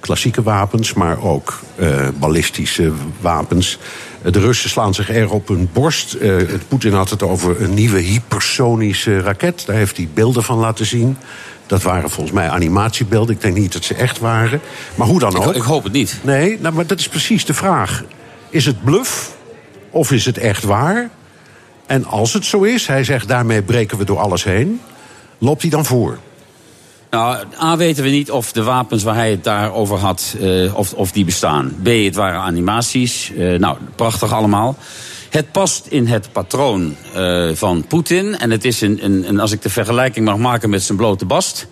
klassieke 0.00 0.42
wapens, 0.42 0.92
maar 0.92 1.22
ook 1.22 1.60
ballistische 2.18 2.92
wapens. 3.20 3.78
De 4.22 4.40
Russen 4.40 4.70
slaan 4.70 4.94
zich 4.94 5.10
erg 5.10 5.30
op 5.30 5.48
hun 5.48 5.68
borst. 5.72 6.16
Poetin 6.68 6.92
had 6.92 7.10
het 7.10 7.22
over 7.22 7.62
een 7.62 7.74
nieuwe 7.74 8.00
hypersonische 8.00 9.20
raket. 9.20 9.62
Daar 9.66 9.76
heeft 9.76 9.96
hij 9.96 10.08
beelden 10.14 10.42
van 10.42 10.58
laten 10.58 10.86
zien. 10.86 11.16
Dat 11.66 11.82
waren 11.82 12.10
volgens 12.10 12.34
mij 12.34 12.48
animatiebeelden. 12.48 13.34
Ik 13.34 13.40
denk 13.40 13.56
niet 13.56 13.72
dat 13.72 13.84
ze 13.84 13.94
echt 13.94 14.18
waren. 14.18 14.60
Maar 14.94 15.06
hoe 15.06 15.18
dan 15.18 15.36
ook. 15.36 15.54
ik 15.54 15.62
hoop 15.62 15.84
het 15.84 15.92
niet. 15.92 16.18
Nee, 16.22 16.58
nou, 16.60 16.74
maar 16.74 16.86
dat 16.86 16.98
is 16.98 17.08
precies 17.08 17.44
de 17.44 17.54
vraag. 17.54 18.04
Is 18.50 18.66
het 18.66 18.84
bluff 18.84 19.36
of 19.90 20.12
is 20.12 20.24
het 20.24 20.38
echt 20.38 20.64
waar? 20.64 21.10
En 21.86 22.04
als 22.04 22.32
het 22.32 22.44
zo 22.44 22.62
is, 22.62 22.86
hij 22.86 23.04
zegt 23.04 23.28
daarmee 23.28 23.62
breken 23.62 23.98
we 23.98 24.04
door 24.04 24.18
alles 24.18 24.44
heen, 24.44 24.80
loopt 25.38 25.62
hij 25.62 25.70
dan 25.70 25.84
voor? 25.84 26.18
Nou, 27.10 27.44
A 27.62 27.76
weten 27.76 28.04
we 28.04 28.10
niet 28.10 28.30
of 28.30 28.52
de 28.52 28.62
wapens 28.62 29.02
waar 29.02 29.14
hij 29.14 29.30
het 29.30 29.44
daarover 29.44 29.98
had, 29.98 30.36
eh, 30.40 30.78
of, 30.78 30.92
of 30.92 31.12
die 31.12 31.24
bestaan. 31.24 31.76
B, 31.82 31.86
het 31.86 32.14
waren 32.14 32.40
animaties. 32.40 33.32
Eh, 33.38 33.58
nou, 33.58 33.76
prachtig 33.94 34.32
allemaal. 34.32 34.76
Het 35.36 35.52
past 35.52 35.86
in 35.86 36.06
het 36.06 36.32
patroon 36.32 36.96
uh, 37.16 37.50
van 37.54 37.86
Poetin. 37.86 38.38
En 38.38 38.50
het 38.50 38.64
is, 38.64 38.80
een, 38.80 39.04
een, 39.04 39.40
als 39.40 39.52
ik 39.52 39.62
de 39.62 39.70
vergelijking 39.70 40.26
mag 40.26 40.36
maken 40.36 40.70
met 40.70 40.82
zijn 40.82 40.98
blote 40.98 41.24
bast. 41.24 41.66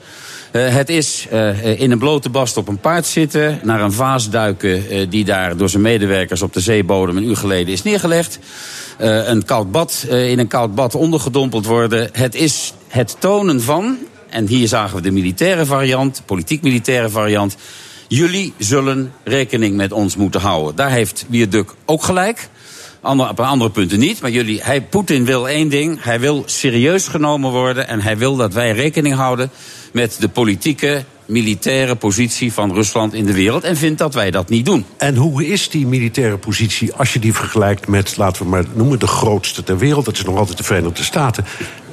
Uh, 0.53 0.69
het 0.69 0.89
is 0.89 1.27
uh, 1.33 1.81
in 1.81 1.91
een 1.91 1.99
blote 1.99 2.29
bast 2.29 2.57
op 2.57 2.69
een 2.69 2.79
paard 2.79 3.07
zitten, 3.07 3.61
naar 3.63 3.81
een 3.81 3.93
vaas 3.93 4.31
duiken 4.31 5.09
die 5.11 5.25
daar 5.25 5.57
door 5.57 5.69
zijn 5.69 5.83
medewerkers 5.83 6.43
op 6.43 6.53
de 6.53 6.61
zeebodem 6.61 7.17
een 7.17 7.25
uur 7.25 7.37
geleden 7.37 7.73
is 7.73 7.83
neergelegd. 7.83 8.39
een 8.99 9.45
koud 9.45 9.71
bad, 9.71 10.07
in 10.09 10.39
een 10.39 10.49
koud 10.49 10.75
bad 10.75 10.95
ondergedompeld 10.95 11.67
worden. 11.67 12.09
Het 12.13 12.35
is 12.35 12.73
het 12.89 13.17
tonen 13.19 13.63
van, 13.63 13.99
en 14.29 14.47
hier 14.47 14.69
zagen 14.69 14.97
we 14.97 15.03
de 15.03 15.11
militaire 15.11 15.67
variant, 15.67 16.23
politiek-militaire 16.27 17.09
variant. 17.09 17.57
Jullie 18.09 18.53
zullen 18.59 19.13
rekening 19.23 19.77
met 19.77 19.93
ons 19.93 20.17
moeten 20.17 20.41
houden. 20.41 20.77
Daar 20.77 20.91
heeft 20.91 21.27
Wierduk 21.29 21.75
ook 21.85 22.03
gelijk. 22.03 22.49
Andere, 23.05 23.31
op 23.31 23.41
andere 23.41 23.71
punten 23.71 23.99
niet. 23.99 24.21
Maar 24.21 24.31
jullie, 24.31 24.63
hij, 24.63 24.83
Poetin 24.83 25.25
wil 25.25 25.49
één 25.49 25.69
ding. 25.69 26.03
Hij 26.03 26.21
wil 26.21 26.43
serieus 26.47 27.09
genomen 27.09 27.51
worden. 27.51 27.89
En 27.89 28.01
hij 28.01 28.19
wil 28.19 28.37
dat 28.37 28.53
wij 28.53 28.73
rekening 28.73 29.15
houden 29.15 29.51
met 29.93 30.17
de 30.21 30.29
politieke, 30.29 31.05
militaire 31.27 31.95
positie 31.95 32.53
van 32.53 32.73
Rusland 32.73 33.15
in 33.15 33.27
de 33.27 33.33
wereld. 33.33 33.65
En 33.65 33.77
vindt 33.77 33.99
dat 33.99 34.15
wij 34.15 34.31
dat 34.31 34.49
niet 34.49 34.65
doen. 34.65 34.85
En 34.97 35.17
hoe 35.17 35.47
is 35.47 35.71
die 35.71 35.87
militaire 35.87 36.39
positie 36.39 36.95
als 36.95 37.13
je 37.13 37.19
die 37.19 37.35
vergelijkt 37.35 37.89
met, 37.89 38.17
laten 38.17 38.43
we 38.43 38.49
maar 38.49 38.65
noemen, 38.73 38.99
de 38.99 39.07
grootste 39.07 39.63
ter 39.63 39.79
wereld? 39.79 40.05
Dat 40.05 40.15
is 40.15 40.25
nog 40.25 40.37
altijd 40.37 40.59
de 40.59 40.65
Verenigde 40.65 41.03
Staten. 41.03 41.45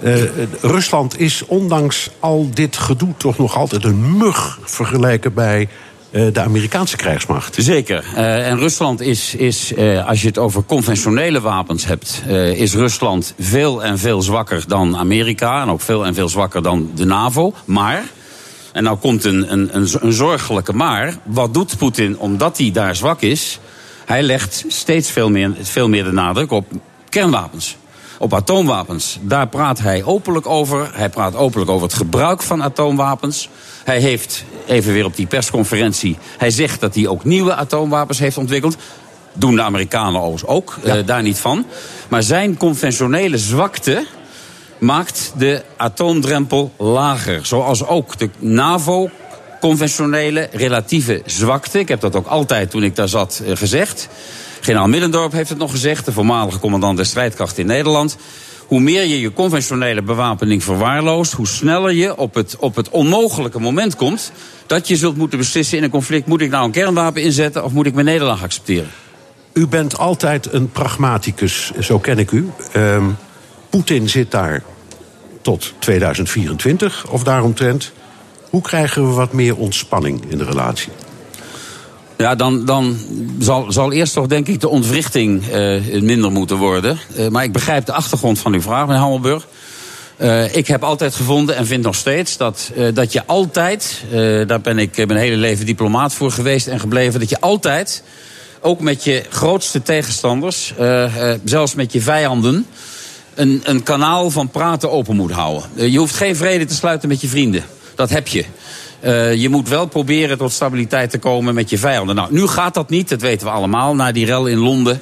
Uh, 0.04 0.22
Rusland 0.62 1.20
is 1.20 1.46
ondanks 1.46 2.10
al 2.20 2.50
dit 2.54 2.78
gedoe 2.78 3.14
toch 3.18 3.38
nog 3.38 3.56
altijd 3.56 3.84
een 3.84 4.18
mug 4.18 4.60
vergelijken 4.64 5.34
bij 5.34 5.62
eh, 5.62 5.68
de 6.12 6.42
Amerikaanse 6.42 6.96
krijgsmacht. 6.96 7.56
Zeker. 7.60 8.06
Uh, 8.14 8.48
en 8.48 8.58
Rusland 8.58 9.02
is, 9.02 9.36
is 9.36 9.72
uh, 9.72 10.08
als 10.08 10.22
je 10.22 10.28
het 10.28 10.38
over 10.38 10.64
conventionele 10.66 11.42
wapens 11.42 11.86
hebt, 11.86 12.22
is 12.56 12.74
Rusland 12.74 13.34
veel 13.40 13.84
en 13.84 14.00
veel 14.00 14.22
zwakker 14.22 14.64
dan 14.68 14.98
Amerika. 14.98 15.62
En 15.62 15.70
ook 15.70 15.82
veel 15.82 16.06
en 16.06 16.14
veel 16.14 16.30
zwakker 16.30 16.64
dan 16.64 16.92
de 16.96 17.06
NAVO. 17.06 17.54
Maar. 17.66 18.04
En 18.74 18.84
nou 18.84 18.98
komt 18.98 19.24
een, 19.24 19.52
een, 19.52 19.70
een, 19.76 19.88
een 20.00 20.14
zorgelijke 20.14 20.74
maar. 20.74 21.16
Wat 21.24 21.54
doet 21.54 21.78
Poetin 21.78 22.20
omdat 22.20 22.58
hij 22.58 22.72
daar 22.72 22.96
zwak 22.96 23.22
is? 23.22 23.60
Hij 24.06 24.24
legt 24.24 24.66
steeds 24.68 25.12
veel 25.12 25.30
meer, 25.30 25.52
veel 25.62 25.90
meer 25.90 26.04
de 26.04 26.12
nadruk 26.12 26.52
op 26.52 26.66
kernwapens 27.10 27.78
op 28.22 28.34
atoomwapens. 28.34 29.18
Daar 29.22 29.48
praat 29.48 29.80
hij 29.80 30.04
openlijk 30.04 30.48
over. 30.48 30.90
Hij 30.94 31.10
praat 31.10 31.36
openlijk 31.36 31.72
over 31.72 31.88
het 31.88 31.96
gebruik 31.96 32.42
van 32.42 32.64
atoomwapens. 32.64 33.50
Hij 33.84 34.00
heeft, 34.00 34.44
even 34.66 34.94
weer 34.94 35.06
op 35.06 35.16
die 35.16 35.26
persconferentie, 35.26 36.18
hij 36.38 36.52
zegt 36.52 36.80
dat 36.80 36.96
hij 36.96 37.08
ook 37.08 37.24
nieuwe 37.24 37.56
atoomwapens 37.56 38.20
heeft 38.20 38.38
ontwikkeld. 38.38 38.78
Doen 39.34 39.56
de 39.56 39.62
Amerikanen 39.62 40.22
overigens 40.22 40.52
ook, 40.52 40.78
ja. 40.84 40.98
uh, 40.98 41.06
daar 41.06 41.22
niet 41.22 41.38
van. 41.38 41.66
Maar 42.08 42.24
zijn 42.24 42.58
conventionele 42.58 43.38
zwakte 43.38 44.06
maakt 44.78 45.34
de 45.38 45.64
atoomdrempel 45.78 46.72
lager. 46.78 47.46
Zoals 47.46 47.86
ook 47.86 48.18
de 48.18 48.30
NAVO 48.40 49.10
conventionele 49.60 50.50
relatieve 50.52 51.22
zwakte. 51.26 51.80
Ik 51.80 51.88
heb 51.88 52.00
dat 52.02 52.16
ook 52.16 52.28
altijd 52.28 52.70
toen 52.70 52.84
ik 52.84 52.96
daar 52.96 53.10
zat 53.10 53.42
uh, 53.46 53.56
gezegd. 53.56 54.08
Generaal 54.62 54.88
Middendorp 54.88 55.32
heeft 55.32 55.50
het 55.50 55.58
nog 55.58 55.72
gezegd, 55.72 56.06
de 56.06 56.12
voormalige 56.12 56.60
commandant 56.60 56.98
der 56.98 57.06
strijdkracht 57.06 57.58
in 57.58 57.66
Nederland. 57.66 58.18
Hoe 58.68 58.80
meer 58.80 59.06
je 59.06 59.20
je 59.20 59.34
conventionele 59.34 60.02
bewapening 60.02 60.64
verwaarloost, 60.64 61.32
hoe 61.32 61.48
sneller 61.48 61.94
je 61.94 62.18
op 62.18 62.34
het, 62.34 62.56
op 62.60 62.76
het 62.76 62.90
onmogelijke 62.90 63.60
moment 63.60 63.96
komt 63.96 64.32
dat 64.68 64.88
je 64.88 64.96
zult 64.96 65.18
moeten 65.18 65.38
beslissen 65.38 65.78
in 65.78 65.84
een 65.84 65.90
conflict: 65.90 66.28
moet 66.28 66.42
ik 66.42 66.50
nou 66.50 66.66
een 66.66 66.72
kernwapen 66.72 67.22
inzetten 67.22 67.64
of 67.64 67.72
moet 67.72 67.86
ik 67.86 67.94
mijn 67.94 68.06
nederlaag 68.06 68.44
accepteren? 68.44 68.90
U 69.54 69.68
bent 69.68 69.98
altijd 69.98 70.54
een 70.54 70.72
pragmaticus, 70.72 71.72
zo 71.80 72.00
ken 72.00 72.20
ik 72.20 72.32
u. 72.32 72.50
Um, 72.76 73.18
Poetin 73.70 74.10
zit 74.10 74.32
daar 74.32 74.64
tot 75.42 75.74
2024 75.80 77.08
of 77.10 77.24
daaromtrent. 77.24 77.92
Hoe 78.50 78.62
krijgen 78.62 79.08
we 79.08 79.14
wat 79.14 79.34
meer 79.34 79.58
ontspanning 79.58 80.22
in 80.28 80.38
de 80.38 80.44
relatie? 80.44 80.92
Ja, 82.22 82.36
dan, 82.36 82.66
dan 82.66 82.98
zal, 83.40 83.72
zal 83.72 83.92
eerst 83.92 84.14
toch 84.14 84.28
denk 84.28 84.48
ik 84.48 84.60
de 84.60 84.70
ontwrichting 84.70 85.44
uh, 85.54 86.02
minder 86.02 86.32
moeten 86.32 86.58
worden. 86.58 87.00
Uh, 87.18 87.28
maar 87.28 87.44
ik 87.44 87.52
begrijp 87.52 87.86
de 87.86 87.92
achtergrond 87.92 88.40
van 88.40 88.54
uw 88.54 88.62
vraag, 88.62 88.86
meneer 88.86 89.02
Hammelburg. 89.02 89.48
Uh, 90.18 90.56
ik 90.56 90.68
heb 90.68 90.84
altijd 90.84 91.16
gevonden 91.16 91.56
en 91.56 91.66
vind 91.66 91.84
nog 91.84 91.96
steeds 91.96 92.38
dat, 92.38 92.72
dat 92.94 93.14
je 93.14 93.26
altijd, 93.26 94.04
daar 94.48 94.62
ben 94.62 94.80
ik 94.80 95.08
mijn 95.08 95.20
hele 95.20 95.36
leven 95.36 95.66
diplomaat 95.66 96.14
voor 96.14 96.32
geweest 96.32 96.68
en 96.68 96.80
gebleven, 96.80 97.20
dat 97.20 97.30
je 97.30 97.40
altijd, 97.40 98.04
ook 98.60 98.80
met 98.80 99.04
je 99.04 99.24
grootste 99.30 99.82
tegenstanders, 99.82 100.74
zelfs 101.44 101.76
met 101.76 101.94
je 101.94 102.02
vijanden, 102.02 102.66
een, 103.36 103.62
een 103.64 103.84
kanaal 103.84 104.30
van 104.30 104.50
praten 104.50 104.92
open 104.92 105.16
moet 105.16 105.32
houden. 105.32 105.92
je 105.92 105.98
hoeft 105.98 106.16
geen 106.16 106.36
vrede 106.36 106.66
te 106.66 106.74
sluiten 106.74 107.10
met 107.10 107.22
je 107.22 107.28
vrienden. 107.28 107.64
Dat 107.96 108.10
heb 108.10 108.28
je. 108.28 108.46
Uh, 109.04 109.36
je 109.36 109.50
moet 109.50 109.70
wel 109.70 109.86
proberen 109.86 110.38
tot 110.38 110.52
stabiliteit 110.52 111.10
te 111.10 111.18
komen 111.18 111.54
met 111.54 111.70
je 111.70 111.78
vijanden. 111.78 112.16
Nou, 112.16 112.34
nu 112.34 112.48
gaat 112.48 112.74
dat 112.74 112.90
niet, 112.90 113.10
dat 113.10 113.22
weten 113.22 113.48
we 113.48 113.54
allemaal, 113.54 113.96
na 113.96 114.12
die 114.12 114.26
rel 114.26 114.48
in 114.48 114.58
Londen. 114.58 115.02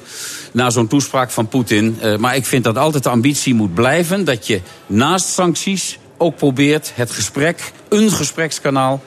Na 0.52 0.70
zo'n 0.70 0.88
toespraak 0.88 1.30
van 1.30 1.48
Poetin. 1.48 1.98
Uh, 2.02 2.16
maar 2.16 2.36
ik 2.36 2.46
vind 2.46 2.64
dat 2.64 2.78
altijd 2.78 3.02
de 3.02 3.08
ambitie 3.08 3.54
moet 3.54 3.74
blijven 3.74 4.24
dat 4.24 4.46
je 4.46 4.60
naast 4.86 5.26
sancties 5.26 5.98
ook 6.16 6.36
probeert 6.36 6.92
het 6.94 7.10
gesprek, 7.10 7.72
een 7.88 8.10
gesprekskanaal 8.10 9.02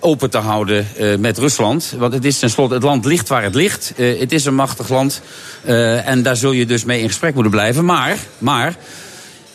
open 0.00 0.30
te 0.30 0.38
houden 0.38 0.86
uh, 0.98 1.16
met 1.16 1.38
Rusland. 1.38 1.94
Want 1.98 2.12
het 2.12 2.24
is 2.24 2.38
tenslotte, 2.38 2.74
het 2.74 2.82
land 2.82 3.04
ligt 3.04 3.28
waar 3.28 3.42
het 3.42 3.54
ligt. 3.54 3.92
Het 3.96 4.32
is 4.32 4.44
een 4.44 4.54
machtig 4.54 4.88
land. 4.88 5.20
En 6.04 6.22
daar 6.22 6.36
zul 6.36 6.52
je 6.52 6.66
dus 6.66 6.84
mee 6.84 7.00
in 7.00 7.08
gesprek 7.08 7.34
moeten 7.34 7.52
blijven. 7.52 7.84
Maar, 7.84 8.18
maar 8.38 8.76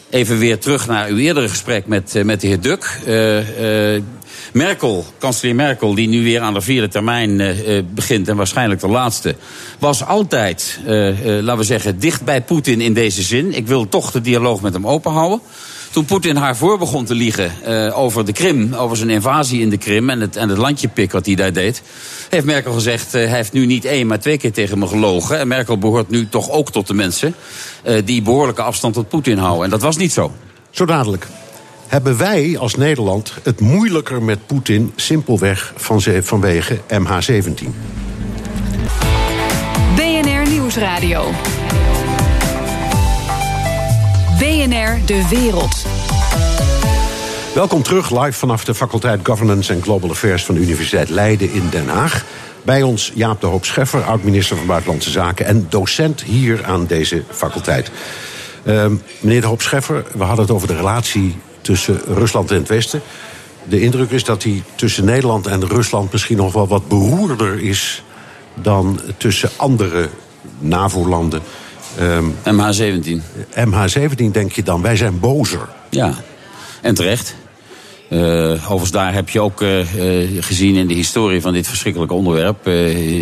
even 0.09 0.37
weer 0.37 0.59
terug 0.59 0.87
naar 0.87 1.07
uw 1.07 1.17
eerdere 1.17 1.49
gesprek 1.49 1.85
met, 1.85 2.23
met 2.23 2.41
de 2.41 2.47
heer 2.47 2.61
Duk. 2.61 2.99
Merkel, 4.53 5.05
kanselier 5.17 5.55
Merkel, 5.55 5.95
die 5.95 6.07
nu 6.07 6.23
weer 6.23 6.41
aan 6.41 6.53
de 6.53 6.61
vierde 6.61 6.87
termijn 6.87 7.39
uh, 7.39 7.83
begint 7.93 8.27
en 8.27 8.35
waarschijnlijk 8.35 8.81
de 8.81 8.87
laatste, 8.87 9.35
was 9.79 10.05
altijd, 10.05 10.79
uh, 10.87 11.25
uh, 11.25 11.43
laten 11.43 11.57
we 11.57 11.63
zeggen, 11.63 11.99
dicht 11.99 12.23
bij 12.23 12.41
Poetin 12.41 12.81
in 12.81 12.93
deze 12.93 13.21
zin. 13.21 13.53
Ik 13.53 13.67
wil 13.67 13.89
toch 13.89 14.11
de 14.11 14.21
dialoog 14.21 14.61
met 14.61 14.73
hem 14.73 14.87
openhouden. 14.87 15.39
Toen 15.91 16.05
Poetin 16.05 16.35
haar 16.35 16.57
voor 16.57 16.77
begon 16.77 17.05
te 17.05 17.15
liegen 17.15 17.51
over 17.93 18.25
de 18.25 18.31
Krim, 18.31 18.73
over 18.73 18.97
zijn 18.97 19.09
invasie 19.09 19.61
in 19.61 19.69
de 19.69 19.77
Krim 19.77 20.09
en 20.09 20.21
het, 20.21 20.35
en 20.35 20.49
het 20.49 20.57
landjepik 20.57 21.11
wat 21.11 21.25
hij 21.25 21.35
daar 21.35 21.53
deed, 21.53 21.81
heeft 22.29 22.45
Merkel 22.45 22.73
gezegd: 22.73 23.11
hij 23.11 23.25
heeft 23.25 23.53
nu 23.53 23.65
niet 23.65 23.85
één, 23.85 24.07
maar 24.07 24.19
twee 24.19 24.37
keer 24.37 24.51
tegen 24.51 24.79
me 24.79 24.87
gelogen. 24.87 25.39
En 25.39 25.47
Merkel 25.47 25.77
behoort 25.77 26.09
nu 26.09 26.29
toch 26.29 26.49
ook 26.49 26.71
tot 26.71 26.87
de 26.87 26.93
mensen 26.93 27.35
die 28.05 28.21
behoorlijke 28.21 28.61
afstand 28.61 28.93
tot 28.93 29.09
Poetin 29.09 29.37
houden. 29.37 29.63
En 29.63 29.69
dat 29.69 29.81
was 29.81 29.97
niet 29.97 30.11
zo. 30.11 30.31
Zo 30.69 30.85
dadelijk 30.85 31.27
hebben 31.93 32.17
wij 32.17 32.57
als 32.57 32.75
Nederland 32.75 33.33
het 33.43 33.59
moeilijker 33.59 34.23
met 34.23 34.47
Poetin 34.47 34.93
simpelweg 34.95 35.73
van 35.75 36.01
vanwege 36.01 36.77
MH17. 36.77 37.67
BNR 39.95 40.49
Nieuwsradio. 40.49 41.29
BNR 44.39 45.05
De 45.05 45.27
Wereld. 45.29 45.85
Welkom 47.53 47.83
terug, 47.83 48.21
live 48.21 48.39
vanaf 48.39 48.65
de 48.65 48.75
faculteit 48.75 49.19
Governance 49.23 49.73
and 49.73 49.83
Global 49.83 50.09
Affairs 50.09 50.45
van 50.45 50.55
de 50.55 50.61
Universiteit 50.61 51.09
Leiden 51.09 51.51
in 51.51 51.69
Den 51.69 51.87
Haag. 51.87 52.25
Bij 52.61 52.81
ons 52.81 53.11
Jaap 53.15 53.41
de 53.41 53.47
Hoop 53.47 53.65
Scheffer, 53.65 54.03
oud-minister 54.03 54.57
van 54.57 54.65
Buitenlandse 54.65 55.11
Zaken 55.11 55.45
en 55.45 55.65
docent 55.69 56.21
hier 56.21 56.65
aan 56.65 56.85
deze 56.85 57.23
faculteit. 57.29 57.91
Uh, 58.63 58.85
meneer 59.19 59.41
de 59.41 59.47
Hoop 59.47 59.61
Scheffer, 59.61 60.05
we 60.13 60.23
hadden 60.23 60.45
het 60.45 60.53
over 60.53 60.67
de 60.67 60.75
relatie 60.75 61.35
tussen 61.63 62.01
Rusland 62.07 62.51
en 62.51 62.57
het 62.57 62.67
Westen. 62.67 63.01
De 63.63 63.81
indruk 63.81 64.11
is 64.11 64.23
dat 64.23 64.41
die 64.41 64.63
tussen 64.75 65.05
Nederland 65.05 65.47
en 65.47 65.67
Rusland 65.67 66.11
misschien 66.11 66.37
nog 66.37 66.53
wel 66.53 66.67
wat 66.67 66.87
beroerder 66.87 67.61
is 67.61 68.03
dan 68.53 68.99
tussen 69.17 69.49
andere 69.55 70.09
NAVO-landen. 70.59 71.41
Um, 71.99 72.35
MH17. 72.43 73.21
MH17 73.55 74.31
denk 74.31 74.51
je 74.51 74.63
dan, 74.63 74.81
wij 74.81 74.95
zijn 74.95 75.19
bozer. 75.19 75.69
Ja, 75.89 76.13
en 76.81 76.95
terecht. 76.95 77.35
Uh, 78.13 78.51
overigens, 78.51 78.91
daar 78.91 79.13
heb 79.13 79.29
je 79.29 79.39
ook 79.39 79.61
uh, 79.61 79.69
gezien 80.39 80.75
in 80.75 80.87
de 80.87 80.93
historie 80.93 81.41
van 81.41 81.53
dit 81.53 81.67
verschrikkelijke 81.67 82.13
onderwerp. 82.13 82.65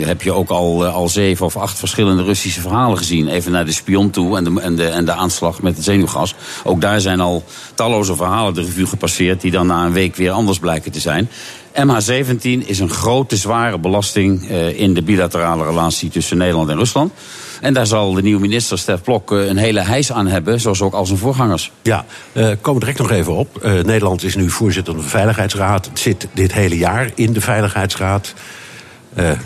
Heb 0.05 0.21
je 0.21 0.31
ook 0.31 0.49
al, 0.49 0.85
al 0.85 1.09
zeven 1.09 1.45
of 1.45 1.57
acht 1.57 1.79
verschillende 1.79 2.23
Russische 2.23 2.61
verhalen 2.61 2.97
gezien. 2.97 3.27
Even 3.27 3.51
naar 3.51 3.65
de 3.65 3.71
spion 3.71 4.09
toe 4.09 4.37
en 4.37 4.43
de, 4.43 4.61
en 4.61 4.75
de, 4.75 4.87
en 4.87 5.05
de 5.05 5.13
aanslag 5.13 5.61
met 5.61 5.75
het 5.75 5.85
zenuwgas. 5.85 6.35
Ook 6.63 6.81
daar 6.81 7.01
zijn 7.01 7.19
al 7.19 7.43
talloze 7.75 8.15
verhalen 8.15 8.53
de 8.53 8.61
revue 8.61 8.85
gepasseerd. 8.85 9.41
die 9.41 9.51
dan 9.51 9.67
na 9.67 9.85
een 9.85 9.93
week 9.93 10.15
weer 10.15 10.31
anders 10.31 10.59
blijken 10.59 10.91
te 10.91 10.99
zijn. 10.99 11.29
MH17 11.73 12.65
is 12.65 12.79
een 12.79 12.89
grote, 12.89 13.35
zware 13.35 13.79
belasting 13.79 14.49
in 14.75 14.93
de 14.93 15.01
bilaterale 15.01 15.65
relatie 15.65 16.09
tussen 16.09 16.37
Nederland 16.37 16.69
en 16.69 16.77
Rusland. 16.77 17.13
En 17.61 17.73
daar 17.73 17.87
zal 17.87 18.13
de 18.13 18.21
nieuwe 18.21 18.41
minister 18.41 18.77
Stef 18.77 19.01
Blok 19.01 19.31
een 19.31 19.57
hele 19.57 19.81
hijs 19.81 20.11
aan 20.11 20.27
hebben, 20.27 20.59
zoals 20.59 20.81
ook 20.81 20.93
al 20.93 21.05
zijn 21.05 21.17
voorgangers. 21.17 21.71
Ja, 21.81 22.05
uh, 22.33 22.49
komen 22.61 22.79
direct 22.79 22.99
nog 22.99 23.11
even 23.11 23.35
op. 23.35 23.59
Uh, 23.63 23.71
Nederland 23.71 24.23
is 24.23 24.35
nu 24.35 24.49
voorzitter 24.49 24.93
van 24.93 25.03
de 25.03 25.09
Veiligheidsraad. 25.09 25.85
Het 25.85 25.99
zit 25.99 26.27
dit 26.33 26.53
hele 26.53 26.77
jaar 26.77 27.11
in 27.15 27.33
de 27.33 27.41
Veiligheidsraad. 27.41 28.33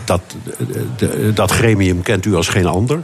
Dat, 0.04 0.20
de, 0.96 1.30
dat 1.34 1.50
gremium 1.50 2.02
kent 2.02 2.24
u 2.24 2.34
als 2.34 2.48
geen 2.48 2.66
ander. 2.66 3.02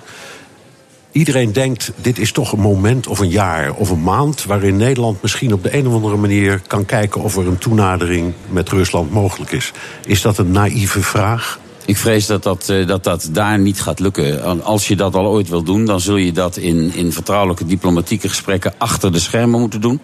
Iedereen 1.12 1.52
denkt, 1.52 1.92
dit 1.96 2.18
is 2.18 2.32
toch 2.32 2.52
een 2.52 2.60
moment 2.60 3.06
of 3.06 3.18
een 3.18 3.28
jaar 3.28 3.72
of 3.74 3.90
een 3.90 4.02
maand... 4.02 4.44
waarin 4.44 4.76
Nederland 4.76 5.22
misschien 5.22 5.52
op 5.52 5.62
de 5.62 5.76
een 5.76 5.86
of 5.86 5.94
andere 5.94 6.16
manier 6.16 6.60
kan 6.66 6.84
kijken... 6.84 7.22
of 7.22 7.36
er 7.36 7.46
een 7.46 7.58
toenadering 7.58 8.32
met 8.48 8.68
Rusland 8.68 9.10
mogelijk 9.10 9.52
is. 9.52 9.72
Is 10.06 10.22
dat 10.22 10.38
een 10.38 10.50
naïeve 10.50 11.02
vraag? 11.02 11.58
Ik 11.86 11.96
vrees 11.96 12.26
dat 12.26 12.42
dat, 12.42 12.68
eh, 12.68 12.86
dat 12.86 13.04
dat 13.04 13.28
daar 13.32 13.58
niet 13.58 13.80
gaat 13.80 14.00
lukken. 14.00 14.62
Als 14.64 14.88
je 14.88 14.96
dat 14.96 15.14
al 15.14 15.26
ooit 15.26 15.48
wil 15.48 15.62
doen, 15.62 15.84
dan 15.84 16.00
zul 16.00 16.16
je 16.16 16.32
dat 16.32 16.56
in, 16.56 16.92
in 16.94 17.12
vertrouwelijke 17.12 17.66
diplomatieke 17.66 18.28
gesprekken 18.28 18.74
achter 18.78 19.12
de 19.12 19.18
schermen 19.18 19.60
moeten 19.60 19.80
doen. 19.80 20.00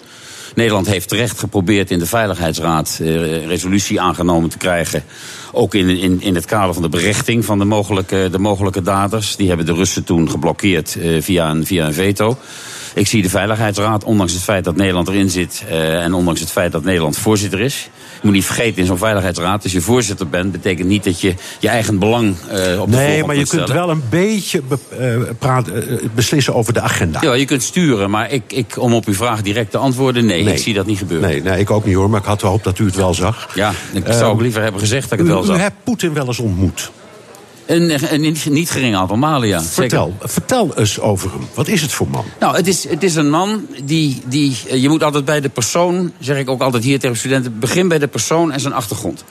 Nederland 0.55 0.87
heeft 0.87 1.09
terecht 1.09 1.39
geprobeerd 1.39 1.91
in 1.91 1.99
de 1.99 2.07
Veiligheidsraad 2.07 2.99
eh, 3.01 3.47
resolutie 3.47 4.01
aangenomen 4.01 4.51
te 4.51 4.57
krijgen. 4.57 5.05
Ook 5.53 5.75
in, 5.75 5.89
in, 5.89 6.21
in 6.21 6.35
het 6.35 6.45
kader 6.45 6.75
van 6.75 6.83
de 6.83 6.89
berechting 6.89 7.45
van 7.45 7.59
de 7.59 7.65
mogelijke, 7.65 8.29
de 8.31 8.39
mogelijke 8.39 8.83
daders. 8.83 9.37
Die 9.37 9.49
hebben 9.49 9.67
de 9.67 9.73
Russen 9.73 10.05
toen 10.05 10.31
geblokkeerd 10.31 10.97
eh, 10.97 11.23
via, 11.23 11.51
een, 11.51 11.67
via 11.67 11.87
een 11.87 11.95
veto. 11.95 12.39
Ik 12.99 13.07
zie 13.07 13.23
de 13.23 13.29
Veiligheidsraad, 13.29 14.05
ondanks 14.05 14.33
het 14.33 14.43
feit 14.43 14.65
dat 14.65 14.77
Nederland 14.77 15.09
erin 15.09 15.31
zit 15.31 15.65
uh, 15.69 16.03
en 16.03 16.15
ondanks 16.15 16.41
het 16.41 16.51
feit 16.51 16.73
dat 16.73 16.85
Nederland 16.85 17.19
voorzitter 17.19 17.61
is. 17.61 17.91
Je 17.95 18.21
moet 18.23 18.33
niet 18.33 18.45
vergeten, 18.45 18.81
in 18.81 18.87
zo'n 18.87 18.99
Veiligheidsraad, 18.99 19.63
als 19.63 19.73
je 19.73 19.81
voorzitter 19.81 20.29
bent, 20.29 20.53
betekent 20.53 20.89
niet 20.89 21.05
dat 21.05 21.21
je 21.21 21.35
je 21.59 21.69
eigen 21.69 21.99
belang 21.99 22.37
uh, 22.53 22.81
op 22.81 22.91
de 22.91 22.97
Nee, 22.97 23.25
maar 23.25 23.37
je 23.37 23.47
kunt 23.47 23.69
wel 23.69 23.91
een 23.91 24.03
beetje 24.11 24.63
be 24.63 24.79
uh, 25.01 25.31
praten, 25.39 26.01
beslissen 26.15 26.55
over 26.55 26.73
de 26.73 26.81
agenda. 26.81 27.21
Ja, 27.23 27.35
je 27.35 27.45
kunt 27.45 27.63
sturen, 27.63 28.11
maar 28.11 28.33
ik, 28.33 28.43
ik, 28.47 28.79
om 28.79 28.95
op 28.95 29.07
uw 29.07 29.15
vraag 29.15 29.43
direct 29.43 29.71
te 29.71 29.79
antwoorden, 29.79 30.27
nee, 30.27 30.45
nee. 30.45 30.55
ik 30.55 30.61
zie 30.61 30.75
dat 30.75 30.87
niet 30.87 30.99
gebeuren. 30.99 31.29
Nee, 31.29 31.43
nee, 31.43 31.59
ik 31.59 31.71
ook 31.71 31.85
niet 31.85 31.95
hoor, 31.95 32.11
maar 32.11 32.21
ik 32.21 32.27
had 32.27 32.41
gehoopt 32.41 32.65
dat 32.65 32.79
u 32.79 32.85
het 32.85 32.97
wel 32.97 33.15
zag. 33.15 33.49
Ja, 33.55 33.73
ik 33.93 34.05
zou 34.07 34.33
ook 34.33 34.41
liever 34.41 34.63
hebben 34.63 34.81
gezegd 34.81 35.11
dat 35.11 35.13
ik 35.13 35.19
het 35.19 35.29
u, 35.29 35.31
wel 35.31 35.43
zag. 35.43 35.57
U 35.57 35.61
hebt 35.61 35.77
Poetin 35.85 36.13
wel 36.13 36.27
eens 36.27 36.39
ontmoet. 36.39 36.91
Een, 37.69 38.15
een, 38.15 38.37
niet 38.51 38.71
gering 38.71 38.97
aantal 38.97 39.17
malen, 39.17 39.49
ja. 39.49 39.63
Vertel, 39.63 40.17
vertel 40.21 40.77
eens 40.77 41.01
over 41.01 41.31
hem. 41.31 41.49
Wat 41.55 41.69
is 41.69 41.83
het 41.83 41.93
voor 41.93 42.09
man? 42.09 42.25
Nou, 42.41 42.57
het 42.57 42.67
is, 42.67 42.89
het 42.89 43.03
is 43.03 43.15
een 43.15 43.31
man 43.31 43.67
die, 43.85 44.23
die... 44.27 44.57
Je 44.81 44.89
moet 44.89 45.03
altijd 45.03 45.25
bij 45.25 45.41
de 45.41 45.49
persoon, 45.49 46.13
zeg 46.19 46.39
ik 46.39 46.51
ook 46.51 46.61
altijd 46.61 46.85
hier 46.85 46.99
tegen 46.99 47.17
studenten... 47.17 47.59
begin 47.59 47.89
bij 47.89 47.99
de 47.99 48.07
persoon 48.07 48.53
en 48.53 48.61
zijn 48.61 48.73
achtergrond. 48.73 49.25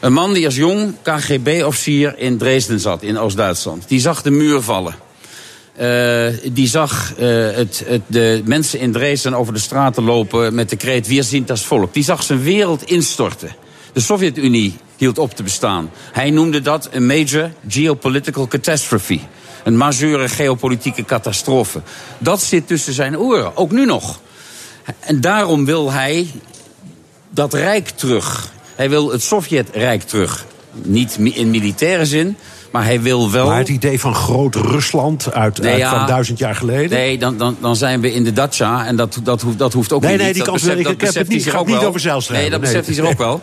Een 0.00 0.12
man 0.12 0.32
die 0.32 0.44
als 0.44 0.54
jong 0.54 0.94
KGB-officier 1.02 2.18
in 2.18 2.38
Dresden 2.38 2.80
zat, 2.80 3.02
in 3.02 3.18
Oost-Duitsland. 3.18 3.84
Die 3.88 4.00
zag 4.00 4.22
de 4.22 4.30
muur 4.30 4.60
vallen. 4.60 4.94
Uh, 5.80 6.26
die 6.52 6.68
zag 6.68 7.12
uh, 7.18 7.50
het, 7.54 7.82
het, 7.86 8.02
de 8.06 8.42
mensen 8.44 8.78
in 8.78 8.92
Dresden 8.92 9.34
over 9.34 9.52
de 9.52 9.58
straten 9.58 10.04
lopen 10.04 10.54
met 10.54 10.70
de 10.70 10.76
kreet... 10.76 11.06
Wir 11.06 11.24
sind 11.24 11.48
das 11.48 11.64
volk. 11.64 11.94
Die 11.94 12.04
zag 12.04 12.22
zijn 12.22 12.42
wereld 12.42 12.82
instorten. 12.82 13.54
De 13.92 14.00
Sovjet-Unie 14.00 14.76
hield 15.02 15.18
op 15.18 15.34
te 15.34 15.42
bestaan. 15.42 15.90
Hij 16.12 16.30
noemde 16.30 16.60
dat 16.60 16.88
een 16.90 17.06
major 17.06 17.50
geopolitical 17.68 18.48
catastrophe. 18.48 19.18
Een 19.64 19.76
majeure 19.76 20.28
geopolitieke 20.28 21.04
catastrofe. 21.04 21.82
Dat 22.18 22.42
zit 22.42 22.66
tussen 22.66 22.92
zijn 22.92 23.18
oren, 23.18 23.56
ook 23.56 23.70
nu 23.70 23.84
nog. 23.84 24.20
En 25.00 25.20
daarom 25.20 25.64
wil 25.64 25.92
hij 25.92 26.26
dat 27.30 27.54
rijk 27.54 27.88
terug. 27.88 28.52
Hij 28.74 28.90
wil 28.90 29.10
het 29.10 29.22
Sovjetrijk 29.22 30.02
terug. 30.02 30.46
Niet 30.72 31.16
in 31.16 31.50
militaire 31.50 32.06
zin, 32.06 32.36
maar 32.72 32.84
hij 32.84 33.00
wil 33.00 33.30
wel. 33.30 33.46
Maar 33.46 33.58
het 33.58 33.68
idee 33.68 34.00
van 34.00 34.14
groot 34.14 34.54
Rusland 34.54 35.32
uit, 35.32 35.58
Nee, 35.58 35.70
uit 35.70 35.80
ja. 35.80 35.98
van 35.98 36.06
duizend 36.06 36.38
jaar 36.38 36.54
geleden? 36.54 36.90
Nee, 36.98 37.18
dan, 37.18 37.36
dan, 37.36 37.56
dan 37.60 37.76
zijn 37.76 38.00
we 38.00 38.12
in 38.14 38.24
de 38.24 38.32
Dacia 38.32 38.86
en 38.86 38.96
dat, 38.96 39.18
dat, 39.22 39.40
hoeft, 39.42 39.58
dat 39.58 39.72
hoeft 39.72 39.92
ook 39.92 40.02
Nee, 40.02 40.10
niet. 40.12 40.20
nee, 40.20 40.32
die 40.32 40.42
beseft- 40.44 40.64
wil 40.64 40.78
ik- 40.78 40.88
ik 40.88 41.00
heb 41.00 41.14
het 41.14 41.28
niet- 41.28 41.50
gaat 41.50 41.84
over 41.84 42.00
Zijlstra 42.00 42.34
Nee, 42.36 42.50
dat 42.50 42.60
beseft 42.60 42.86
hij 42.86 42.94
zich 42.94 43.04
ook 43.04 43.18
wel. 43.28 43.40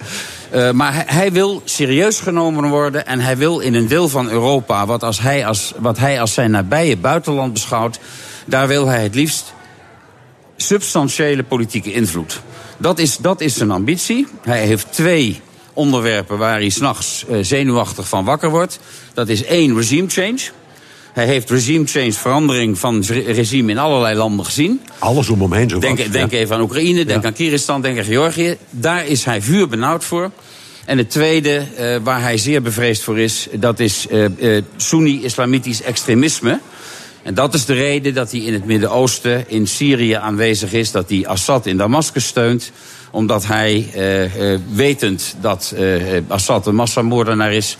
Eh, 0.49 0.71
maar 0.71 0.93
hij, 0.93 1.03
hij 1.07 1.31
wil 1.31 1.61
serieus 1.65 2.19
genomen 2.19 2.69
worden 2.69 3.05
en 3.05 3.19
hij 3.19 3.37
wil 3.37 3.59
in 3.59 3.73
een 3.73 3.87
deel 3.87 4.09
van 4.09 4.29
Europa... 4.29 4.85
Wat, 4.85 5.03
als 5.03 5.19
hij 5.21 5.45
als, 5.45 5.73
wat 5.79 5.97
hij 5.97 6.21
als 6.21 6.33
zijn 6.33 6.51
nabije 6.51 6.97
buitenland 6.97 7.53
beschouwt... 7.53 7.99
daar 8.45 8.67
wil 8.67 8.87
hij 8.87 9.03
het 9.03 9.15
liefst 9.15 9.53
substantiële 10.57 11.43
politieke 11.43 11.93
invloed. 11.93 12.41
Dat 12.77 12.99
is, 12.99 13.17
dat 13.17 13.41
is 13.41 13.57
zijn 13.57 13.71
ambitie. 13.71 14.27
Hij 14.41 14.65
heeft 14.65 14.87
twee 14.91 15.41
onderwerpen 15.79 16.37
waar 16.37 16.59
hij 16.59 16.69
s'nachts 16.69 17.25
uh, 17.29 17.37
zenuwachtig 17.41 18.07
van 18.07 18.25
wakker 18.25 18.49
wordt. 18.49 18.79
Dat 19.13 19.29
is 19.29 19.43
één, 19.43 19.75
regime 19.75 20.09
change. 20.09 20.39
Hij 21.13 21.25
heeft 21.25 21.49
regime 21.49 21.85
change, 21.87 22.13
verandering 22.13 22.79
van 22.79 23.03
regime 23.25 23.71
in 23.71 23.77
allerlei 23.77 24.15
landen 24.15 24.45
gezien. 24.45 24.81
Alles 24.99 25.29
om 25.29 25.41
hem 25.41 25.53
heen 25.53 25.69
zo 25.69 25.79
Denk, 25.79 25.97
wat, 25.97 26.11
denk 26.11 26.31
ja. 26.31 26.37
even 26.37 26.55
aan 26.55 26.61
Oekraïne, 26.61 27.05
denk 27.05 27.21
Ja. 27.21 27.27
aan 27.27 27.33
Kyrgyzstan, 27.33 27.81
denk 27.81 27.97
aan 27.97 28.03
Georgië. 28.03 28.57
Daar 28.69 29.07
is 29.07 29.23
hij 29.25 29.41
vuur 29.41 29.67
benauwd 29.67 30.03
voor. 30.03 30.31
En 30.85 30.97
het 30.97 31.09
tweede, 31.09 31.63
eh, 31.75 31.95
waar 32.03 32.21
hij 32.21 32.37
zeer 32.37 32.61
bevreesd 32.61 33.03
voor 33.03 33.19
is, 33.19 33.47
dat 33.51 33.79
is 33.79 34.07
eh 34.07 34.25
eh, 34.57 34.63
Soeni-islamitisch 34.77 35.81
extremisme. 35.81 36.59
En 37.29 37.35
dat 37.35 37.53
is 37.53 37.65
de 37.65 37.73
reden 37.73 38.13
dat 38.13 38.31
hij 38.31 38.39
in 38.39 38.53
het 38.53 38.65
Midden-Oosten, 38.65 39.49
in 39.49 39.67
Syrië 39.67 40.13
aanwezig 40.13 40.73
is, 40.73 40.91
dat 40.91 41.09
hij 41.09 41.27
Assad 41.27 41.65
in 41.65 41.77
Damascus 41.77 42.27
steunt 42.27 42.71
omdat 43.11 43.45
hij, 43.45 43.89
eh, 43.93 44.53
eh, 44.53 44.59
wetend 44.71 45.35
dat 45.41 45.73
eh, 45.75 46.17
eh, 46.17 46.23
Assad 46.27 46.67
een 46.67 46.75
massamoordenaar 46.75 47.53
is... 47.53 47.77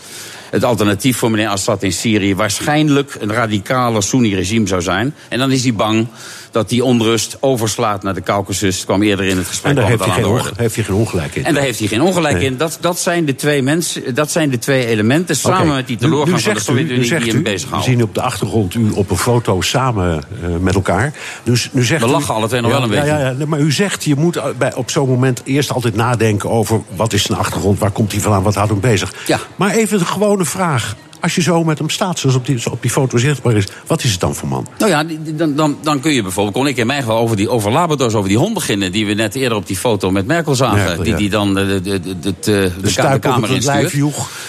het 0.52 0.64
alternatief 0.64 1.18
voor 1.18 1.32
meneer 1.32 1.48
Assad 1.48 1.84
in 1.84 1.94
Syrië... 1.94 2.36
waarschijnlijk 2.36 3.16
een 3.20 3.34
radicale 3.34 4.02
Soeni-regime 4.02 4.68
zou 4.68 4.82
zijn. 4.82 5.16
En 5.30 5.40
dan 5.40 5.52
is 5.52 5.64
hij 5.64 5.74
bang 5.74 6.08
dat 6.52 6.70
die 6.70 6.84
onrust 6.84 7.38
overslaat 7.40 8.04
naar 8.04 8.14
de 8.14 8.22
Caucasus. 8.22 8.76
Het 8.76 8.86
kwam 8.86 9.02
eerder 9.02 9.26
in 9.26 9.38
het 9.38 9.48
gesprek 9.48 9.70
En 9.72 9.76
daar 9.78 9.88
heeft 9.90 10.06
hij, 10.06 10.14
aan 10.14 10.22
de 10.22 10.28
onge- 10.28 10.40
orde. 10.40 10.52
heeft 10.56 10.76
hij 10.76 10.84
geen 10.84 10.96
ongelijk 10.96 11.36
in. 11.36 11.46
En 11.46 11.54
daar 11.54 11.64
heeft 11.64 11.80
hij 11.80 11.88
geen 11.88 12.02
ongelijk 12.02 12.34
Nee. 12.36 12.46
in. 12.46 12.58
Dat, 12.58 12.78
dat 12.82 13.00
zijn 13.00 13.26
de 13.26 13.36
twee 13.36 13.62
mensen, 13.62 14.16
dat 14.16 14.32
zijn 14.32 14.50
de 14.50 14.58
twee 14.58 14.86
elementen... 14.86 15.36
samen 15.36 15.76
met 15.76 15.88
die 15.88 15.98
teleurgang 15.98 16.42
van 16.42 16.54
de 16.54 16.60
u- 16.60 16.64
Sovjet-Unie 16.64 17.10
die 17.20 17.32
hem 17.32 17.38
u, 17.48 17.78
We 17.78 17.82
zien 17.82 18.04
op 18.04 18.14
de 18.16 18.22
achtergrond 18.22 18.74
u 18.74 18.90
op 18.94 19.10
een 19.10 19.18
foto 19.18 19.62
samen 19.62 20.24
eh, 20.44 20.50
met 20.60 20.76
elkaar. 20.76 21.14
Dus, 21.44 21.70
nu 21.72 21.84
zegt 21.84 22.02
We 22.02 22.08
u- 22.08 22.12
lachen 22.12 22.34
alle 22.34 22.48
twee 22.48 22.62
nog 22.62 22.72
Ja, 22.72 22.78
wel 22.80 22.90
een 22.90 22.96
ja, 22.96 23.02
beetje. 23.02 23.36
Ja, 23.40 23.46
maar 23.46 23.60
u 23.60 23.72
zegt, 23.72 24.04
je 24.04 24.16
moet 24.16 24.40
bij, 24.58 24.74
op 24.76 24.90
zo'n 24.92 25.08
moment 25.10 25.42
eerst 25.44 25.72
altijd 25.74 25.96
nadenken 25.96 26.50
over... 26.50 26.82
wat 26.96 27.14
is 27.14 27.24
zijn 27.24 27.38
achtergrond, 27.38 27.80
waar 27.80 27.92
komt 27.92 28.12
hij 28.12 28.22
vandaan, 28.22 28.44
wat 28.44 28.56
houdt 28.56 28.72
hem 28.72 28.80
bezig. 28.80 29.14
Ja. 29.28 29.40
Maar 29.56 29.72
even 29.72 30.06
vraag. 30.46 30.96
Als 31.22 31.36
je 31.36 31.42
zo 31.42 31.64
met 31.64 31.78
hem 31.78 31.90
staat, 31.90 32.20
zoals 32.20 32.36
op 32.36 32.46
die, 32.46 32.72
op 32.72 32.82
die 32.82 32.92
foto 32.92 33.18
zichtbaar 33.18 33.56
is... 33.56 33.66
wat 33.88 34.04
is 34.04 34.12
het 34.12 34.20
dan 34.20 34.36
voor 34.36 34.48
man? 34.48 34.68
Nou 34.78 34.92
ja, 34.92 35.04
dan, 35.32 35.56
dan, 35.56 35.78
dan 35.82 36.00
kun 36.00 36.14
je 36.14 36.22
bijvoorbeeld, 36.22 36.56
kon 36.56 36.68
ik 36.68 36.78
in 36.78 36.88
mijn 36.88 37.02
geval 37.02 37.18
over 37.18 37.36
die 37.36 37.50
over 37.50 37.72
Labradors, 37.72 38.14
over 38.14 38.30
die 38.30 38.38
hond 38.38 38.54
beginnen, 38.54 38.92
die 38.92 39.06
we 39.06 39.14
net 39.14 39.36
eerder 39.36 39.58
op 39.58 39.68
die 39.68 39.78
foto 39.78 40.12
met 40.12 40.26
Merkel 40.26 40.56
zagen, 40.56 40.78
Merkel, 40.78 41.04
die, 41.04 41.12
ja. 41.12 41.18
die 41.18 41.30
dan 41.30 41.54
de, 41.54 41.66
de, 41.66 41.82
de, 41.82 42.00
de, 42.00 42.20
de, 42.20 42.34
de, 42.42 42.72
de 42.82 43.20
kamer 43.20 43.52
instuurt. 43.52 43.94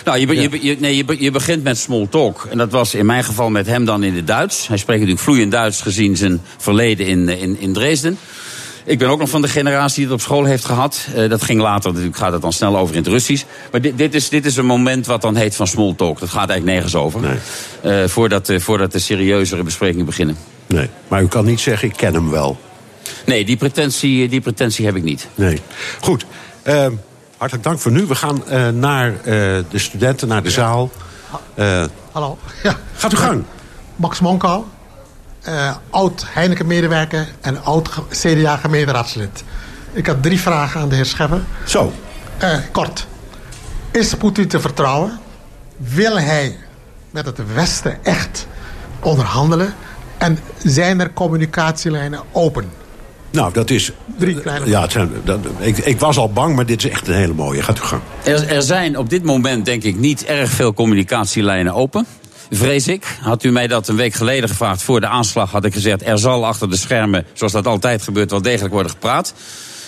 Nou, 0.04 0.18
je, 0.18 0.34
Ja. 0.34 0.48
je, 0.60 0.76
nee, 0.80 1.04
je 1.18 1.30
begint 1.30 1.62
met 1.62 1.78
small 1.78 2.06
talk. 2.10 2.46
En 2.50 2.58
dat 2.58 2.70
was 2.70 2.94
in 2.94 3.06
mijn 3.06 3.24
geval 3.24 3.50
met 3.50 3.66
hem 3.66 3.84
dan 3.84 4.02
in 4.02 4.14
het 4.16 4.26
Duits. 4.26 4.68
Hij 4.68 4.76
spreekt 4.76 5.00
natuurlijk 5.00 5.24
vloeiend 5.24 5.52
Duits 5.52 5.80
gezien 5.80 6.16
zijn 6.16 6.40
verleden 6.56 7.06
in, 7.06 7.28
eh, 7.28 7.42
in, 7.42 7.60
in 7.60 7.72
Dresden. 7.72 8.18
Ik 8.84 8.98
ben 8.98 9.08
ook 9.08 9.18
nog 9.18 9.28
van 9.28 9.42
de 9.42 9.48
generatie 9.48 9.94
die 9.96 10.04
het 10.04 10.12
op 10.14 10.20
school 10.20 10.44
heeft 10.44 10.64
gehad. 10.64 11.06
Eh, 11.14 11.28
dat 11.28 11.42
ging 11.42 11.60
later, 11.60 11.90
natuurlijk 11.90 12.16
gaat 12.16 12.32
het 12.32 12.42
dan 12.42 12.52
snel 12.52 12.78
over 12.78 12.94
in 12.94 13.02
het 13.02 13.10
Russisch. 13.10 13.44
Maar 13.70 13.80
dit, 13.80 13.98
dit, 13.98 14.14
is, 14.14 14.28
dit 14.28 14.46
is 14.46 14.56
een 14.56 14.66
moment 14.66 15.06
wat 15.06 15.22
dan 15.22 15.36
heet 15.36 15.56
van 15.56 15.66
small 15.66 15.94
talk. 15.96 16.20
Dat 16.20 16.28
gaat 16.28 16.48
eigenlijk 16.48 16.64
nergens 16.64 16.94
over. 16.94 17.20
Nee. 17.20 17.38
Eh, 18.02 18.08
voordat, 18.08 18.48
eh, 18.48 18.58
voordat 18.60 18.92
de 18.92 18.98
serieuzere 18.98 19.62
besprekingen 19.62 20.06
beginnen. 20.06 20.36
Nee, 20.66 20.88
maar 21.08 21.22
u 21.22 21.26
kan 21.28 21.44
niet 21.44 21.60
zeggen, 21.60 21.88
ik 21.88 21.96
ken 21.96 22.14
hem 22.14 22.30
wel. 22.30 22.58
Nee, 23.26 23.44
die 23.44 23.56
pretentie, 23.56 24.28
die 24.28 24.40
pretentie 24.40 24.84
heb 24.86 24.96
ik 24.96 25.02
niet. 25.02 25.28
Nee. 25.34 25.60
Goed. 26.00 26.26
eh, 26.62 26.86
hartelijk 27.36 27.64
dank 27.66 27.78
voor 27.80 27.92
nu. 27.92 28.06
We 28.06 28.14
gaan 28.14 28.48
eh, 28.48 28.68
naar 28.68 29.08
eh, 29.12 29.22
de 29.24 29.78
studenten, 29.78 30.28
naar 30.28 30.42
de 30.42 30.50
zaal. 30.50 30.90
Eh, 31.54 31.84
Hallo. 32.12 32.38
Ja. 32.62 32.76
gaat 32.96 33.12
u 33.12 33.16
gang. 33.16 33.42
Max 33.96 34.20
Monkal, 34.20 34.66
eh, 35.42 35.76
oud 35.90 36.24
Heineken-medewerker 36.28 37.28
en 37.40 37.64
oud 37.64 37.88
ge- 37.88 38.02
CDA-gemeenteraadslid. 38.10 39.44
Ik 39.92 40.06
had 40.06 40.22
drie 40.22 40.40
vragen 40.40 40.80
aan 40.80 40.88
de 40.88 40.94
heer 40.94 41.04
Scheffer. 41.06 41.40
Zo. 41.66 41.92
Eh, 42.38 42.58
kort. 42.72 43.06
Is 43.90 44.14
Poetin 44.14 44.48
te 44.48 44.60
vertrouwen? 44.60 45.18
Wil 45.76 46.18
hij 46.20 46.56
met 47.10 47.26
het 47.26 47.38
Westen 47.54 47.98
echt 48.04 48.46
onderhandelen? 49.00 49.74
En 50.18 50.38
zijn 50.64 51.00
er 51.00 51.12
communicatielijnen 51.12 52.20
open? 52.32 52.70
Nou, 53.30 53.52
dat 53.52 53.70
is... 53.70 53.92
Drie 54.18 54.40
kleine 54.40 54.66
Ja, 54.68 54.80
het 54.82 54.92
zijn, 54.92 55.10
dat, 55.24 55.38
ik, 55.58 55.78
ik 55.78 56.00
was 56.00 56.16
al 56.16 56.32
bang, 56.32 56.56
maar 56.56 56.66
dit 56.66 56.84
is 56.84 56.90
echt 56.90 57.08
een 57.08 57.14
hele 57.14 57.32
mooie. 57.34 57.62
Gaat 57.62 57.78
u 57.78 57.80
gang. 57.82 58.02
Er, 58.22 58.48
er 58.48 58.62
zijn 58.62 58.98
op 58.98 59.10
dit 59.10 59.24
moment 59.24 59.64
denk 59.64 59.82
ik 59.82 59.96
niet 59.96 60.24
erg 60.24 60.50
veel 60.50 60.74
communicatielijnen 60.74 61.74
open. 61.74 62.06
Vrees 62.50 62.88
ik. 62.88 63.04
Had 63.20 63.44
u 63.44 63.50
mij 63.50 63.66
dat 63.66 63.88
een 63.88 63.96
week 63.96 64.14
geleden 64.14 64.48
gevraagd 64.48 64.82
voor 64.82 65.00
de 65.00 65.06
aanslag, 65.06 65.50
had 65.50 65.64
ik 65.64 65.72
gezegd: 65.72 66.06
er 66.06 66.18
zal 66.18 66.46
achter 66.46 66.70
de 66.70 66.76
schermen, 66.76 67.26
zoals 67.32 67.52
dat 67.52 67.66
altijd 67.66 68.02
gebeurt, 68.02 68.30
wel 68.30 68.42
degelijk 68.42 68.72
worden 68.72 68.92
gepraat. 68.92 69.34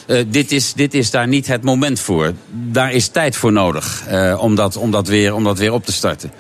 Eh, 0.07 0.25
dit, 0.29 0.53
is, 0.53 0.73
dit 0.73 0.95
is 0.95 1.11
daar 1.11 1.29
niet 1.29 1.47
het 1.47 1.63
moment 1.63 2.01
voor. 2.01 2.33
Daar 2.51 2.93
is 2.93 3.09
tijd 3.09 3.37
voor 3.37 3.53
nodig 3.53 4.03
eh, 4.07 4.39
om, 4.41 4.55
dat, 4.55 4.77
om, 4.77 4.91
dat 4.91 5.09
weer, 5.09 5.35
om 5.35 5.45
dat 5.45 5.59
weer 5.59 5.73
op 5.73 5.85
te 5.85 5.93
starten. 5.93 6.33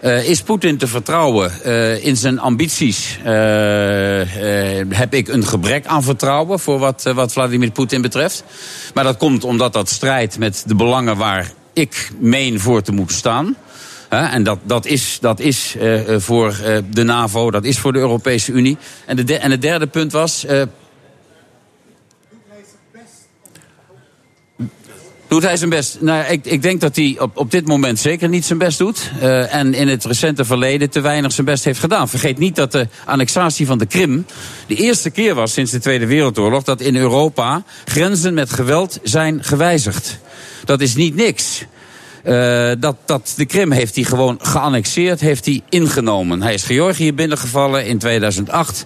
Eh, 0.00 0.28
is 0.28 0.42
Poetin 0.42 0.76
te 0.78 0.86
vertrouwen 0.86 1.64
in 2.02 2.16
zijn 2.16 2.38
ambities? 2.38 3.18
heb 4.88 5.14
ik 5.14 5.28
een 5.28 5.46
gebrek 5.46 5.86
aan 5.86 6.02
vertrouwen 6.02 6.58
voor 6.58 6.78
wat, 6.78 7.02
wat 7.14 7.32
Vladimir 7.32 7.70
Poetin 7.70 8.02
betreft. 8.02 8.44
Maar 8.94 9.04
dat 9.04 9.16
komt 9.16 9.44
omdat 9.44 9.72
dat 9.72 9.88
strijdt 9.88 10.38
met 10.38 10.64
de 10.66 10.74
belangen 10.74 11.16
waar 11.16 11.52
ik 11.72 12.10
meen 12.18 12.60
voor 12.60 12.82
te 12.82 12.92
moeten 12.92 13.16
staan. 13.16 13.56
En 14.22 14.42
dat, 14.42 14.58
dat 14.62 14.86
is, 14.86 15.18
dat 15.20 15.40
is 15.40 15.74
uh, 15.80 16.00
voor 16.18 16.60
uh, 16.66 16.76
de 16.90 17.02
NAVO, 17.02 17.50
dat 17.50 17.64
is 17.64 17.78
voor 17.78 17.92
de 17.92 17.98
Europese 17.98 18.52
Unie. 18.52 18.76
En, 19.06 19.16
de 19.16 19.38
en 19.38 19.50
het 19.50 19.62
derde 19.62 19.86
punt 19.86 20.12
was. 20.12 20.46
Doet 25.28 25.42
hij 25.42 25.56
zijn 25.56 25.70
best? 25.70 26.00
Nou, 26.00 26.24
ik, 26.24 26.46
ik 26.46 26.62
denk 26.62 26.80
dat 26.80 26.96
hij 26.96 27.16
op, 27.18 27.36
op 27.36 27.50
dit 27.50 27.66
moment 27.66 27.98
zeker 27.98 28.28
niet 28.28 28.44
zijn 28.44 28.58
best 28.58 28.78
doet. 28.78 29.10
En 29.50 29.74
in 29.74 29.88
het 29.88 30.04
recente 30.04 30.44
verleden 30.44 30.90
te 30.90 31.00
weinig 31.00 31.32
zijn 31.32 31.46
best 31.46 31.64
heeft 31.64 31.80
gedaan. 31.80 32.08
Vergeet 32.08 32.38
niet 32.38 32.56
dat 32.56 32.72
de 32.72 32.88
annexatie 33.04 33.66
van 33.66 33.78
de 33.78 33.86
Krim 33.86 34.26
de 34.66 34.74
eerste 34.74 35.10
keer 35.10 35.34
was 35.34 35.52
sinds 35.52 35.70
de 35.70 35.78
Tweede 35.78 36.06
Wereldoorlog 36.06 36.62
dat 36.62 36.80
in 36.80 36.96
Europa 36.96 37.62
grenzen 37.84 38.34
met 38.34 38.52
geweld 38.52 38.98
zijn 39.02 39.44
gewijzigd. 39.44 40.18
Dat 40.64 40.80
is 40.80 40.94
niet 40.94 41.14
niks. 41.14 41.64
Uh, 42.24 42.70
dat, 42.78 42.96
dat 43.04 43.34
de 43.36 43.44
Krim 43.44 43.72
heeft 43.72 43.94
hij 43.94 44.04
gewoon 44.04 44.38
geannexeerd, 44.42 45.20
heeft 45.20 45.44
hij 45.44 45.60
ingenomen. 45.68 46.42
Hij 46.42 46.54
is 46.54 46.64
Georgië 46.64 47.14
binnengevallen 47.14 47.86
in 47.86 47.98
2008. 47.98 48.84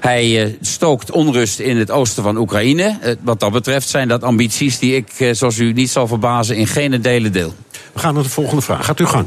Hij 0.00 0.46
uh, 0.46 0.54
stookt 0.60 1.10
onrust 1.10 1.58
in 1.58 1.76
het 1.76 1.90
oosten 1.90 2.22
van 2.22 2.36
Oekraïne. 2.36 2.98
Uh, 3.04 3.12
wat 3.20 3.40
dat 3.40 3.52
betreft 3.52 3.88
zijn 3.88 4.08
dat 4.08 4.22
ambities 4.22 4.78
die 4.78 4.96
ik, 4.96 5.34
zoals 5.34 5.58
u 5.58 5.72
niet 5.72 5.90
zal 5.90 6.06
verbazen, 6.06 6.56
in 6.56 6.66
geen 6.66 7.02
delen 7.02 7.32
deel. 7.32 7.54
We 7.92 7.98
gaan 7.98 8.14
naar 8.14 8.22
de 8.22 8.28
volgende 8.28 8.62
vraag. 8.62 8.84
Gaat 8.84 9.00
u 9.00 9.06
gang. 9.06 9.26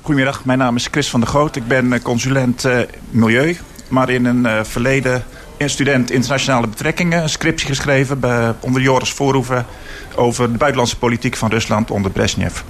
Goedemiddag, 0.00 0.44
mijn 0.44 0.58
naam 0.58 0.76
is 0.76 0.88
Chris 0.90 1.08
van 1.08 1.20
der 1.20 1.28
Groot. 1.28 1.56
Ik 1.56 1.66
ben 1.66 2.02
consulent 2.02 2.68
milieu, 3.10 3.56
maar 3.88 4.10
in 4.10 4.24
een 4.24 4.66
verleden 4.66 5.24
student 5.68 6.10
internationale 6.10 6.66
betrekkingen. 6.66 7.22
Een 7.22 7.28
scriptie 7.28 7.66
geschreven 7.66 8.20
onder 8.60 8.82
Joris 8.82 9.12
Voorhoeven 9.12 9.66
over 10.14 10.52
de 10.52 10.58
buitenlandse 10.58 10.98
politiek 10.98 11.36
van 11.36 11.50
Rusland 11.50 11.90
onder 11.90 12.10
Brezhnev. 12.10 12.60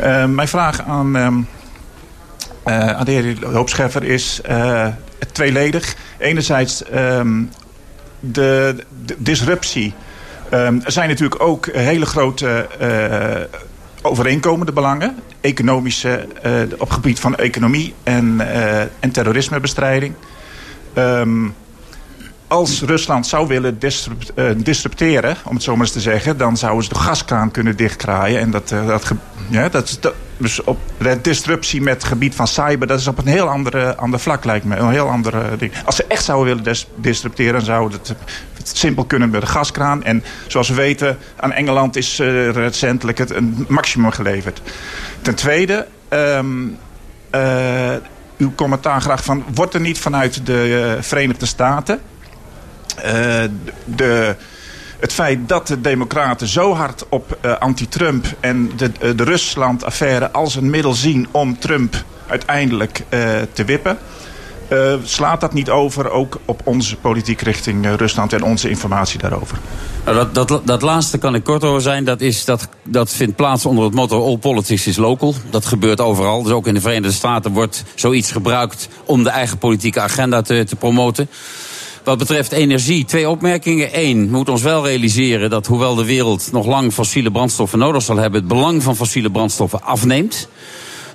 Uh, 0.00 0.24
mijn 0.24 0.48
vraag 0.48 0.82
aan, 0.82 1.16
uh, 1.16 1.24
aan 2.64 3.04
de 3.04 3.10
heer 3.10 3.46
Hoopscheffer 3.46 4.04
is 4.04 4.40
tweeledig. 5.32 5.96
Enerzijds 6.18 6.84
ehm, 6.84 7.42
de, 8.20 8.76
disruptie. 9.16 9.94
Ehm, 10.50 10.78
er 10.84 10.92
zijn 10.92 11.08
natuurlijk 11.08 11.42
ook 11.42 11.66
hele 11.72 12.06
grote 12.06 12.66
overeenkomende 14.02 14.72
belangen. 14.72 15.16
Economische, 15.40 16.26
op 16.78 16.90
gebied 16.90 17.20
van 17.20 17.36
economie 17.36 17.94
en, 18.02 18.40
en 19.00 19.10
terrorismebestrijding. 19.10 20.14
Als 22.52 22.82
Rusland 22.82 23.26
zou 23.26 23.46
willen 23.46 23.78
uh, 24.34 24.50
disrupteren, 24.56 25.36
om 25.44 25.54
het 25.54 25.62
zo 25.62 25.72
maar 25.72 25.80
eens 25.80 25.92
te 25.92 26.00
zeggen... 26.00 26.36
dan 26.36 26.56
zouden 26.56 26.84
ze 26.84 26.88
de 26.88 26.98
gaskraan 26.98 27.50
kunnen 27.50 27.76
dichtkraaien. 27.76 28.40
En 28.40 28.50
dat, 28.50 28.70
uh, 28.70 28.86
dat, 28.86 29.12
ja, 29.48 29.68
dat, 29.68 29.98
dus 30.36 30.64
op 30.64 30.78
de 30.98 31.20
disruptie 31.20 31.80
met 31.80 31.94
het 31.94 32.04
gebied 32.04 32.34
van 32.34 32.46
cyber... 32.46 32.86
dat 32.86 33.00
is 33.00 33.06
op 33.06 33.18
een 33.18 33.26
heel 33.26 33.48
andere, 33.48 33.96
ander 33.96 34.20
vlak, 34.20 34.44
lijkt 34.44 34.64
me. 34.64 34.76
Een 34.76 34.90
heel 34.90 35.08
andere 35.08 35.56
ding. 35.58 35.72
Als 35.84 35.96
ze 35.96 36.04
echt 36.08 36.24
zouden 36.24 36.46
willen 36.46 36.62
dis 36.64 36.86
disrupteren... 36.94 37.52
dan 37.52 37.62
zou 37.62 37.92
het, 37.92 38.14
simpel 38.62 39.04
kunnen 39.04 39.30
met 39.30 39.40
de 39.40 39.46
gaskraan. 39.46 40.04
En 40.04 40.24
zoals 40.46 40.68
we 40.68 40.74
weten, 40.74 41.18
aan 41.36 41.52
Engeland 41.52 41.96
is 41.96 42.20
uh, 42.20 42.50
recentelijk 42.50 43.18
het 43.18 43.30
een 43.30 43.64
maximum 43.68 44.10
geleverd. 44.10 44.62
Ten 45.22 45.34
tweede... 45.34 45.86
Um, 46.08 46.78
uw 48.36 48.52
commentaar 48.54 49.00
graag 49.00 49.24
van... 49.24 49.44
wordt 49.54 49.74
er 49.74 49.80
niet 49.80 49.98
vanuit 49.98 50.46
de 50.46 50.98
Verenigde 51.00 51.46
Staten 51.46 52.00
de, 53.84 54.36
het 55.00 55.12
feit 55.12 55.48
dat 55.48 55.66
de 55.66 55.80
democraten 55.80 56.46
zo 56.46 56.74
hard 56.74 57.04
op 57.08 57.38
uh, 57.44 57.52
anti-Trump 57.58 58.26
en 58.40 58.70
de, 58.76 58.90
uh, 59.02 59.10
de 59.16 59.24
Rusland-affaire 59.24 60.30
als 60.30 60.54
een 60.54 60.70
middel 60.70 60.94
zien 60.94 61.28
om 61.30 61.58
Trump 61.58 62.04
uiteindelijk 62.26 63.02
te 63.52 63.64
wippen. 63.64 63.98
slaat 65.04 65.40
dat 65.40 65.52
niet 65.52 65.70
over 65.70 66.10
ook 66.10 66.40
op 66.44 66.60
onze 66.64 66.96
politiek 66.96 67.40
richting 67.40 67.96
Rusland 67.96 68.32
en 68.32 68.42
onze 68.42 68.68
informatie 68.68 69.18
daarover? 69.18 69.58
Nou, 70.04 70.28
dat, 70.32 70.48
dat, 70.48 70.66
dat 70.66 70.82
laatste 70.82 71.18
kan 71.18 71.34
ik 71.34 71.44
kort 71.44 71.64
over 71.64 71.80
zijn. 71.80 72.04
Dat, 72.04 72.20
is, 72.20 72.44
dat, 72.44 72.68
dat 72.82 73.10
vindt 73.10 73.36
plaats 73.36 73.66
onder 73.66 73.84
het 73.84 73.94
motto 73.94 74.24
All 74.24 74.36
Politics 74.36 74.86
is 74.86 74.96
Local. 74.96 75.34
Dat 75.50 75.66
gebeurt 75.66 76.00
overal. 76.00 76.42
Dus 76.42 76.52
ook 76.52 76.66
in 76.66 76.74
de 76.74 76.80
Verenigde 76.80 77.12
Staten 77.12 77.52
wordt 77.52 77.84
zoiets 77.94 78.30
gebruikt 78.30 78.88
om 79.04 79.22
de 79.22 79.30
eigen 79.30 79.58
politieke 79.58 80.00
agenda 80.00 80.42
te, 80.42 80.64
te 80.64 80.76
promoten. 80.76 81.28
Wat 82.04 82.18
betreft 82.18 82.52
energie, 82.52 83.04
twee 83.04 83.28
opmerkingen. 83.28 83.88
Eén, 83.92 84.24
we 84.24 84.36
moeten 84.36 84.52
ons 84.52 84.62
wel 84.62 84.86
realiseren 84.86 85.50
dat 85.50 85.66
hoewel 85.66 85.94
de 85.94 86.04
wereld 86.04 86.48
nog 86.52 86.66
lang 86.66 86.92
fossiele 86.92 87.30
brandstoffen 87.30 87.78
nodig 87.78 88.02
zal 88.02 88.16
hebben, 88.16 88.40
het 88.40 88.48
belang 88.48 88.82
van 88.82 88.96
fossiele 88.96 89.30
brandstoffen 89.30 89.82
afneemt. 89.82 90.48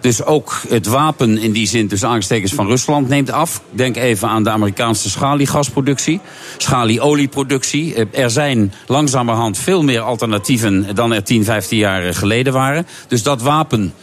Dus 0.02 0.24
ook 0.24 0.62
het 0.70 0.86
wapen 0.86 1.38
in 1.38 1.52
die 1.52 1.68
zin 1.68 1.88
tussen 1.88 2.10
aanstekens 2.10 2.54
van 2.54 2.68
Rusland 2.68 3.08
neemt 3.08 3.32
af. 3.32 3.62
Denk 3.72 3.96
even 3.96 4.28
aan 4.28 4.44
de 4.44 4.50
Amerikaanse 4.50 5.10
schaliegasproductie, 5.10 6.20
schalieolieproductie. 6.58 7.96
Eh, 7.96 8.24
er 8.24 8.30
zijn 8.30 8.74
langzamerhand 8.86 9.58
veel 9.58 9.84
meer 9.84 10.02
alternatieven 10.02 10.96
dan 10.96 11.14
er 11.14 11.24
10, 11.24 11.44
15 11.44 11.78
jaar 11.78 12.14
geleden 12.14 12.54
waren. 12.54 12.88
Dus 13.08 13.24
dat 13.24 13.42
wapen 13.42 13.94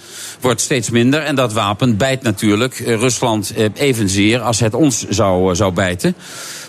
wordt 0.44 0.60
steeds 0.60 0.90
minder. 0.90 1.20
En 1.20 1.34
dat 1.34 1.52
wapen 1.52 1.96
bijt 1.96 2.22
natuurlijk 2.22 2.80
eh, 2.80 2.94
Rusland 2.94 3.52
eh, 3.56 3.66
evenzeer 3.74 4.40
als 4.40 4.60
het 4.60 4.74
ons 4.74 5.08
zou, 5.08 5.54
zou 5.54 5.72
bijten. 5.72 6.14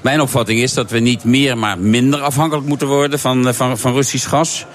Mijn 0.02 0.22
opvatting 0.22 0.60
is 0.60 0.74
dat 0.74 0.92
we 0.92 1.00
niet 1.00 1.24
meer, 1.24 1.58
maar 1.58 1.80
minder 1.80 2.20
afhankelijk 2.20 2.68
moeten 2.68 2.88
worden 2.88 3.20
van, 3.20 3.54
van, 3.54 3.78
van 3.78 3.94
Russisch 3.94 4.30
gas. 4.30 4.66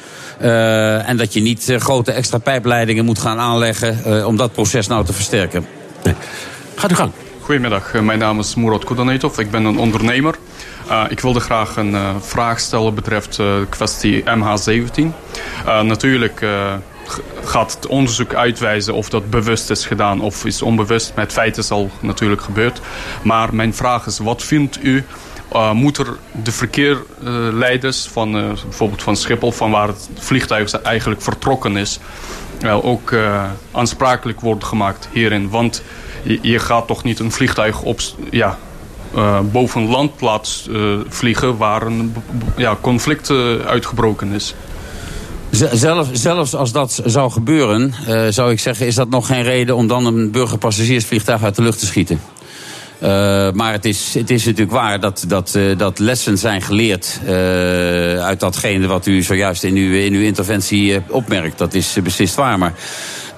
Uh, 0.42 1.08
en 1.08 1.16
dat 1.16 1.32
je 1.32 1.40
niet 1.40 1.68
uh, 1.68 1.80
grote 1.80 2.12
extra 2.12 2.38
pijpleidingen 2.38 3.04
moet 3.04 3.18
gaan 3.18 3.38
aanleggen 3.38 4.00
uh, 4.06 4.26
om 4.26 4.36
dat 4.36 4.52
proces 4.52 4.86
nou 4.86 5.04
te 5.04 5.12
versterken. 5.12 5.66
Nee. 6.02 6.14
Gaat 6.74 6.90
u 6.90 6.94
gang. 6.94 7.12
Goedemiddag, 7.40 7.92
mijn 7.92 8.18
naam 8.18 8.38
is 8.38 8.54
Murat 8.54 8.84
Kudanetov. 8.84 9.38
Ik 9.38 9.50
ben 9.50 9.64
een 9.64 9.78
ondernemer. 9.78 10.34
ik 11.08 11.20
wilde 11.20 11.40
graag 11.40 11.76
een 11.76 11.96
vraag 12.20 12.60
stellen 12.60 12.94
betreft 12.94 13.36
de 13.36 13.66
kwestie 13.68 14.22
MH17. 14.22 15.04
natuurlijk 15.82 16.44
gaat 17.44 17.72
het 17.72 17.86
onderzoek 17.86 18.34
uitwijzen 18.34 18.94
of 18.94 19.08
dat 19.08 19.30
bewust 19.30 19.70
is 19.70 19.86
gedaan 19.86 20.20
of 20.20 20.44
is 20.44 20.62
onbewust. 20.62 21.12
Met 21.14 21.32
feiten 21.32 21.62
is 21.62 21.70
al 21.70 21.90
natuurlijk 22.00 22.42
gebeurd. 22.42 22.80
Maar 23.22 23.54
mijn 23.54 23.74
vraag 23.74 24.06
is, 24.06 24.18
wat 24.18 24.42
vindt 24.42 24.84
u... 24.84 25.04
Uh, 25.52 25.72
moet 25.72 25.98
er 25.98 26.18
de 26.42 26.52
verkeerleiders 26.52 28.08
van 28.12 28.36
uh, 28.36 28.52
bijvoorbeeld 28.62 29.02
van 29.02 29.16
Schiphol... 29.16 29.52
van 29.52 29.70
waar 29.70 29.86
het 29.86 30.08
vliegtuig 30.14 30.72
eigenlijk 30.72 31.22
vertrokken 31.22 31.76
is... 31.76 31.98
Ook 32.82 33.14
aansprakelijk 33.72 34.40
worden 34.40 34.68
gemaakt 34.68 35.08
hierin. 35.12 35.48
Want 35.48 35.82
je, 36.22 36.38
je, 36.42 36.58
gaat 36.58 36.86
toch 36.86 37.04
niet 37.04 37.18
een 37.18 37.32
vliegtuig 37.32 37.82
op, 37.82 38.00
ja, 38.30 38.58
boven 39.42 39.86
landplaats 39.88 40.68
vliegen... 41.08 41.56
waar 41.56 41.82
een 41.82 42.14
ja, 42.56 42.76
conflict 42.80 43.30
uitgebroken 43.66 44.32
is. 44.32 44.54
Zelf, 45.50 46.08
zelfs 46.12 46.54
als 46.54 46.72
dat 46.72 47.02
zou 47.04 47.30
gebeuren, 47.30 47.94
uh, 48.08 48.26
zou 48.28 48.52
ik 48.52 48.60
zeggen, 48.60 48.86
is 48.86 48.94
dat 48.94 49.08
nog 49.08 49.26
geen 49.26 49.42
reden 49.42 49.76
om 49.76 49.86
dan 49.86 50.06
een 50.06 50.30
burgerpassagiersvliegtuig 50.30 51.42
uit 51.42 51.56
de 51.56 51.62
lucht 51.62 51.78
te 51.78 51.86
schieten. 51.86 52.20
Uh, 53.02 53.08
maar 53.52 53.72
het 53.72 53.84
is, 53.84 54.14
het 54.14 54.30
is 54.30 54.44
natuurlijk 54.44 54.70
waar 54.70 55.00
dat, 55.00 55.24
dat, 55.28 55.54
uh, 55.56 55.78
dat 55.78 55.98
lessen 55.98 56.38
zijn 56.38 56.62
geleerd 56.62 57.20
uit 58.20 58.40
datgene 58.40 58.86
wat 58.86 59.06
u 59.06 59.22
zojuist 59.22 59.64
in 59.64 59.76
uw, 59.76 59.92
in 59.92 60.12
uw 60.12 60.22
interventie 60.22 61.00
opmerkt. 61.08 61.58
Dat 61.58 61.74
is 61.74 61.96
beslist 62.02 62.34
waar. 62.34 62.58
Maar 62.58 62.72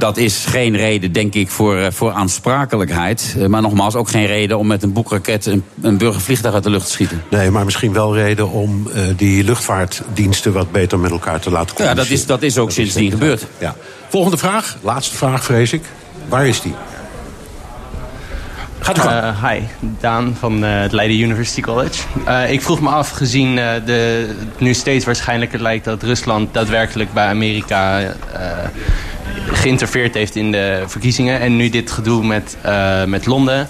dat 0.02 0.16
is 0.16 0.44
geen 0.44 0.76
reden, 0.76 1.12
denk 1.12 1.34
ik, 1.34 1.50
voor, 1.50 1.76
eh, 1.76 1.86
voor 1.90 2.12
aansprakelijkheid. 2.12 3.34
Eh, 3.38 3.46
maar 3.46 3.62
nogmaals, 3.62 3.94
ook 3.94 4.08
geen 4.08 4.26
reden 4.26 4.58
om 4.58 4.66
met 4.66 4.82
een 4.82 4.92
boekraket 4.92 5.46
een, 5.46 5.64
een 5.80 5.98
burgervliegtuig 5.98 6.54
uit 6.54 6.62
de 6.62 6.70
lucht 6.70 6.86
te 6.86 6.92
schieten. 6.92 7.22
Nee, 7.28 7.50
maar 7.50 7.64
misschien 7.64 7.92
wel 7.92 8.14
reden 8.14 8.50
om 8.50 8.88
die 9.16 9.44
luchtvaartdiensten 9.44 10.52
wat 10.52 10.72
beter 10.72 10.98
met 10.98 11.10
elkaar 11.10 11.40
te 11.40 11.50
laten 11.50 11.76
komen. 11.76 11.92
Ja, 11.92 11.98
dat 11.98 12.08
is, 12.08 12.26
dat 12.26 12.42
is 12.42 12.58
ook 12.58 12.70
sindsdien 12.70 13.10
gebeurd. 13.10 13.46
Ja. 13.58 13.76
Volgende 14.08 14.36
vraag, 14.36 14.76
laatste 14.82 15.16
vraag 15.16 15.44
vrees 15.44 15.72
ik. 15.72 15.82
Waar 16.28 16.46
is 16.46 16.60
die? 16.60 16.74
Gaat 18.82 18.98
u 18.98 19.00
uh, 19.00 19.50
hi, 19.50 19.60
Daan 20.00 20.36
van 20.38 20.64
uh, 20.64 20.80
het 20.80 20.92
Leiden 20.92 21.20
University 21.20 21.60
College. 21.60 22.02
Uh, 22.28 22.50
ik 22.50 22.62
vroeg 22.62 22.80
me 22.80 22.88
af, 22.88 23.10
gezien 23.10 23.54
de, 23.84 24.34
nu 24.58 24.74
steeds 24.74 25.04
waarschijnlijker 25.04 25.62
lijkt 25.62 25.84
dat 25.84 26.02
Rusland 26.02 26.54
daadwerkelijk 26.54 27.12
bij 27.12 27.26
Amerika 27.26 28.12
geïnterfereerd 29.46 30.14
heeft 30.14 30.36
in 30.36 30.52
de 30.52 30.82
verkiezingen. 30.86 31.40
En 31.40 31.56
nu 31.56 31.68
dit 31.68 31.90
gedoe 31.90 32.24
met, 32.24 32.56
met 33.06 33.26
Londen. 33.26 33.68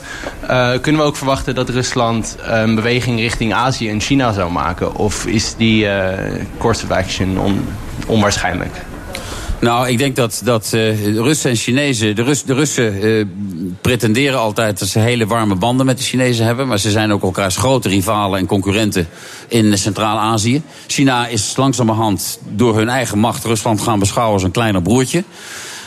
Kunnen 0.80 1.00
we 1.00 1.06
ook 1.06 1.16
verwachten 1.16 1.54
dat 1.54 1.68
Rusland 1.68 2.36
een 2.42 2.74
beweging 2.74 3.18
richting 3.20 3.54
Azië 3.54 3.88
en 3.90 4.00
China 4.00 4.32
zou 4.32 4.50
maken? 4.52 4.94
Of 4.94 5.26
is 5.26 5.54
die 5.56 5.84
uh, 5.84 6.08
course 6.58 6.84
of 6.84 6.90
action 6.90 7.38
on, 7.38 7.68
onwaarschijnlijk? 8.06 8.74
Nou, 9.62 9.88
ik 9.88 9.98
denk 9.98 10.16
dat, 10.16 10.40
dat 10.44 10.70
uh, 10.74 11.16
Russen 11.16 11.50
en 11.50 11.56
Chinezen... 11.56 12.16
De, 12.16 12.22
Rus, 12.22 12.44
de 12.44 12.54
Russen 12.54 13.04
uh, 13.04 13.26
pretenderen 13.80 14.38
altijd 14.38 14.78
dat 14.78 14.88
ze 14.88 14.98
hele 14.98 15.26
warme 15.26 15.54
banden 15.54 15.86
met 15.86 15.98
de 15.98 16.04
Chinezen 16.04 16.46
hebben... 16.46 16.68
maar 16.68 16.78
ze 16.78 16.90
zijn 16.90 17.12
ook 17.12 17.22
elkaars 17.22 17.56
grote 17.56 17.88
rivalen 17.88 18.38
en 18.38 18.46
concurrenten 18.46 19.08
in 19.48 19.78
Centraal-Azië. 19.78 20.62
China 20.86 21.26
is 21.26 21.56
langzamerhand 21.56 22.38
door 22.48 22.76
hun 22.76 22.88
eigen 22.88 23.18
macht 23.18 23.44
Rusland 23.44 23.80
gaan 23.80 23.98
beschouwen 23.98 24.34
als 24.34 24.42
een 24.42 24.50
kleiner 24.50 24.82
broertje. 24.82 25.24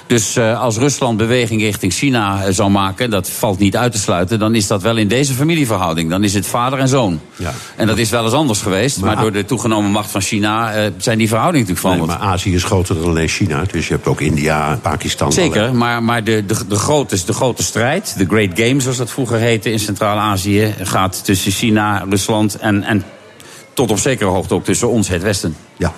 Dus 0.08 0.38
uh, 0.38 0.62
als 0.62 0.78
Rusland 0.78 1.18
beweging 1.18 1.62
richting 1.62 1.94
China 1.94 2.52
zou 2.52 2.70
maken, 2.70 3.10
dat 3.10 3.30
valt 3.30 3.60
niet 3.60 3.78
uit 3.78 3.92
te 3.92 3.98
sluiten, 3.98 4.40
dan 4.40 4.56
is 4.56 4.68
dat 4.68 4.82
wel 4.82 4.98
in 4.98 5.08
deze 5.08 5.34
familieverhouding. 5.34 6.10
Dan 6.10 6.24
is 6.24 6.34
het 6.34 6.46
vader 6.46 6.80
en 6.80 6.88
zoon. 6.88 7.20
Ja. 7.36 7.54
En 7.76 7.88
dat 7.88 7.98
is 7.98 8.10
wel 8.10 8.24
eens 8.24 8.34
anders 8.34 8.62
geweest, 8.62 9.00
maar, 9.00 9.14
maar 9.14 9.24
door 9.24 9.32
de 9.32 9.46
toegenomen 9.46 9.92
macht 9.92 10.12
van 10.12 10.22
China 10.22 10.78
uh, 10.78 10.92
zijn 10.98 11.18
die 11.18 11.28
verhoudingen 11.28 11.68
natuurlijk 11.68 11.96
veranderd. 11.96 12.20
Nee, 12.20 12.28
maar 12.28 12.38
Azië 12.38 12.54
is 12.54 12.64
groter 12.64 12.96
dan 12.96 13.10
alleen 13.10 13.28
China, 13.28 13.64
dus 13.72 13.88
je 13.88 13.94
hebt 13.94 14.08
ook 14.08 14.22
India, 14.22 14.80
Pakistan. 14.82 15.34
Zeker, 15.34 15.76
maar, 15.76 16.04
maar 16.04 16.24
de, 16.24 16.46
de, 16.46 16.68
de, 16.68 16.76
grote, 16.76 17.26
de 17.26 17.34
grote 17.34 17.64
strijd, 17.64 18.16
de 18.18 18.26
Great 18.26 18.52
Game 18.54 18.80
zoals 18.80 18.98
dat 18.98 19.12
vroeger 19.12 19.38
heette 19.38 19.72
in 19.72 19.80
Centraal-Azië, 19.80 20.74
gaat 20.82 21.26
tussen 21.26 21.52
China, 21.52 22.06
Rusland 22.10 22.56
en, 22.56 22.84
en 22.84 23.04
tot 23.74 23.92
op 23.92 24.00
zekere 24.00 24.30
hoogte 24.30 24.54
ook 24.54 24.64
tussen 24.64 24.90
ons, 24.90 25.08
het 25.08 25.22
Westen. 25.22 25.56
Ja. 25.78 25.94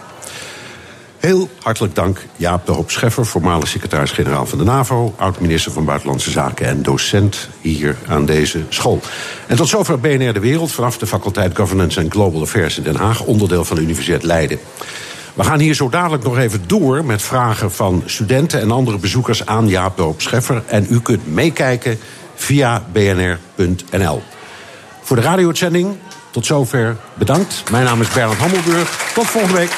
Heel 1.19 1.49
hartelijk 1.61 1.95
dank 1.95 2.25
Jaap 2.35 2.65
de 2.65 2.71
Hoop 2.71 2.91
Scheffer, 2.91 3.25
voormalig 3.25 3.67
secretaris-generaal 3.67 4.45
van 4.45 4.57
de 4.57 4.63
NAVO, 4.63 5.13
oud-minister 5.17 5.71
van 5.71 5.85
Buitenlandse 5.85 6.31
Zaken 6.31 6.67
en 6.67 6.83
docent 6.83 7.49
hier 7.61 7.97
aan 8.07 8.25
deze 8.25 8.63
school. 8.69 9.01
En 9.47 9.55
tot 9.55 9.67
zover 9.67 9.99
BNR 9.99 10.33
De 10.33 10.39
Wereld 10.39 10.71
vanaf 10.71 10.97
de 10.97 11.07
faculteit 11.07 11.55
Governance 11.55 12.01
and 12.01 12.11
Global 12.11 12.41
Affairs 12.41 12.77
in 12.77 12.83
Den 12.83 12.95
Haag, 12.95 13.23
onderdeel 13.23 13.65
van 13.65 13.75
de 13.75 13.81
Universiteit 13.81 14.23
Leiden. 14.23 14.59
We 15.33 15.43
gaan 15.43 15.59
hier 15.59 15.73
zo 15.73 15.89
dadelijk 15.89 16.23
nog 16.23 16.37
even 16.37 16.63
door 16.67 17.05
met 17.05 17.21
vragen 17.21 17.71
van 17.71 18.03
studenten 18.05 18.61
en 18.61 18.71
andere 18.71 18.97
bezoekers 18.97 19.45
aan 19.45 19.67
Jaap 19.67 19.95
de 19.95 20.01
Hoop 20.01 20.21
Scheffer. 20.21 20.63
En 20.65 20.87
u 20.89 21.01
kunt 21.01 21.33
meekijken 21.33 21.99
via 22.35 22.83
bnr.nl. 22.91 24.21
Voor 25.01 25.15
de 25.15 25.21
radio-uitzending 25.21 25.97
tot 26.31 26.45
zover 26.45 26.95
bedankt. 27.13 27.63
Mijn 27.71 27.85
naam 27.85 28.01
is 28.01 28.09
Bernard 28.09 28.39
Hammelburg. 28.39 29.11
Tot 29.13 29.25
volgende 29.25 29.57
week. 29.57 29.71